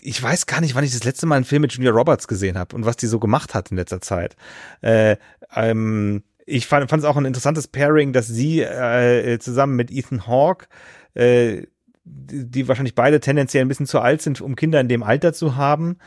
ich 0.00 0.22
weiß 0.22 0.46
gar 0.46 0.60
nicht, 0.60 0.74
wann 0.74 0.84
ich 0.84 0.92
das 0.92 1.04
letzte 1.04 1.26
Mal 1.26 1.36
einen 1.36 1.44
Film 1.44 1.62
mit 1.62 1.72
Julia 1.72 1.92
Roberts 1.92 2.26
gesehen 2.26 2.58
habe 2.58 2.74
und 2.74 2.84
was 2.84 2.96
die 2.96 3.06
so 3.06 3.18
gemacht 3.18 3.54
hat 3.54 3.70
in 3.70 3.76
letzter 3.76 4.00
Zeit. 4.00 4.36
Äh, 4.80 5.16
ähm, 5.54 6.22
ich 6.44 6.66
fand 6.66 6.92
es 6.92 7.04
auch 7.04 7.16
ein 7.16 7.24
interessantes 7.24 7.68
Pairing, 7.68 8.12
dass 8.12 8.26
sie 8.26 8.60
äh, 8.60 9.38
zusammen 9.38 9.76
mit 9.76 9.90
Ethan 9.90 10.26
Hawke, 10.26 10.66
äh, 11.14 11.62
die, 12.04 12.50
die 12.50 12.68
wahrscheinlich 12.68 12.96
beide 12.96 13.20
tendenziell 13.20 13.64
ein 13.64 13.68
bisschen 13.68 13.86
zu 13.86 14.00
alt 14.00 14.22
sind, 14.22 14.40
um 14.40 14.56
Kinder 14.56 14.80
in 14.80 14.88
dem 14.88 15.04
Alter 15.04 15.32
zu 15.32 15.56
haben. 15.56 15.98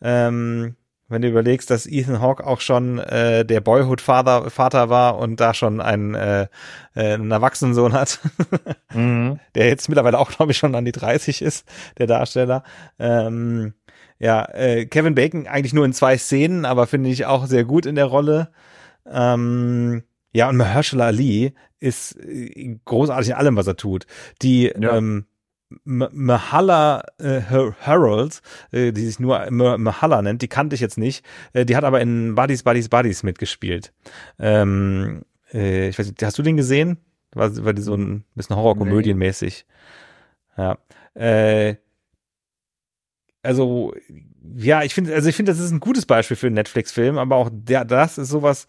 Ähm, 0.00 0.76
wenn 1.12 1.22
du 1.22 1.28
überlegst, 1.28 1.70
dass 1.70 1.86
Ethan 1.86 2.20
Hawke 2.20 2.46
auch 2.46 2.60
schon 2.60 2.98
äh, 2.98 3.44
der 3.44 3.60
Boyhood-Vater 3.60 4.50
Vater 4.50 4.88
war 4.88 5.18
und 5.18 5.40
da 5.40 5.54
schon 5.54 5.80
einen, 5.80 6.14
äh, 6.14 6.48
äh, 6.94 7.14
einen 7.14 7.30
Erwachsenensohn 7.30 7.92
hat, 7.92 8.20
mhm. 8.94 9.38
der 9.54 9.68
jetzt 9.68 9.88
mittlerweile 9.88 10.18
auch, 10.18 10.30
glaube 10.30 10.52
ich, 10.52 10.58
schon 10.58 10.74
an 10.74 10.84
die 10.84 10.92
30 10.92 11.42
ist, 11.42 11.66
der 11.98 12.06
Darsteller. 12.06 12.64
Ähm, 12.98 13.74
ja, 14.18 14.44
äh, 14.52 14.86
Kevin 14.86 15.14
Bacon 15.14 15.46
eigentlich 15.46 15.74
nur 15.74 15.84
in 15.84 15.92
zwei 15.92 16.16
Szenen, 16.16 16.64
aber 16.64 16.86
finde 16.86 17.10
ich 17.10 17.26
auch 17.26 17.46
sehr 17.46 17.64
gut 17.64 17.86
in 17.86 17.96
der 17.96 18.06
Rolle. 18.06 18.52
Ähm, 19.10 20.04
ja, 20.32 20.48
und 20.48 20.56
Mahershala 20.56 21.06
Ali 21.06 21.54
ist 21.80 22.16
äh, 22.20 22.78
großartig 22.84 23.30
in 23.30 23.34
allem, 23.34 23.56
was 23.56 23.66
er 23.66 23.76
tut. 23.76 24.06
Die 24.40 24.72
ja. 24.78 24.96
ähm, 24.96 25.26
Mahala 25.84 27.02
äh, 27.18 27.40
Harold, 27.80 28.40
äh, 28.70 28.92
die 28.92 29.06
sich 29.06 29.18
nur 29.18 29.50
Mahala 29.50 30.22
nennt, 30.22 30.42
die 30.42 30.48
kannte 30.48 30.74
ich 30.74 30.80
jetzt 30.80 30.98
nicht. 30.98 31.24
Äh, 31.52 31.64
die 31.64 31.76
hat 31.76 31.84
aber 31.84 32.00
in 32.00 32.34
Buddies, 32.34 32.62
Buddies, 32.62 32.88
Buddies 32.88 33.22
mitgespielt. 33.22 33.92
Ähm, 34.38 35.22
äh, 35.52 35.88
ich 35.88 35.98
weiß 35.98 36.06
nicht, 36.06 36.22
hast 36.22 36.38
du 36.38 36.42
den 36.42 36.56
gesehen? 36.56 36.98
War, 37.34 37.64
war 37.64 37.72
die 37.72 37.82
so 37.82 37.94
ein 37.94 38.24
bisschen 38.34 38.56
Horrorkomödienmäßig. 38.56 39.66
Nee. 40.56 40.62
Ja. 40.62 40.78
Äh, 41.14 41.76
also, 43.42 43.92
ja, 44.54 44.82
ich 44.82 44.94
finde, 44.94 45.14
also 45.14 45.28
ich 45.28 45.36
finde, 45.36 45.52
das 45.52 45.60
ist 45.60 45.72
ein 45.72 45.80
gutes 45.80 46.06
Beispiel 46.06 46.36
für 46.36 46.46
einen 46.46 46.54
Netflix-Film, 46.54 47.18
aber 47.18 47.36
auch 47.36 47.50
der, 47.52 47.84
das 47.84 48.18
ist 48.18 48.28
sowas, 48.28 48.66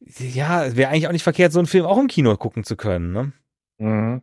ja, 0.00 0.74
wäre 0.74 0.90
eigentlich 0.90 1.06
auch 1.06 1.12
nicht 1.12 1.22
verkehrt, 1.22 1.52
so 1.52 1.58
einen 1.58 1.66
Film 1.66 1.84
auch 1.84 1.98
im 1.98 2.06
Kino 2.08 2.34
gucken 2.36 2.64
zu 2.64 2.76
können, 2.76 3.12
ne? 3.12 3.32
Mhm. 3.78 4.22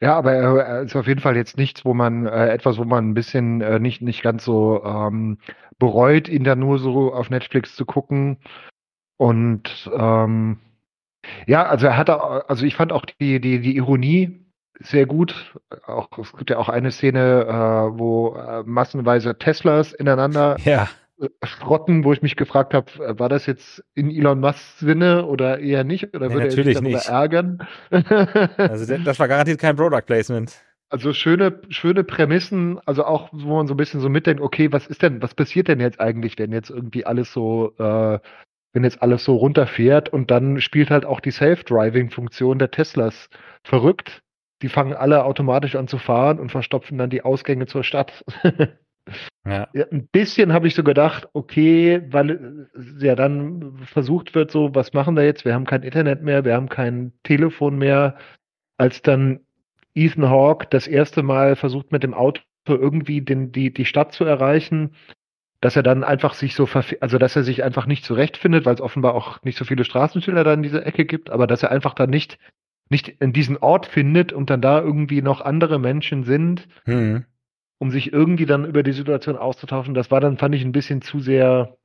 Ja, 0.00 0.16
aber 0.16 0.32
er 0.32 0.82
ist 0.82 0.94
auf 0.94 1.08
jeden 1.08 1.20
Fall 1.20 1.36
jetzt 1.36 1.56
nichts, 1.56 1.84
wo 1.84 1.92
man 1.92 2.26
äh, 2.26 2.48
etwas, 2.50 2.78
wo 2.78 2.84
man 2.84 3.10
ein 3.10 3.14
bisschen 3.14 3.60
äh, 3.60 3.80
nicht 3.80 4.00
nicht 4.00 4.22
ganz 4.22 4.44
so 4.44 4.84
ähm, 4.84 5.38
bereut, 5.78 6.28
ihn 6.28 6.44
da 6.44 6.54
nur 6.54 6.78
so 6.78 7.12
auf 7.12 7.30
Netflix 7.30 7.74
zu 7.74 7.84
gucken. 7.84 8.38
Und 9.16 9.90
ähm, 9.92 10.58
ja, 11.46 11.66
also 11.66 11.86
er 11.86 11.96
hatte, 11.96 12.48
also 12.48 12.64
ich 12.64 12.76
fand 12.76 12.92
auch 12.92 13.04
die 13.04 13.40
die 13.40 13.60
die 13.60 13.76
Ironie 13.76 14.46
sehr 14.78 15.06
gut. 15.06 15.56
Auch 15.86 16.16
es 16.18 16.32
gibt 16.36 16.50
ja 16.50 16.58
auch 16.58 16.68
eine 16.68 16.92
Szene, 16.92 17.46
äh, 17.46 17.98
wo 17.98 18.36
äh, 18.36 18.62
massenweise 18.64 19.36
Teslas 19.36 19.92
ineinander 19.92 20.56
ja 20.64 20.88
schrotten, 21.42 22.04
wo 22.04 22.12
ich 22.12 22.22
mich 22.22 22.36
gefragt 22.36 22.74
habe, 22.74 22.90
äh, 23.04 23.18
war 23.18 23.28
das 23.28 23.46
jetzt 23.46 23.84
in 23.94 24.10
Elon 24.10 24.40
Musks 24.40 24.78
Sinne 24.78 25.26
oder 25.26 25.58
eher 25.58 25.84
nicht? 25.84 26.14
Oder 26.14 26.28
nee, 26.28 26.34
würde 26.34 26.46
er 26.46 26.50
sich 26.52 26.80
nicht. 26.80 27.08
ärgern? 27.08 27.66
also 27.90 28.96
das 28.98 29.18
war 29.18 29.28
garantiert 29.28 29.60
kein 29.60 29.76
Product 29.76 30.02
Placement. 30.06 30.52
Also 30.90 31.12
schöne, 31.12 31.60
schöne 31.68 32.02
Prämissen, 32.02 32.80
also 32.86 33.04
auch, 33.04 33.28
wo 33.32 33.56
man 33.56 33.66
so 33.66 33.74
ein 33.74 33.76
bisschen 33.76 34.00
so 34.00 34.08
mitdenkt, 34.08 34.40
okay, 34.40 34.72
was 34.72 34.86
ist 34.86 35.02
denn, 35.02 35.20
was 35.20 35.34
passiert 35.34 35.68
denn 35.68 35.80
jetzt 35.80 36.00
eigentlich, 36.00 36.38
wenn 36.38 36.50
jetzt 36.50 36.70
irgendwie 36.70 37.04
alles 37.04 37.30
so, 37.32 37.74
äh, 37.78 38.18
wenn 38.72 38.84
jetzt 38.84 39.02
alles 39.02 39.24
so 39.24 39.36
runterfährt 39.36 40.08
und 40.08 40.30
dann 40.30 40.60
spielt 40.60 40.90
halt 40.90 41.04
auch 41.04 41.20
die 41.20 41.30
Self-Driving-Funktion 41.30 42.58
der 42.58 42.70
Teslas 42.70 43.28
verrückt. 43.64 44.22
Die 44.62 44.68
fangen 44.68 44.94
alle 44.94 45.24
automatisch 45.24 45.76
an 45.76 45.88
zu 45.88 45.98
fahren 45.98 46.38
und 46.40 46.50
verstopfen 46.50 46.96
dann 46.96 47.10
die 47.10 47.22
Ausgänge 47.22 47.66
zur 47.66 47.84
Stadt. 47.84 48.24
Ja. 49.48 49.68
ja 49.72 49.86
ein 49.90 50.06
bisschen 50.08 50.52
habe 50.52 50.68
ich 50.68 50.74
so 50.74 50.84
gedacht, 50.84 51.28
okay, 51.32 52.02
weil 52.10 52.68
äh, 53.00 53.06
ja 53.06 53.14
dann 53.14 53.78
versucht 53.84 54.34
wird, 54.34 54.50
so, 54.50 54.74
was 54.74 54.92
machen 54.92 55.16
wir 55.16 55.24
jetzt? 55.24 55.44
Wir 55.44 55.54
haben 55.54 55.64
kein 55.64 55.82
Internet 55.82 56.22
mehr, 56.22 56.44
wir 56.44 56.54
haben 56.54 56.68
kein 56.68 57.12
Telefon 57.22 57.78
mehr. 57.78 58.16
Als 58.76 59.02
dann 59.02 59.40
Ethan 59.94 60.28
Hawke 60.28 60.66
das 60.70 60.86
erste 60.86 61.22
Mal 61.22 61.56
versucht, 61.56 61.92
mit 61.92 62.02
dem 62.02 62.14
Auto 62.14 62.42
irgendwie 62.66 63.22
den, 63.22 63.50
die, 63.50 63.72
die 63.72 63.86
Stadt 63.86 64.12
zu 64.12 64.24
erreichen, 64.24 64.94
dass 65.60 65.74
er 65.74 65.82
dann 65.82 66.04
einfach 66.04 66.34
sich 66.34 66.54
so, 66.54 66.68
also 67.00 67.18
dass 67.18 67.34
er 67.34 67.42
sich 67.42 67.64
einfach 67.64 67.86
nicht 67.86 68.04
zurechtfindet, 68.04 68.66
weil 68.66 68.74
es 68.74 68.80
offenbar 68.80 69.14
auch 69.14 69.42
nicht 69.42 69.56
so 69.56 69.64
viele 69.64 69.84
Straßenschilder 69.84 70.44
da 70.44 70.52
in 70.52 70.62
dieser 70.62 70.86
Ecke 70.86 71.06
gibt, 71.06 71.30
aber 71.30 71.46
dass 71.46 71.62
er 71.62 71.72
einfach 71.72 71.94
dann 71.94 72.10
nicht, 72.10 72.38
nicht 72.90 73.08
in 73.08 73.32
diesen 73.32 73.56
Ort 73.56 73.86
findet 73.86 74.32
und 74.32 74.50
dann 74.50 74.60
da 74.60 74.80
irgendwie 74.80 75.22
noch 75.22 75.40
andere 75.40 75.78
Menschen 75.78 76.24
sind. 76.24 76.68
Mhm 76.84 77.24
um 77.78 77.90
sich 77.90 78.12
irgendwie 78.12 78.46
dann 78.46 78.64
über 78.64 78.82
die 78.82 78.92
Situation 78.92 79.36
auszutauschen. 79.36 79.94
Das 79.94 80.10
war 80.10 80.20
dann, 80.20 80.38
fand 80.38 80.54
ich, 80.54 80.62
ein 80.62 80.72
bisschen 80.72 81.02
zu 81.02 81.20
sehr 81.20 81.76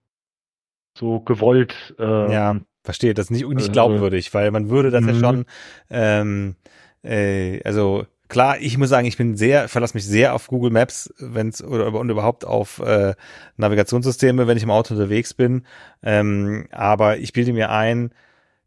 so 0.97 1.19
gewollt. 1.21 1.95
Äh, 1.99 2.33
ja, 2.33 2.59
verstehe, 2.83 3.13
das 3.13 3.25
ist 3.25 3.31
nicht, 3.31 3.47
nicht 3.47 3.69
äh, 3.69 3.71
glaubwürdig, 3.71 4.33
weil 4.33 4.51
man 4.51 4.69
würde 4.69 4.91
das 4.91 5.05
ja 5.05 5.13
mhm. 5.13 5.19
schon, 5.19 5.45
ähm, 5.89 6.55
äh, 7.03 7.61
also 7.63 8.05
klar, 8.27 8.57
ich 8.59 8.77
muss 8.77 8.89
sagen, 8.89 9.07
ich 9.07 9.17
bin 9.17 9.37
sehr, 9.37 9.67
verlasse 9.69 9.95
mich 9.95 10.05
sehr 10.05 10.33
auf 10.33 10.47
Google 10.47 10.71
Maps, 10.71 11.13
wenn's 11.19 11.63
oder 11.63 11.93
und 11.93 12.09
überhaupt 12.09 12.45
auf 12.45 12.79
äh, 12.79 13.13
Navigationssysteme, 13.57 14.47
wenn 14.47 14.57
ich 14.57 14.63
im 14.63 14.71
Auto 14.71 14.93
unterwegs 14.93 15.33
bin. 15.33 15.65
Ähm, 16.01 16.67
aber 16.71 17.17
ich 17.17 17.33
bilde 17.33 17.53
mir 17.53 17.69
ein, 17.69 18.11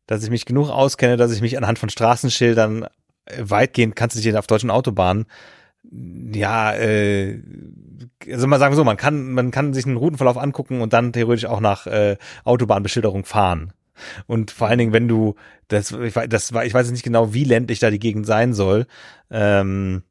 dass 0.06 0.22
ich 0.22 0.30
mich 0.30 0.46
genug 0.46 0.70
auskenne, 0.70 1.16
dass 1.16 1.32
ich 1.32 1.40
mich 1.40 1.56
anhand 1.56 1.78
von 1.78 1.90
Straßenschildern 1.90 2.86
weitgehend, 3.38 3.96
kannst 3.96 4.16
du 4.16 4.20
dich 4.20 4.36
auf 4.36 4.46
deutschen 4.46 4.70
Autobahnen 4.70 5.26
ja, 5.90 6.75
äh, 6.75 7.40
also 8.31 8.46
mal 8.46 8.59
sagen 8.59 8.72
wir 8.72 8.77
so, 8.77 8.85
man 8.85 8.96
kann, 8.96 9.33
man 9.33 9.51
kann 9.51 9.72
sich 9.72 9.87
einen 9.87 9.96
Routenverlauf 9.96 10.37
angucken 10.37 10.81
und 10.81 10.92
dann 10.92 11.12
theoretisch 11.12 11.46
auch 11.46 11.61
nach 11.61 11.87
äh, 11.87 12.16
Autobahnbeschilderung 12.44 13.25
fahren. 13.25 13.72
Und 14.27 14.51
vor 14.51 14.68
allen 14.68 14.79
Dingen, 14.79 14.92
wenn 14.92 15.09
du, 15.09 15.37
das, 15.68 15.92
ich, 15.92 16.14
das 16.14 16.51
ich 16.51 16.75
weiß 16.75 16.90
nicht 16.90 17.03
genau, 17.03 17.33
wie 17.33 17.44
ländlich 17.44 17.79
da 17.79 17.90
die 17.90 17.99
Gegend 17.99 18.27
sein 18.27 18.53
soll, 18.53 18.87
ähm, 19.31 20.03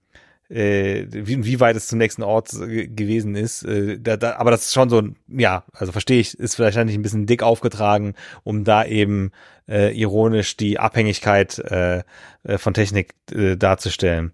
äh, 0.49 1.05
wie, 1.09 1.43
wie 1.45 1.59
weit 1.59 1.75
es 1.75 1.87
zum 1.87 1.97
nächsten 1.97 2.23
Ort 2.23 2.53
äh, 2.53 2.87
gewesen 2.87 3.35
ist. 3.35 3.63
Äh, 3.63 3.99
da, 3.99 4.17
da, 4.17 4.35
aber 4.35 4.51
das 4.51 4.65
ist 4.65 4.73
schon 4.73 4.89
so, 4.89 5.01
ja, 5.27 5.63
also 5.73 5.91
verstehe 5.91 6.19
ich, 6.19 6.37
ist 6.37 6.55
vielleicht 6.55 6.77
ein 6.77 7.01
bisschen 7.01 7.25
dick 7.25 7.43
aufgetragen, 7.43 8.13
um 8.43 8.63
da 8.63 8.85
eben 8.85 9.31
äh, 9.67 9.97
ironisch 9.99 10.57
die 10.57 10.79
Abhängigkeit 10.79 11.59
äh, 11.59 12.03
äh, 12.43 12.57
von 12.57 12.73
Technik 12.73 13.15
äh, 13.31 13.55
darzustellen. 13.55 14.33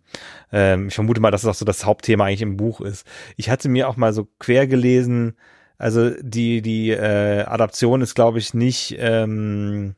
Ähm, 0.52 0.90
ich 0.90 0.96
vermute 0.96 1.22
mal, 1.22 1.32
dass 1.32 1.44
es 1.44 1.50
auch 1.50 1.56
so 1.56 1.66
das 1.66 1.86
Hauptthema 1.86 2.26
eigentlich 2.26 2.42
im 2.42 2.58
Buch 2.58 2.82
ist. 2.82 3.06
Ich 3.38 3.50
hatte 3.50 3.70
mir 3.70 3.88
auch 3.88 3.96
mal 3.98 4.14
so 4.14 4.28
quer 4.40 4.68
gelesen, 4.68 5.36
also 5.78 6.12
die, 6.22 6.62
die 6.62 6.92
äh, 6.92 7.44
Adaption 7.44 8.02
ist, 8.02 8.14
glaube 8.14 8.38
ich, 8.38 8.54
nicht 8.54 8.96
ähm, 9.00 9.96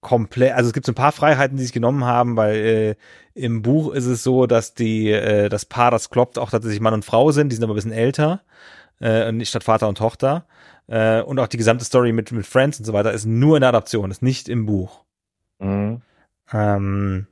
komplett, 0.00 0.52
also 0.54 0.68
es 0.68 0.74
gibt 0.74 0.86
so 0.86 0.92
ein 0.92 0.96
paar 0.96 1.12
Freiheiten, 1.12 1.56
die 1.56 1.62
sich 1.62 1.72
genommen 1.72 2.04
haben, 2.04 2.36
weil 2.36 2.56
äh, 2.56 2.94
im 3.34 3.62
Buch 3.62 3.92
ist 3.92 4.06
es 4.06 4.22
so, 4.22 4.46
dass 4.46 4.74
die, 4.74 5.10
äh, 5.10 5.48
das 5.48 5.64
Paar, 5.64 5.90
das 5.90 6.10
kloppt, 6.10 6.38
auch 6.38 6.50
tatsächlich 6.50 6.80
Mann 6.80 6.94
und 6.94 7.04
Frau 7.04 7.30
sind, 7.32 7.50
die 7.50 7.56
sind 7.56 7.64
aber 7.64 7.74
ein 7.74 7.76
bisschen 7.76 7.92
älter, 7.92 8.42
äh, 9.00 9.32
nicht 9.32 9.48
statt 9.48 9.64
Vater 9.64 9.88
und 9.88 9.98
Tochter. 9.98 10.46
Äh, 10.86 11.20
und 11.22 11.38
auch 11.38 11.48
die 11.48 11.56
gesamte 11.56 11.84
Story 11.84 12.12
mit, 12.12 12.32
mit 12.32 12.46
Friends 12.46 12.78
und 12.78 12.84
so 12.84 12.92
weiter 12.92 13.12
ist 13.12 13.26
nur 13.26 13.56
in 13.56 13.60
der 13.60 13.70
Adaption, 13.70 14.10
ist 14.10 14.22
nicht 14.22 14.48
im 14.48 14.66
Buch. 14.66 15.04
Mhm. 15.58 16.02
Ähm, 16.52 17.26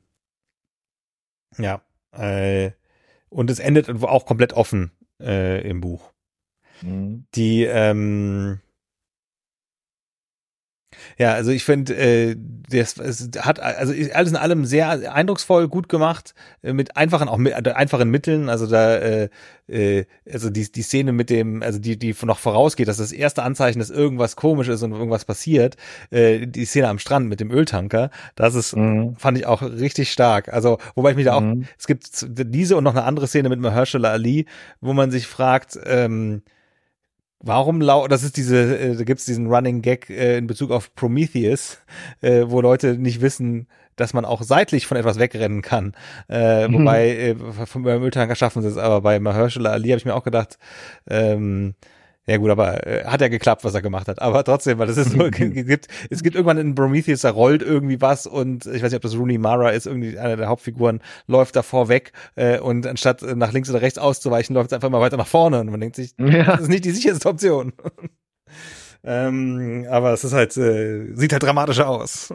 ja. 1.57 1.81
Äh, 2.13 2.73
und 3.29 3.51
es 3.51 3.59
endet 3.59 3.89
auch 4.05 4.27
komplett 4.27 4.53
offen 4.53 4.93
äh, 5.21 5.67
im 5.69 5.81
Buch. 5.81 6.13
Mhm. 6.83 7.27
Die, 7.35 7.65
ähm, 7.65 8.61
ja, 11.19 11.33
also 11.33 11.51
ich 11.51 11.65
finde, 11.65 11.95
äh, 11.95 12.37
das 12.69 12.97
es 12.99 13.31
hat 13.39 13.61
also 13.61 13.93
alles 14.13 14.31
in 14.31 14.37
allem 14.37 14.65
sehr 14.65 15.13
eindrucksvoll, 15.13 15.69
gut 15.69 15.89
gemacht, 15.89 16.35
äh, 16.63 16.73
mit 16.73 16.97
einfachen 16.97 17.29
auch 17.29 17.37
mit 17.37 17.53
äh, 17.53 17.71
einfachen 17.73 18.11
Mitteln. 18.11 18.49
Also 18.49 18.67
da, 18.67 18.97
äh, 18.97 19.29
äh, 19.69 20.05
also 20.31 20.51
die 20.51 20.71
die 20.71 20.83
Szene 20.83 21.13
mit 21.13 21.31
dem, 21.31 21.63
also 21.63 21.79
die 21.79 21.99
die 21.99 22.15
noch 22.23 22.39
vorausgeht, 22.39 22.89
dass 22.89 22.97
das 22.99 23.13
erste 23.13 23.43
Anzeichen, 23.43 23.79
dass 23.79 23.91
irgendwas 23.91 24.37
komisch 24.37 24.69
ist 24.69 24.83
und 24.83 24.93
irgendwas 24.93 25.25
passiert, 25.25 25.77
äh, 26.11 26.47
die 26.47 26.65
Szene 26.65 26.89
am 26.89 26.99
Strand 26.99 27.29
mit 27.29 27.41
dem 27.41 27.51
Öltanker, 27.51 28.11
das 28.35 28.55
ist 28.55 28.77
mhm. 28.77 29.17
fand 29.17 29.39
ich 29.39 29.47
auch 29.47 29.63
richtig 29.63 30.13
stark. 30.13 30.53
Also 30.53 30.79
wobei 30.95 31.11
ich 31.11 31.17
mich 31.17 31.27
da 31.27 31.35
auch, 31.35 31.41
mhm. 31.41 31.67
es 31.79 31.87
gibt 31.87 32.27
diese 32.29 32.77
und 32.77 32.85
noch 32.85 32.95
eine 32.95 33.05
andere 33.05 33.27
Szene 33.27 33.49
mit 33.49 33.61
Mahershala 33.61 34.11
Ali, 34.11 34.47
wo 34.81 34.93
man 34.93 35.11
sich 35.11 35.27
fragt. 35.27 35.79
Ähm, 35.85 36.43
Warum 37.41 37.81
lau 37.81 38.09
das 38.09 38.23
ist 38.23 38.37
diese, 38.37 38.79
äh, 38.79 38.97
da 38.97 39.05
gibt's 39.05 39.27
diesen 39.27 39.47
Running 39.47 39.83
Gag 39.83 40.09
äh, 40.11 40.39
in 40.39 40.47
Bezug 40.47 40.71
auf 40.71 40.95
Prometheus, 40.95 41.79
äh, 42.23 42.45
wo 42.47 42.61
Leute 42.61 42.97
nicht 42.99 43.21
wissen, 43.21 43.69
dass 43.97 44.15
man 44.15 44.25
auch 44.25 44.43
seitlich 44.43 44.87
von 44.87 44.97
etwas 44.97 45.19
wegrennen 45.19 45.63
kann. 45.63 45.93
Äh, 46.29 46.69
mhm. 46.69 46.75
Wobei, 46.75 47.09
äh, 47.09 47.37
vom 47.67 47.83
Mülltanker 47.83 48.35
schaffen 48.35 48.63
sie 48.63 48.69
es, 48.69 48.77
aber 48.77 49.01
bei 49.01 49.19
Mahershala 49.21 49.71
Ali 49.71 49.89
habe 49.89 49.99
ich 49.99 50.05
mir 50.05 50.15
auch 50.15 50.25
gedacht, 50.25 50.59
ähm, 51.09 51.75
ja 52.29 52.39
gut, 52.39 52.51
aber 52.51 52.85
äh, 52.87 53.05
hat 53.05 53.21
ja 53.21 53.29
geklappt, 53.29 53.63
was 53.63 53.75
er 53.75 53.83
gemacht 53.83 54.09
hat. 54.09 54.21
Aber 54.21 54.43
trotzdem, 54.43 54.79
weil 54.79 54.89
es 54.89 54.97
ist 54.97 55.13
so, 55.13 55.19
gibt, 55.31 55.87
es 56.11 56.23
gibt 56.23 56.35
irgendwann 56.35 56.59
in 56.59 56.75
Prometheus, 56.75 57.21
da 57.21 57.31
rollt 57.31 57.63
irgendwie 57.63 58.01
was 58.01 58.27
und 58.27 58.67
ich 58.67 58.83
weiß 58.83 58.91
nicht, 58.91 58.97
ob 58.97 59.03
das 59.03 59.17
Rooney 59.17 59.39
Mara 59.39 59.71
ist, 59.71 59.87
irgendwie 59.87 60.19
einer 60.19 60.37
der 60.37 60.49
Hauptfiguren, 60.49 61.01
läuft 61.29 61.55
davor 61.55 61.89
weg 61.89 62.13
äh, 62.35 62.59
und 62.59 62.87
anstatt 62.87 63.23
nach 63.23 63.53
links 63.53 63.71
oder 63.71 63.81
rechts 63.81 63.99
auszuweichen, 63.99 64.55
läuft 64.55 64.71
es 64.71 64.75
einfach 64.75 64.91
mal 64.91 65.01
weiter 65.01 65.17
nach 65.17 65.27
vorne 65.27 65.61
und 65.61 65.71
man 65.71 65.81
denkt 65.81 65.97
sich, 65.97 66.15
ja. 66.19 66.45
das 66.45 66.63
ist 66.63 66.69
nicht 66.69 66.85
die 66.85 66.91
sicherste 66.91 67.29
Option. 67.29 67.73
ähm, 69.05 69.87
aber 69.89 70.13
es 70.13 70.25
ist 70.25 70.33
halt, 70.33 70.57
äh, 70.57 71.15
sieht 71.15 71.33
halt 71.33 71.45
dramatischer 71.45 71.89
aus. 71.89 72.35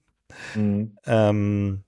mhm. 0.54 0.98
ähm, 1.06 1.82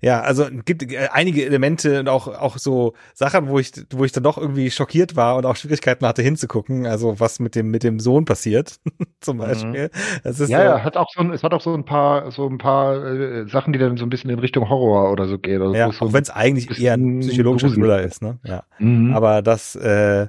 ja, 0.00 0.20
also 0.20 0.46
gibt 0.64 0.82
äh, 0.92 1.08
einige 1.12 1.44
Elemente 1.44 2.00
und 2.00 2.08
auch 2.08 2.28
auch 2.28 2.58
so 2.58 2.94
Sachen, 3.14 3.48
wo 3.48 3.58
ich 3.58 3.72
wo 3.90 4.04
ich 4.04 4.12
dann 4.12 4.22
doch 4.22 4.38
irgendwie 4.38 4.70
schockiert 4.70 5.16
war 5.16 5.36
und 5.36 5.46
auch 5.46 5.56
Schwierigkeiten 5.56 6.06
hatte 6.06 6.22
hinzugucken. 6.22 6.86
Also 6.86 7.20
was 7.20 7.40
mit 7.40 7.54
dem 7.54 7.70
mit 7.70 7.82
dem 7.82 8.00
Sohn 8.00 8.24
passiert 8.24 8.76
zum 9.20 9.36
mhm. 9.36 9.40
Beispiel. 9.40 9.90
Mhm. 9.92 10.20
ja, 10.24 10.32
so, 10.32 10.44
ja, 10.44 10.84
hat 10.84 10.96
auch 10.96 11.08
so 11.14 11.20
ein, 11.20 11.32
es 11.32 11.42
hat 11.42 11.54
auch 11.54 11.60
so 11.60 11.74
ein 11.74 11.84
paar 11.84 12.30
so 12.30 12.48
ein 12.48 12.58
paar 12.58 13.04
äh, 13.04 13.48
Sachen, 13.48 13.72
die 13.72 13.78
dann 13.78 13.96
so 13.96 14.04
ein 14.04 14.10
bisschen 14.10 14.30
in 14.30 14.38
Richtung 14.38 14.68
Horror 14.68 15.10
oder 15.12 15.26
so 15.26 15.38
gehen. 15.38 15.62
Also 15.62 15.74
ja, 15.74 15.92
so 15.92 16.06
auch 16.06 16.12
wenn 16.12 16.22
es 16.22 16.30
eigentlich 16.30 16.80
eher 16.80 16.94
ein 16.94 17.20
psychologischer 17.20 17.72
Thriller 17.72 18.02
ist, 18.02 18.22
ne? 18.22 18.38
Ja. 18.44 18.64
Mhm. 18.78 19.14
Aber 19.14 19.42
das, 19.42 19.76
äh, 19.76 20.28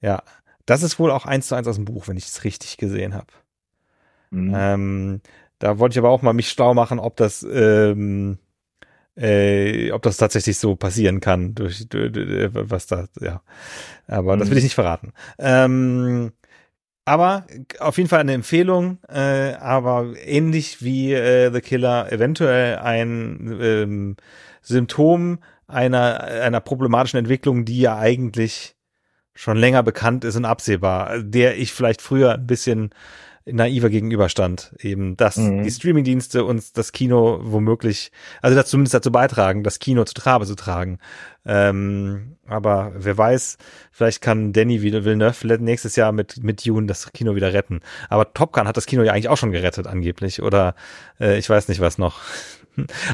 ja, 0.00 0.22
das 0.66 0.82
ist 0.82 0.98
wohl 0.98 1.10
auch 1.10 1.26
eins 1.26 1.48
zu 1.48 1.54
eins 1.54 1.68
aus 1.68 1.76
dem 1.76 1.84
Buch, 1.84 2.08
wenn 2.08 2.16
ich 2.16 2.26
es 2.26 2.44
richtig 2.44 2.76
gesehen 2.76 3.14
habe. 3.14 3.26
Mhm. 4.30 4.52
Ähm, 4.56 5.20
da 5.58 5.78
wollte 5.78 5.94
ich 5.94 5.98
aber 5.98 6.10
auch 6.10 6.22
mal 6.22 6.32
mich 6.32 6.48
schlau 6.48 6.74
machen, 6.74 6.98
ob 6.98 7.16
das 7.16 7.46
ähm, 7.48 8.38
äh, 9.16 9.90
ob 9.92 10.02
das 10.02 10.16
tatsächlich 10.16 10.58
so 10.58 10.76
passieren 10.76 11.20
kann, 11.20 11.54
durch, 11.54 11.88
durch, 11.88 12.12
durch 12.12 12.50
was 12.52 12.86
da, 12.86 13.06
ja. 13.20 13.42
Aber 14.06 14.36
mhm. 14.36 14.40
das 14.40 14.50
will 14.50 14.58
ich 14.58 14.64
nicht 14.64 14.74
verraten. 14.74 15.12
Ähm, 15.38 16.32
aber 17.04 17.46
auf 17.80 17.96
jeden 17.96 18.08
Fall 18.08 18.20
eine 18.20 18.32
Empfehlung, 18.32 18.98
äh, 19.08 19.54
aber 19.54 20.14
ähnlich 20.24 20.82
wie 20.82 21.12
äh, 21.12 21.52
The 21.52 21.60
Killer 21.60 22.12
eventuell 22.12 22.78
ein 22.78 23.58
ähm, 23.60 24.16
Symptom 24.60 25.40
einer, 25.66 26.20
einer 26.22 26.60
problematischen 26.60 27.18
Entwicklung, 27.18 27.64
die 27.64 27.80
ja 27.80 27.98
eigentlich 27.98 28.76
schon 29.34 29.56
länger 29.56 29.82
bekannt 29.82 30.24
ist 30.24 30.36
und 30.36 30.44
absehbar, 30.44 31.18
der 31.22 31.56
ich 31.58 31.72
vielleicht 31.72 32.02
früher 32.02 32.34
ein 32.34 32.46
bisschen 32.46 32.90
naiver 33.46 33.90
gegenüberstand. 33.90 34.74
Eben, 34.80 35.16
dass 35.16 35.36
mhm. 35.36 35.62
die 35.62 35.70
Streamingdienste 35.70 36.44
uns 36.44 36.72
das 36.72 36.92
Kino 36.92 37.40
womöglich, 37.42 38.12
also 38.40 38.56
das 38.56 38.68
zumindest 38.68 38.94
dazu 38.94 39.10
beitragen, 39.10 39.64
das 39.64 39.78
Kino 39.78 40.04
zu 40.04 40.14
Trabe 40.14 40.46
zu 40.46 40.54
tragen. 40.54 40.98
Ähm, 41.44 42.36
aber 42.46 42.92
wer 42.94 43.18
weiß, 43.18 43.58
vielleicht 43.90 44.20
kann 44.20 44.52
Danny 44.52 44.82
Villeneuve 44.82 45.58
nächstes 45.58 45.96
Jahr 45.96 46.12
mit, 46.12 46.42
mit 46.42 46.64
Dune 46.64 46.86
das 46.86 47.10
Kino 47.12 47.34
wieder 47.34 47.52
retten. 47.52 47.80
Aber 48.08 48.32
Top 48.32 48.52
Gun 48.52 48.68
hat 48.68 48.76
das 48.76 48.86
Kino 48.86 49.02
ja 49.02 49.12
eigentlich 49.12 49.28
auch 49.28 49.36
schon 49.36 49.52
gerettet, 49.52 49.86
angeblich. 49.86 50.42
Oder 50.42 50.74
äh, 51.20 51.38
ich 51.38 51.48
weiß 51.48 51.68
nicht 51.68 51.80
was 51.80 51.98
noch. 51.98 52.20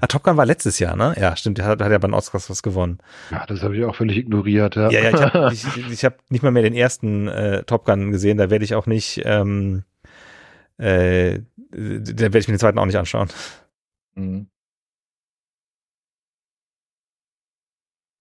Ah, 0.01 0.07
Top 0.07 0.23
Gun 0.23 0.37
war 0.37 0.47
letztes 0.47 0.79
Jahr, 0.79 0.95
ne? 0.95 1.17
Ja, 1.19 1.35
stimmt, 1.35 1.59
der 1.59 1.65
hat, 1.65 1.83
hat 1.83 1.91
ja 1.91 1.99
bei 1.99 2.07
den 2.07 2.15
Oscars 2.15 2.49
was 2.49 2.63
gewonnen. 2.63 2.99
Ja, 3.33 3.45
das 3.45 3.61
habe 3.63 3.77
ich 3.77 3.85
auch 3.85 3.97
völlig 3.97 4.17
ignoriert, 4.17 4.77
ja. 4.77 4.89
Ja, 4.89 5.01
ja, 5.01 5.11
ich 5.11 5.21
habe 5.21 5.51
ich, 5.53 5.91
ich 5.91 6.05
hab 6.05 6.19
nicht 6.31 6.45
mal 6.45 6.53
mehr 6.53 6.63
den 6.63 6.75
ersten 6.75 7.27
äh, 7.27 7.65
Top 7.65 7.85
Gun 7.85 8.13
gesehen, 8.13 8.39
da 8.39 8.51
werde 8.51 8.65
ich 8.65 8.77
auch 8.77 8.87
nicht 8.87 9.23
ähm, 9.25 9.83
äh, 10.79 11.41
dann 11.71 12.19
werde 12.19 12.39
ich 12.39 12.49
mir 12.49 12.55
den 12.55 12.61
zweiten 12.61 12.79
auch 12.79 12.87
nicht 12.87 12.97
anschauen. 12.97 13.29
Mhm. 14.15 14.49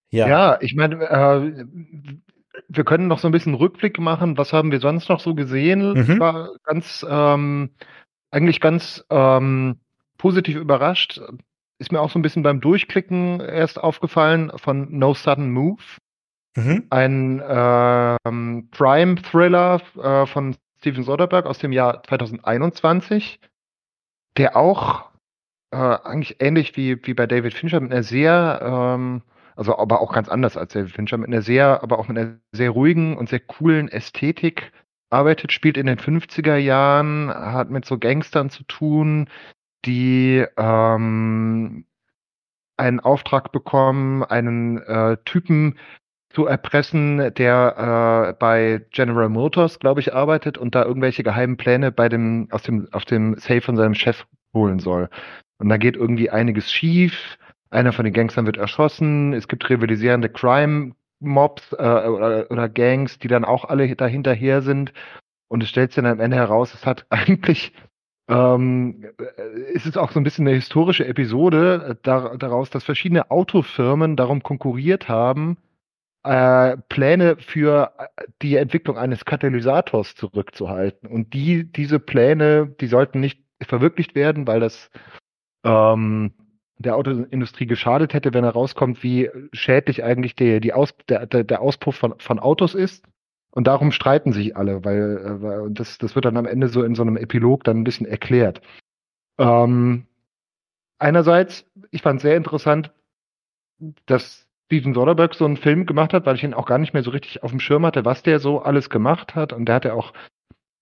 Ja. 0.10 0.28
ja, 0.28 0.58
ich 0.62 0.74
meine, 0.76 1.04
äh, 1.04 1.66
wir 2.70 2.84
können 2.84 3.08
noch 3.08 3.20
so 3.20 3.28
ein 3.28 3.32
bisschen 3.32 3.54
Rückblick 3.54 4.00
machen. 4.00 4.38
Was 4.38 4.54
haben 4.54 4.72
wir 4.72 4.80
sonst 4.80 5.10
noch 5.10 5.20
so 5.20 5.36
gesehen? 5.36 5.94
Mhm. 5.94 6.12
Ich 6.12 6.20
war 6.20 6.52
ganz, 6.64 7.06
ähm, 7.08 7.72
eigentlich 8.32 8.60
ganz 8.62 9.06
ähm, 9.10 9.80
positiv 10.18 10.56
überrascht. 10.58 11.22
Ist 11.80 11.92
mir 11.92 12.02
auch 12.02 12.10
so 12.10 12.18
ein 12.18 12.24
bisschen 12.24 12.44
beim 12.44 12.62
Durchklicken 12.62 13.40
erst 13.40 13.80
aufgefallen 13.80 14.52
von 14.56 14.98
No 14.98 15.14
Sudden 15.14 15.52
Move. 15.52 15.84
Mhm. 16.56 16.88
Ein 16.90 17.44
ähm, 17.48 18.70
Crime-Thriller 18.72 19.82
äh, 20.02 20.26
von 20.26 20.56
Steven 20.80 21.04
Soderbergh 21.04 21.48
aus 21.48 21.60
dem 21.60 21.72
Jahr 21.72 22.04
2021, 22.04 23.40
der 24.38 24.56
auch 24.56 25.10
äh, 25.72 25.78
eigentlich 25.78 26.38
ähnlich 26.40 26.78
wie, 26.78 26.98
wie 27.06 27.14
bei 27.14 27.28
David 27.28 27.54
Fincher 27.54 27.80
mit 27.80 27.92
einer 27.92 28.04
sehr, 28.04 28.60
ähm, 28.62 29.22
also 29.56 29.78
aber 29.78 30.02
auch 30.02 30.14
ganz 30.14 30.30
anders 30.30 30.56
als 30.58 30.74
David 30.74 30.92
Fincher, 30.92 31.18
mit 31.18 31.28
einer 31.28 31.42
sehr, 31.42 31.84
aber 31.84 32.00
auch 32.00 32.08
mit 32.08 32.18
einer 32.18 32.38
sehr 32.52 32.70
ruhigen 32.70 33.18
und 33.18 33.30
sehr 33.30 33.40
coolen 33.40 33.90
Ästhetik 33.90 34.72
arbeitet, 35.10 35.52
spielt 35.52 35.78
in 35.78 35.88
den 35.88 35.98
50er 35.98 36.58
Jahren, 36.58 37.30
hat 37.30 37.70
mit 37.70 37.86
so 37.86 37.98
Gangstern 37.98 38.50
zu 38.50 38.64
tun, 38.64 39.30
die 39.86 40.46
ähm, 40.58 41.86
einen 42.78 43.00
Auftrag 43.00 43.52
bekommen, 43.52 44.24
einen 44.24 44.78
äh, 44.84 45.18
Typen 45.26 45.78
zu 46.30 46.46
erpressen, 46.46 47.34
der 47.36 48.30
äh, 48.30 48.34
bei 48.40 48.86
General 48.92 49.30
Motors, 49.30 49.80
glaube 49.80 50.02
ich, 50.02 50.14
arbeitet 50.14 50.58
und 50.58 50.76
da 50.76 50.84
irgendwelche 50.84 51.24
geheimen 51.24 51.58
Pläne 51.58 51.92
bei 51.92 52.10
dem 52.10 52.48
aus 52.52 52.64
dem 52.64 52.88
auf 52.92 53.06
dem 53.06 53.36
Safe 53.36 53.62
von 53.62 53.76
seinem 53.78 53.96
Chef 53.96 54.26
holen 54.54 54.80
soll. 54.80 55.10
Und 55.60 55.70
da 55.70 55.78
geht 55.78 55.96
irgendwie 55.96 56.30
einiges 56.30 56.72
schief. 56.72 57.38
Einer 57.70 57.94
von 57.94 58.06
den 58.06 58.14
Gangstern 58.14 58.46
wird 58.46 58.58
erschossen. 58.58 59.34
Es 59.34 59.48
gibt 59.48 59.70
rivalisierende 59.70 60.30
Crime 60.30 60.94
Mobs 61.20 61.74
äh, 61.74 61.76
oder, 61.76 62.50
oder 62.52 62.70
Gangs, 62.70 63.20
die 63.20 63.28
dann 63.28 63.46
auch 63.46 63.66
alle 63.66 63.96
dahinterher 63.96 64.62
sind. 64.62 64.94
Und 65.50 65.64
es 65.64 65.70
stellt 65.70 65.92
sich 65.92 66.04
dann 66.04 66.12
am 66.12 66.20
Ende 66.20 66.38
heraus, 66.38 66.74
es 66.74 66.86
hat 66.86 67.06
eigentlich 67.10 67.74
ähm, 68.30 69.06
ist 69.72 69.86
es 69.86 69.96
auch 69.96 70.12
so 70.12 70.20
ein 70.20 70.24
bisschen 70.24 70.46
eine 70.46 70.56
historische 70.56 71.08
Episode 71.08 71.96
äh, 71.96 71.96
daraus, 72.04 72.70
dass 72.70 72.84
verschiedene 72.84 73.32
Autofirmen 73.32 74.18
darum 74.18 74.44
konkurriert 74.44 75.08
haben, 75.08 75.58
äh, 76.28 76.78
Pläne 76.90 77.38
für 77.38 77.94
äh, 77.98 78.24
die 78.42 78.58
Entwicklung 78.58 78.98
eines 78.98 79.26
Katalysators 79.26 80.16
zurückzuhalten. 80.16 81.10
Und 81.10 81.34
die, 81.34 81.72
diese 81.72 82.00
Pläne, 82.00 82.68
die 82.82 82.88
sollten 82.88 83.20
nicht 83.20 83.42
verwirklicht 83.62 84.14
werden, 84.14 84.46
weil 84.46 84.60
das 84.60 84.90
ähm, 85.64 86.34
der 86.78 86.96
Autoindustrie 86.96 87.66
geschadet 87.66 88.14
hätte, 88.14 88.34
wenn 88.34 88.44
herauskommt, 88.44 89.02
wie 89.04 89.30
schädlich 89.54 90.04
eigentlich 90.04 90.36
die, 90.36 90.60
die 90.60 90.74
Aus, 90.74 90.94
der, 91.10 91.26
der, 91.26 91.62
Auspuff 91.62 91.96
von, 91.96 92.16
von 92.20 92.40
Autos 92.40 92.76
ist. 92.76 93.06
Und 93.52 93.66
darum 93.66 93.92
streiten 93.92 94.34
sich 94.34 94.56
alle, 94.56 94.86
weil, 94.86 95.18
äh, 95.18 95.42
weil 95.42 95.72
das, 95.72 95.98
das 95.98 96.16
wird 96.16 96.26
dann 96.26 96.38
am 96.38 96.46
Ende 96.46 96.68
so 96.68 96.84
in 96.84 96.94
so 96.94 97.02
einem 97.02 97.18
Epilog 97.18 97.64
dann 97.64 97.78
ein 97.78 97.84
bisschen 97.84 98.06
erklärt. 98.06 98.62
Ähm, 99.40 100.06
einerseits, 101.00 101.66
ich 101.90 102.02
fand 102.02 102.22
sehr 102.22 102.36
interessant, 102.36 102.92
dass 104.06 104.47
Steven 104.68 104.94
Soderbergh 104.94 105.34
so 105.36 105.46
einen 105.46 105.58
Film 105.58 105.86
gemacht 105.86 106.14
hat, 106.14 106.26
weil 106.26 106.36
ich 106.36 106.44
ihn 106.44 106.54
auch 106.54 106.66
gar 106.66 106.78
nicht 106.78 106.94
mehr 106.94 107.04
so 107.04 107.12
richtig 107.12 107.42
auf 107.44 107.52
dem 107.52 107.60
Schirm 107.60 107.86
hatte, 107.86 108.06
was 108.06 108.22
der 108.22 108.40
so 108.40 108.62
alles 108.62 108.90
gemacht 108.90 109.34
hat. 109.34 109.54
Und 109.54 109.66
der 109.66 109.76
hat 109.76 109.86
ja 109.86 109.94
auch, 109.94 110.14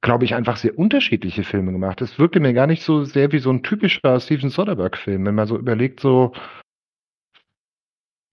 glaube 0.01 0.25
ich, 0.25 0.33
einfach 0.33 0.57
sehr 0.57 0.77
unterschiedliche 0.77 1.43
Filme 1.43 1.71
gemacht. 1.71 2.01
Es 2.01 2.17
wirkte 2.17 2.39
mir 2.39 2.53
gar 2.53 2.67
nicht 2.67 2.83
so 2.83 3.03
sehr 3.03 3.31
wie 3.31 3.39
so 3.39 3.51
ein 3.51 3.61
typischer 3.61 4.19
Steven 4.19 4.49
Soderbergh-Film, 4.49 5.25
wenn 5.25 5.35
man 5.35 5.47
so 5.47 5.57
überlegt, 5.57 5.99
so 5.99 6.33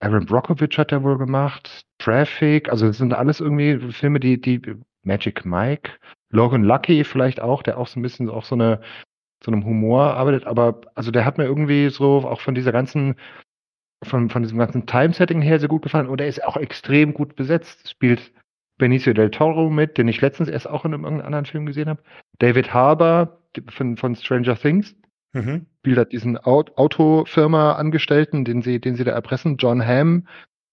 Aaron 0.00 0.26
Brockovich 0.26 0.78
hat 0.78 0.90
er 0.90 1.04
wohl 1.04 1.16
gemacht, 1.16 1.84
Traffic, 1.98 2.68
also 2.68 2.86
das 2.86 2.98
sind 2.98 3.14
alles 3.14 3.38
irgendwie 3.38 3.92
Filme, 3.92 4.18
die, 4.18 4.40
die 4.40 4.60
Magic 5.04 5.44
Mike, 5.44 5.92
Logan 6.30 6.64
Lucky 6.64 7.04
vielleicht 7.04 7.40
auch, 7.40 7.62
der 7.62 7.78
auch 7.78 7.86
so 7.86 8.00
ein 8.00 8.02
bisschen 8.02 8.28
auch 8.28 8.44
so 8.44 8.56
eine 8.56 8.80
so 9.44 9.50
einem 9.50 9.64
Humor 9.64 10.14
arbeitet, 10.14 10.46
aber 10.46 10.80
also 10.94 11.10
der 11.10 11.24
hat 11.24 11.38
mir 11.38 11.44
irgendwie 11.44 11.90
so 11.90 12.18
auch 12.28 12.40
von 12.40 12.54
dieser 12.54 12.72
ganzen 12.72 13.16
von, 14.02 14.30
von 14.30 14.42
diesem 14.42 14.58
ganzen 14.58 14.86
Time-Setting 14.86 15.40
her 15.40 15.58
sehr 15.58 15.68
gut 15.68 15.82
gefallen 15.82 16.08
und 16.08 16.20
er 16.20 16.28
ist 16.28 16.44
auch 16.44 16.56
extrem 16.56 17.14
gut 17.14 17.36
besetzt. 17.36 17.90
Spielt 17.90 18.32
Benicio 18.78 19.12
del 19.12 19.30
Toro 19.30 19.70
mit, 19.70 19.98
den 19.98 20.08
ich 20.08 20.20
letztens 20.20 20.48
erst 20.48 20.68
auch 20.68 20.84
in 20.84 20.94
einem 20.94 21.04
anderen 21.04 21.46
Film 21.46 21.66
gesehen 21.66 21.88
habe. 21.88 22.02
David 22.38 22.74
Harbour 22.74 23.38
von, 23.68 23.96
von 23.96 24.16
Stranger 24.16 24.56
Things 24.56 24.96
mhm. 25.32 25.66
spielt 25.80 25.98
halt 25.98 26.12
diesen 26.12 26.38
Autofirma-Angestellten, 26.38 28.44
den 28.44 28.62
sie, 28.62 28.80
den 28.80 28.96
sie 28.96 29.04
da 29.04 29.12
erpressen. 29.12 29.56
John 29.58 29.86
Hamm 29.86 30.26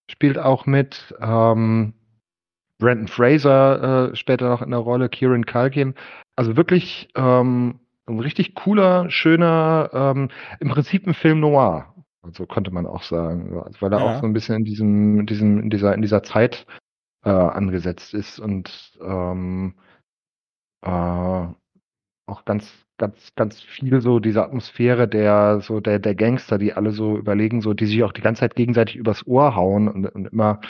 spielt 0.09 0.39
auch 0.39 0.65
mit. 0.65 1.13
Ähm, 1.21 1.93
Brandon 2.79 3.09
Fraser 3.09 4.11
äh, 4.11 4.15
später 4.15 4.49
noch 4.49 4.61
in 4.61 4.71
der 4.71 4.79
Rolle, 4.79 5.09
Kieran 5.09 5.45
Culkin. 5.45 5.93
Also 6.35 6.55
wirklich 6.55 7.09
ähm, 7.15 7.79
ein 8.07 8.19
richtig 8.19 8.55
cooler, 8.55 9.11
schöner, 9.11 9.89
ähm, 9.93 10.29
im 10.59 10.69
Prinzip 10.69 11.05
ein 11.05 11.13
Film 11.13 11.41
noir. 11.41 11.93
So 12.33 12.45
konnte 12.45 12.71
man 12.71 12.85
auch 12.85 13.03
sagen, 13.03 13.57
also 13.63 13.81
weil 13.81 13.93
er 13.93 13.99
ja. 13.99 14.05
auch 14.05 14.19
so 14.19 14.25
ein 14.25 14.33
bisschen 14.33 14.57
in 14.57 14.65
diesem, 14.65 15.19
in 15.21 15.25
diesem, 15.25 15.59
in 15.61 15.69
dieser, 15.69 15.93
in 15.93 16.01
dieser 16.01 16.21
Zeit 16.23 16.65
äh, 17.23 17.29
angesetzt 17.29 18.13
ist 18.13 18.39
und 18.39 18.97
ähm, 19.01 19.75
äh, 20.81 21.47
auch 22.27 22.45
ganz, 22.45 22.71
ganz, 22.97 23.33
ganz 23.35 23.61
viel 23.61 24.01
so 24.01 24.19
diese 24.19 24.43
Atmosphäre 24.43 25.07
der, 25.07 25.61
so 25.61 25.79
der, 25.79 25.99
der 25.99 26.15
Gangster, 26.15 26.57
die 26.57 26.73
alle 26.73 26.91
so 26.91 27.17
überlegen, 27.17 27.61
so, 27.61 27.73
die 27.73 27.85
sich 27.85 28.03
auch 28.03 28.13
die 28.13 28.21
ganze 28.21 28.41
Zeit 28.41 28.55
gegenseitig 28.55 28.95
übers 28.97 29.25
Ohr 29.25 29.55
hauen 29.55 29.87
und, 29.87 30.05
und 30.07 30.27
immer 30.27 30.61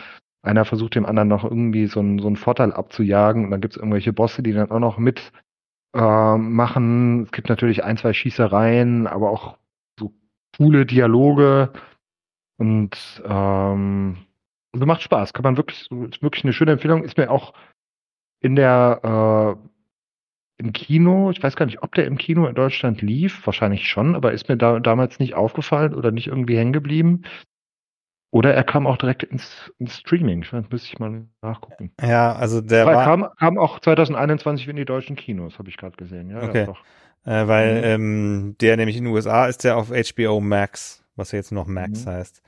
einer 0.42 0.66
versucht 0.66 0.96
dem 0.96 1.06
anderen 1.06 1.28
noch 1.28 1.44
irgendwie 1.44 1.88
so 1.88 2.00
einen, 2.00 2.20
so 2.20 2.28
einen 2.28 2.38
Vorteil 2.38 2.72
abzujagen 2.74 3.46
und 3.46 3.52
dann 3.52 3.62
gibt 3.62 3.74
es 3.74 3.78
irgendwelche 3.78 4.14
Bosse, 4.14 4.42
die 4.42 4.54
dann 4.54 4.72
auch 4.72 4.80
noch 4.80 4.98
mit 4.98 5.32
äh, 5.94 6.38
machen. 6.38 7.24
Es 7.24 7.32
gibt 7.32 7.50
natürlich 7.50 7.84
ein, 7.84 7.98
zwei 7.98 8.14
Schießereien, 8.14 9.06
aber 9.08 9.30
auch 9.32 9.59
coole 10.60 10.86
Dialoge 10.86 11.72
und 12.58 13.24
ähm, 13.26 14.18
also 14.74 14.86
macht 14.86 15.02
Spaß. 15.02 15.34
Kann 15.34 15.44
man 15.44 15.58
wirklich, 15.58 15.90
ist 15.90 16.22
wirklich 16.22 16.44
eine 16.44 16.54
schöne 16.54 16.74
Empfehlung. 16.74 17.04
Ist 17.04 17.18
mir 17.18 17.32
auch 17.32 17.54
in 18.42 18.56
der 18.56 19.58
im 20.60 20.74
Kino, 20.74 21.32
ich 21.32 21.42
weiß 21.42 21.56
gar 21.56 21.66
nicht, 21.66 21.82
ob 21.82 21.96
der 21.96 22.06
im 22.06 22.18
Kino 22.18 22.46
in 22.46 22.54
Deutschland 22.54 23.02
lief, 23.02 23.46
wahrscheinlich 23.48 23.88
schon, 23.88 24.16
aber 24.16 24.34
ist 24.34 24.50
mir 24.50 24.58
da 24.58 24.80
damals 24.80 25.18
nicht 25.18 25.34
aufgefallen 25.34 25.96
oder 25.96 26.12
nicht 26.12 26.28
irgendwie 26.28 26.58
hängen 26.58 26.74
geblieben. 26.74 27.24
Oder 28.32 28.54
er 28.54 28.64
kam 28.64 28.86
auch 28.86 28.98
direkt 28.98 29.24
ins, 29.24 29.74
ins 29.80 29.98
Streaming. 29.98 30.44
Ich 30.44 30.52
müsste 30.52 30.76
ich 30.76 31.00
mal 31.00 31.26
nachgucken. 31.42 31.92
Ja, 32.00 32.34
also 32.34 32.62
der 32.62 32.86
war. 32.86 33.04
Kam, 33.04 33.28
kam 33.40 33.58
auch 33.58 33.80
2021 33.80 34.68
in 34.68 34.76
die 34.76 34.86
deutschen 34.86 35.16
Kinos, 35.16 35.58
habe 35.58 35.70
ich 35.70 35.78
gerade 35.78 35.96
gesehen. 35.96 36.30
Ja, 36.30 36.44
okay. 36.44 36.68
Äh, 37.26 37.48
weil 37.48 37.78
mhm. 37.78 37.84
ähm, 37.84 38.56
der 38.62 38.78
nämlich 38.78 38.98
in 38.98 39.06
den 39.06 39.14
USA 39.14 39.48
ist 39.48 39.64
der 39.64 39.78
auf 39.78 39.90
HBO 39.90 40.40
Max, 40.40 41.04
was 41.16 41.32
ja 41.32 41.38
jetzt 41.38 41.52
noch 41.52 41.68
Max 41.68 42.06
mhm. 42.06 42.10
heißt. 42.10 42.42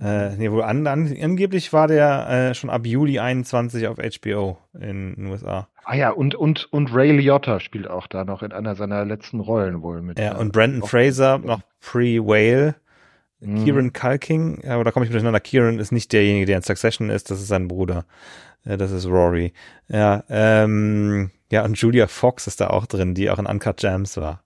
Äh, 0.00 0.36
nee, 0.36 0.50
wohl 0.50 0.62
an, 0.62 0.86
an, 0.86 1.14
angeblich 1.20 1.72
war 1.72 1.86
der 1.86 2.28
äh, 2.28 2.54
schon 2.54 2.70
ab 2.70 2.86
Juli 2.86 3.20
21 3.20 3.86
auf 3.86 3.98
HBO 3.98 4.58
in 4.74 5.14
den 5.14 5.26
USA. 5.26 5.68
Ah 5.84 5.94
ja, 5.94 6.10
und, 6.10 6.34
und, 6.34 6.72
und 6.72 6.92
Ray 6.92 7.12
Liotta 7.12 7.60
spielt 7.60 7.88
auch 7.88 8.08
da 8.08 8.24
noch 8.24 8.42
in 8.42 8.52
einer 8.52 8.74
seiner 8.74 9.04
letzten 9.04 9.40
Rollen 9.40 9.82
wohl 9.82 10.02
mit. 10.02 10.18
Ja, 10.18 10.36
und 10.36 10.52
Brandon 10.52 10.82
Fraser 10.82 11.38
noch 11.38 11.60
Pre-Whale. 11.80 12.74
Mhm. 13.40 13.64
Kieran 13.64 13.92
Culking, 13.92 14.64
aber 14.64 14.84
da 14.84 14.92
komme 14.92 15.04
ich 15.04 15.10
durcheinander. 15.10 15.40
Kieran 15.40 15.78
ist 15.78 15.90
nicht 15.90 16.12
derjenige, 16.12 16.46
der 16.46 16.58
in 16.58 16.62
Succession 16.62 17.10
ist, 17.10 17.30
das 17.30 17.40
ist 17.40 17.48
sein 17.48 17.66
Bruder. 17.68 18.04
Das 18.64 18.90
ist 18.90 19.06
Rory. 19.06 19.52
Ja, 19.88 20.24
ähm, 20.28 21.30
ja, 21.50 21.64
und 21.64 21.76
Julia 21.78 22.06
Fox 22.06 22.46
ist 22.46 22.60
da 22.60 22.68
auch 22.68 22.86
drin, 22.86 23.14
die 23.14 23.30
auch 23.30 23.38
in 23.38 23.46
Uncut 23.46 23.82
Jams 23.82 24.16
war. 24.16 24.42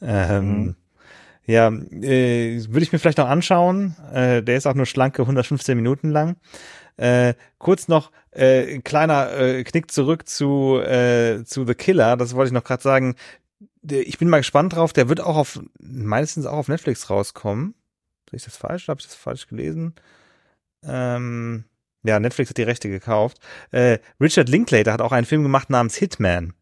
Ähm, 0.00 0.64
mhm. 0.64 0.76
Ja, 1.44 1.68
äh, 1.68 2.64
würde 2.68 2.82
ich 2.82 2.92
mir 2.92 2.98
vielleicht 2.98 3.18
noch 3.18 3.28
anschauen. 3.28 3.96
Äh, 4.12 4.42
der 4.42 4.56
ist 4.56 4.66
auch 4.66 4.74
nur 4.74 4.86
schlanke 4.86 5.22
115 5.22 5.76
Minuten 5.76 6.10
lang. 6.10 6.36
Äh, 6.96 7.34
kurz 7.58 7.88
noch 7.88 8.12
äh, 8.30 8.78
kleiner 8.80 9.32
äh, 9.32 9.64
Knick 9.64 9.90
zurück 9.90 10.28
zu 10.28 10.78
äh, 10.80 11.44
zu 11.44 11.66
The 11.66 11.74
Killer. 11.74 12.16
Das 12.16 12.34
wollte 12.34 12.48
ich 12.48 12.52
noch 12.52 12.64
gerade 12.64 12.82
sagen. 12.82 13.16
Ich 13.84 14.18
bin 14.18 14.28
mal 14.28 14.38
gespannt 14.38 14.74
drauf. 14.74 14.92
Der 14.92 15.08
wird 15.08 15.20
auch 15.20 15.36
auf 15.36 15.60
meistens 15.80 16.46
auch 16.46 16.58
auf 16.58 16.68
Netflix 16.68 17.10
rauskommen. 17.10 17.74
Sehe 18.30 18.36
ich 18.36 18.44
das 18.44 18.56
falsch? 18.56 18.88
Habe 18.88 19.00
ich 19.00 19.06
das 19.06 19.16
falsch 19.16 19.48
gelesen? 19.48 19.94
Ähm, 20.84 21.64
ja, 22.02 22.18
Netflix 22.20 22.50
hat 22.50 22.58
die 22.58 22.62
Rechte 22.62 22.88
gekauft. 22.88 23.38
Äh, 23.70 23.98
Richard 24.20 24.48
Linklater 24.48 24.92
hat 24.92 25.00
auch 25.00 25.12
einen 25.12 25.26
Film 25.26 25.42
gemacht 25.42 25.70
namens 25.70 25.96
Hitman. 25.96 26.54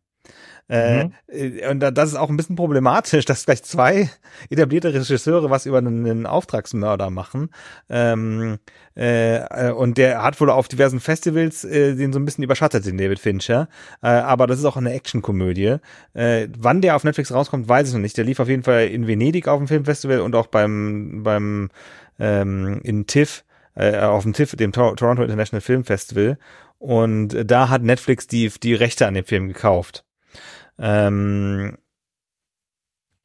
Äh, 0.71 1.05
mhm. 1.05 1.13
Äh, 1.27 1.69
und 1.69 1.81
das 1.81 2.11
ist 2.11 2.15
auch 2.15 2.31
ein 2.31 2.37
bisschen 2.37 2.55
problematisch, 2.55 3.25
dass 3.27 3.45
gleich 3.45 3.65
zwei 3.65 4.09
etablierte 4.51 4.95
Regisseure 4.95 5.51
was 5.51 5.67
über 5.67 5.79
einen, 5.79 6.07
einen 6.07 6.27
Auftragsmörder 6.27 7.11
machen. 7.11 7.51
Ähm, 7.89 8.59
äh, 8.95 9.71
und 9.73 9.99
der 9.99 10.23
hat 10.23 10.41
wohl 10.41 10.49
auf 10.49 10.69
diversen 10.69 11.01
Festivals 11.01 11.65
äh, 11.65 11.97
den 11.97 12.13
so 12.13 12.21
ein 12.21 12.25
bisschen 12.25 12.45
überschattet, 12.45 12.87
den 12.87 12.99
David 12.99 13.19
Fincher. 13.19 13.69
Äh, 14.01 14.09
aber 14.09 14.47
das 14.47 14.61
ist 14.61 14.65
auch 14.65 14.77
eine 14.77 14.93
Actionkomödie. 14.93 15.77
Äh, 16.15 16.49
wann 16.57 16.81
der 16.81 16.95
auf 16.95 17.03
Netflix 17.03 17.33
rauskommt, 17.33 17.69
weiß 17.69 17.89
ich 17.89 17.95
noch 17.95 18.01
nicht. 18.01 18.17
Der 18.17 18.25
lief 18.25 18.39
auf 18.39 18.49
jeden 18.49 18.63
Fall 18.63 18.87
in 18.87 19.09
Venedig 19.09 19.49
auf 19.49 19.59
dem 19.59 19.67
Filmfestival 19.67 20.21
und 20.21 20.37
auch 20.37 20.47
beim, 20.47 21.23
beim 21.25 21.71
ähm, 22.21 22.81
in 22.85 23.09
TIFF, 23.09 23.43
äh, 23.75 23.99
auf 23.99 24.23
dem 24.23 24.33
TIFF, 24.33 24.57
dem 24.57 24.73
Tor 24.73 24.97
Toronto 24.97 25.23
International 25.23 25.61
Film 25.61 25.85
Festival. 25.85 26.39
Und 26.79 27.37
da 27.45 27.69
hat 27.69 27.83
Netflix 27.83 28.27
die, 28.27 28.51
die 28.63 28.75
Rechte 28.75 29.07
an 29.07 29.15
dem 29.15 29.25
Film 29.25 29.49
gekauft. 29.49 30.05
Ähm, 30.79 31.77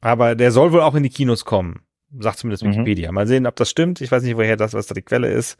aber 0.01 0.35
der 0.35 0.51
soll 0.51 0.71
wohl 0.71 0.81
auch 0.81 0.95
in 0.95 1.03
die 1.03 1.09
Kinos 1.09 1.45
kommen, 1.45 1.81
sagt 2.19 2.39
zumindest 2.39 2.63
mhm. 2.63 2.71
Wikipedia. 2.73 3.11
Mal 3.11 3.27
sehen, 3.27 3.47
ob 3.47 3.55
das 3.55 3.69
stimmt. 3.69 4.01
Ich 4.01 4.11
weiß 4.11 4.23
nicht, 4.23 4.37
woher 4.37 4.57
das, 4.57 4.73
was 4.73 4.87
da 4.87 4.93
die 4.93 5.01
Quelle 5.01 5.29
ist. 5.29 5.57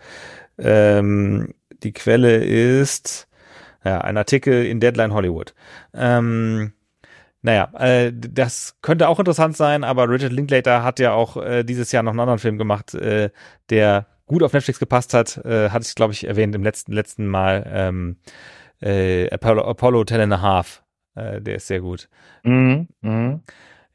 Ähm, 0.57 1.53
die 1.83 1.93
Quelle 1.93 2.43
ist 2.43 3.27
ja 3.83 4.01
ein 4.01 4.17
Artikel 4.17 4.65
in 4.65 4.79
Deadline 4.79 5.13
Hollywood. 5.13 5.53
Ähm, 5.93 6.73
naja, 7.41 7.69
äh, 7.77 8.11
das 8.13 8.75
könnte 8.81 9.07
auch 9.07 9.19
interessant 9.19 9.55
sein, 9.55 9.83
aber 9.83 10.09
Richard 10.09 10.33
Linklater 10.33 10.83
hat 10.83 10.99
ja 10.99 11.13
auch 11.13 11.38
äh, 11.38 11.63
dieses 11.63 11.91
Jahr 11.91 12.03
noch 12.03 12.11
einen 12.11 12.19
anderen 12.19 12.39
Film 12.39 12.57
gemacht, 12.57 12.93
äh, 12.95 13.29
der 13.69 14.07
gut 14.26 14.43
auf 14.43 14.53
Netflix 14.53 14.80
gepasst 14.80 15.13
hat. 15.13 15.38
Äh, 15.45 15.69
hatte 15.69 15.86
ich, 15.88 15.95
glaube 15.95 16.13
ich, 16.13 16.28
erwähnt 16.28 16.55
im 16.55 16.63
letzten 16.63 16.91
letzten 16.91 17.28
Mal. 17.28 17.69
Ähm, 17.71 18.17
äh, 18.82 19.30
Apollo, 19.30 19.63
Apollo 19.63 20.05
10 20.05 20.21
and 20.21 20.34
a 20.34 20.41
Half 20.41 20.84
äh, 21.15 21.41
der 21.41 21.55
ist 21.55 21.67
sehr 21.67 21.82
gut. 21.82 22.09
Mhm. 22.43 22.88
Mhm. 23.01 23.41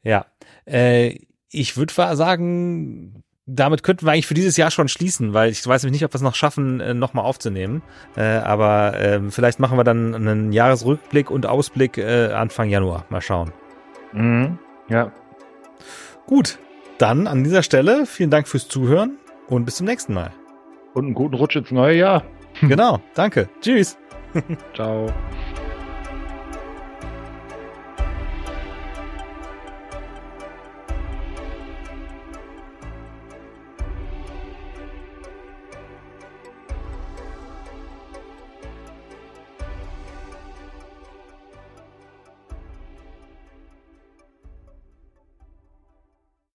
Ja. 0.03 0.25
Äh, 0.65 1.19
ich 1.49 1.77
würde 1.77 1.93
sagen, 2.15 3.23
damit 3.45 3.83
könnten 3.83 4.05
wir 4.05 4.11
eigentlich 4.11 4.27
für 4.27 4.33
dieses 4.33 4.57
Jahr 4.57 4.71
schon 4.71 4.87
schließen, 4.87 5.33
weil 5.33 5.51
ich 5.51 5.65
weiß 5.65 5.83
nicht, 5.85 6.03
ob 6.05 6.11
wir 6.11 6.15
es 6.15 6.21
noch 6.21 6.35
schaffen, 6.35 6.79
äh, 6.79 6.93
nochmal 6.93 7.25
aufzunehmen. 7.25 7.81
Äh, 8.15 8.21
aber 8.21 8.99
äh, 8.99 9.21
vielleicht 9.29 9.59
machen 9.59 9.77
wir 9.77 9.83
dann 9.83 10.15
einen 10.15 10.51
Jahresrückblick 10.51 11.29
und 11.29 11.45
Ausblick 11.45 11.97
äh, 11.97 12.31
Anfang 12.31 12.69
Januar. 12.69 13.05
Mal 13.09 13.21
schauen. 13.21 13.51
Mhm. 14.13 14.59
Ja. 14.89 15.11
Gut, 16.25 16.59
dann 16.97 17.27
an 17.27 17.43
dieser 17.43 17.63
Stelle 17.63 18.05
vielen 18.05 18.29
Dank 18.29 18.47
fürs 18.47 18.67
Zuhören 18.67 19.17
und 19.51 19.65
bis 19.65 19.75
zum 19.75 19.85
nächsten 19.85 20.13
Mal. 20.13 20.31
Und 20.93 21.05
einen 21.05 21.13
guten 21.13 21.35
Rutsch 21.35 21.55
ins 21.55 21.71
neue 21.71 21.97
Jahr. 21.97 22.23
genau, 22.61 22.99
danke. 23.13 23.49
Tschüss. 23.61 23.97
Ciao. 24.73 25.07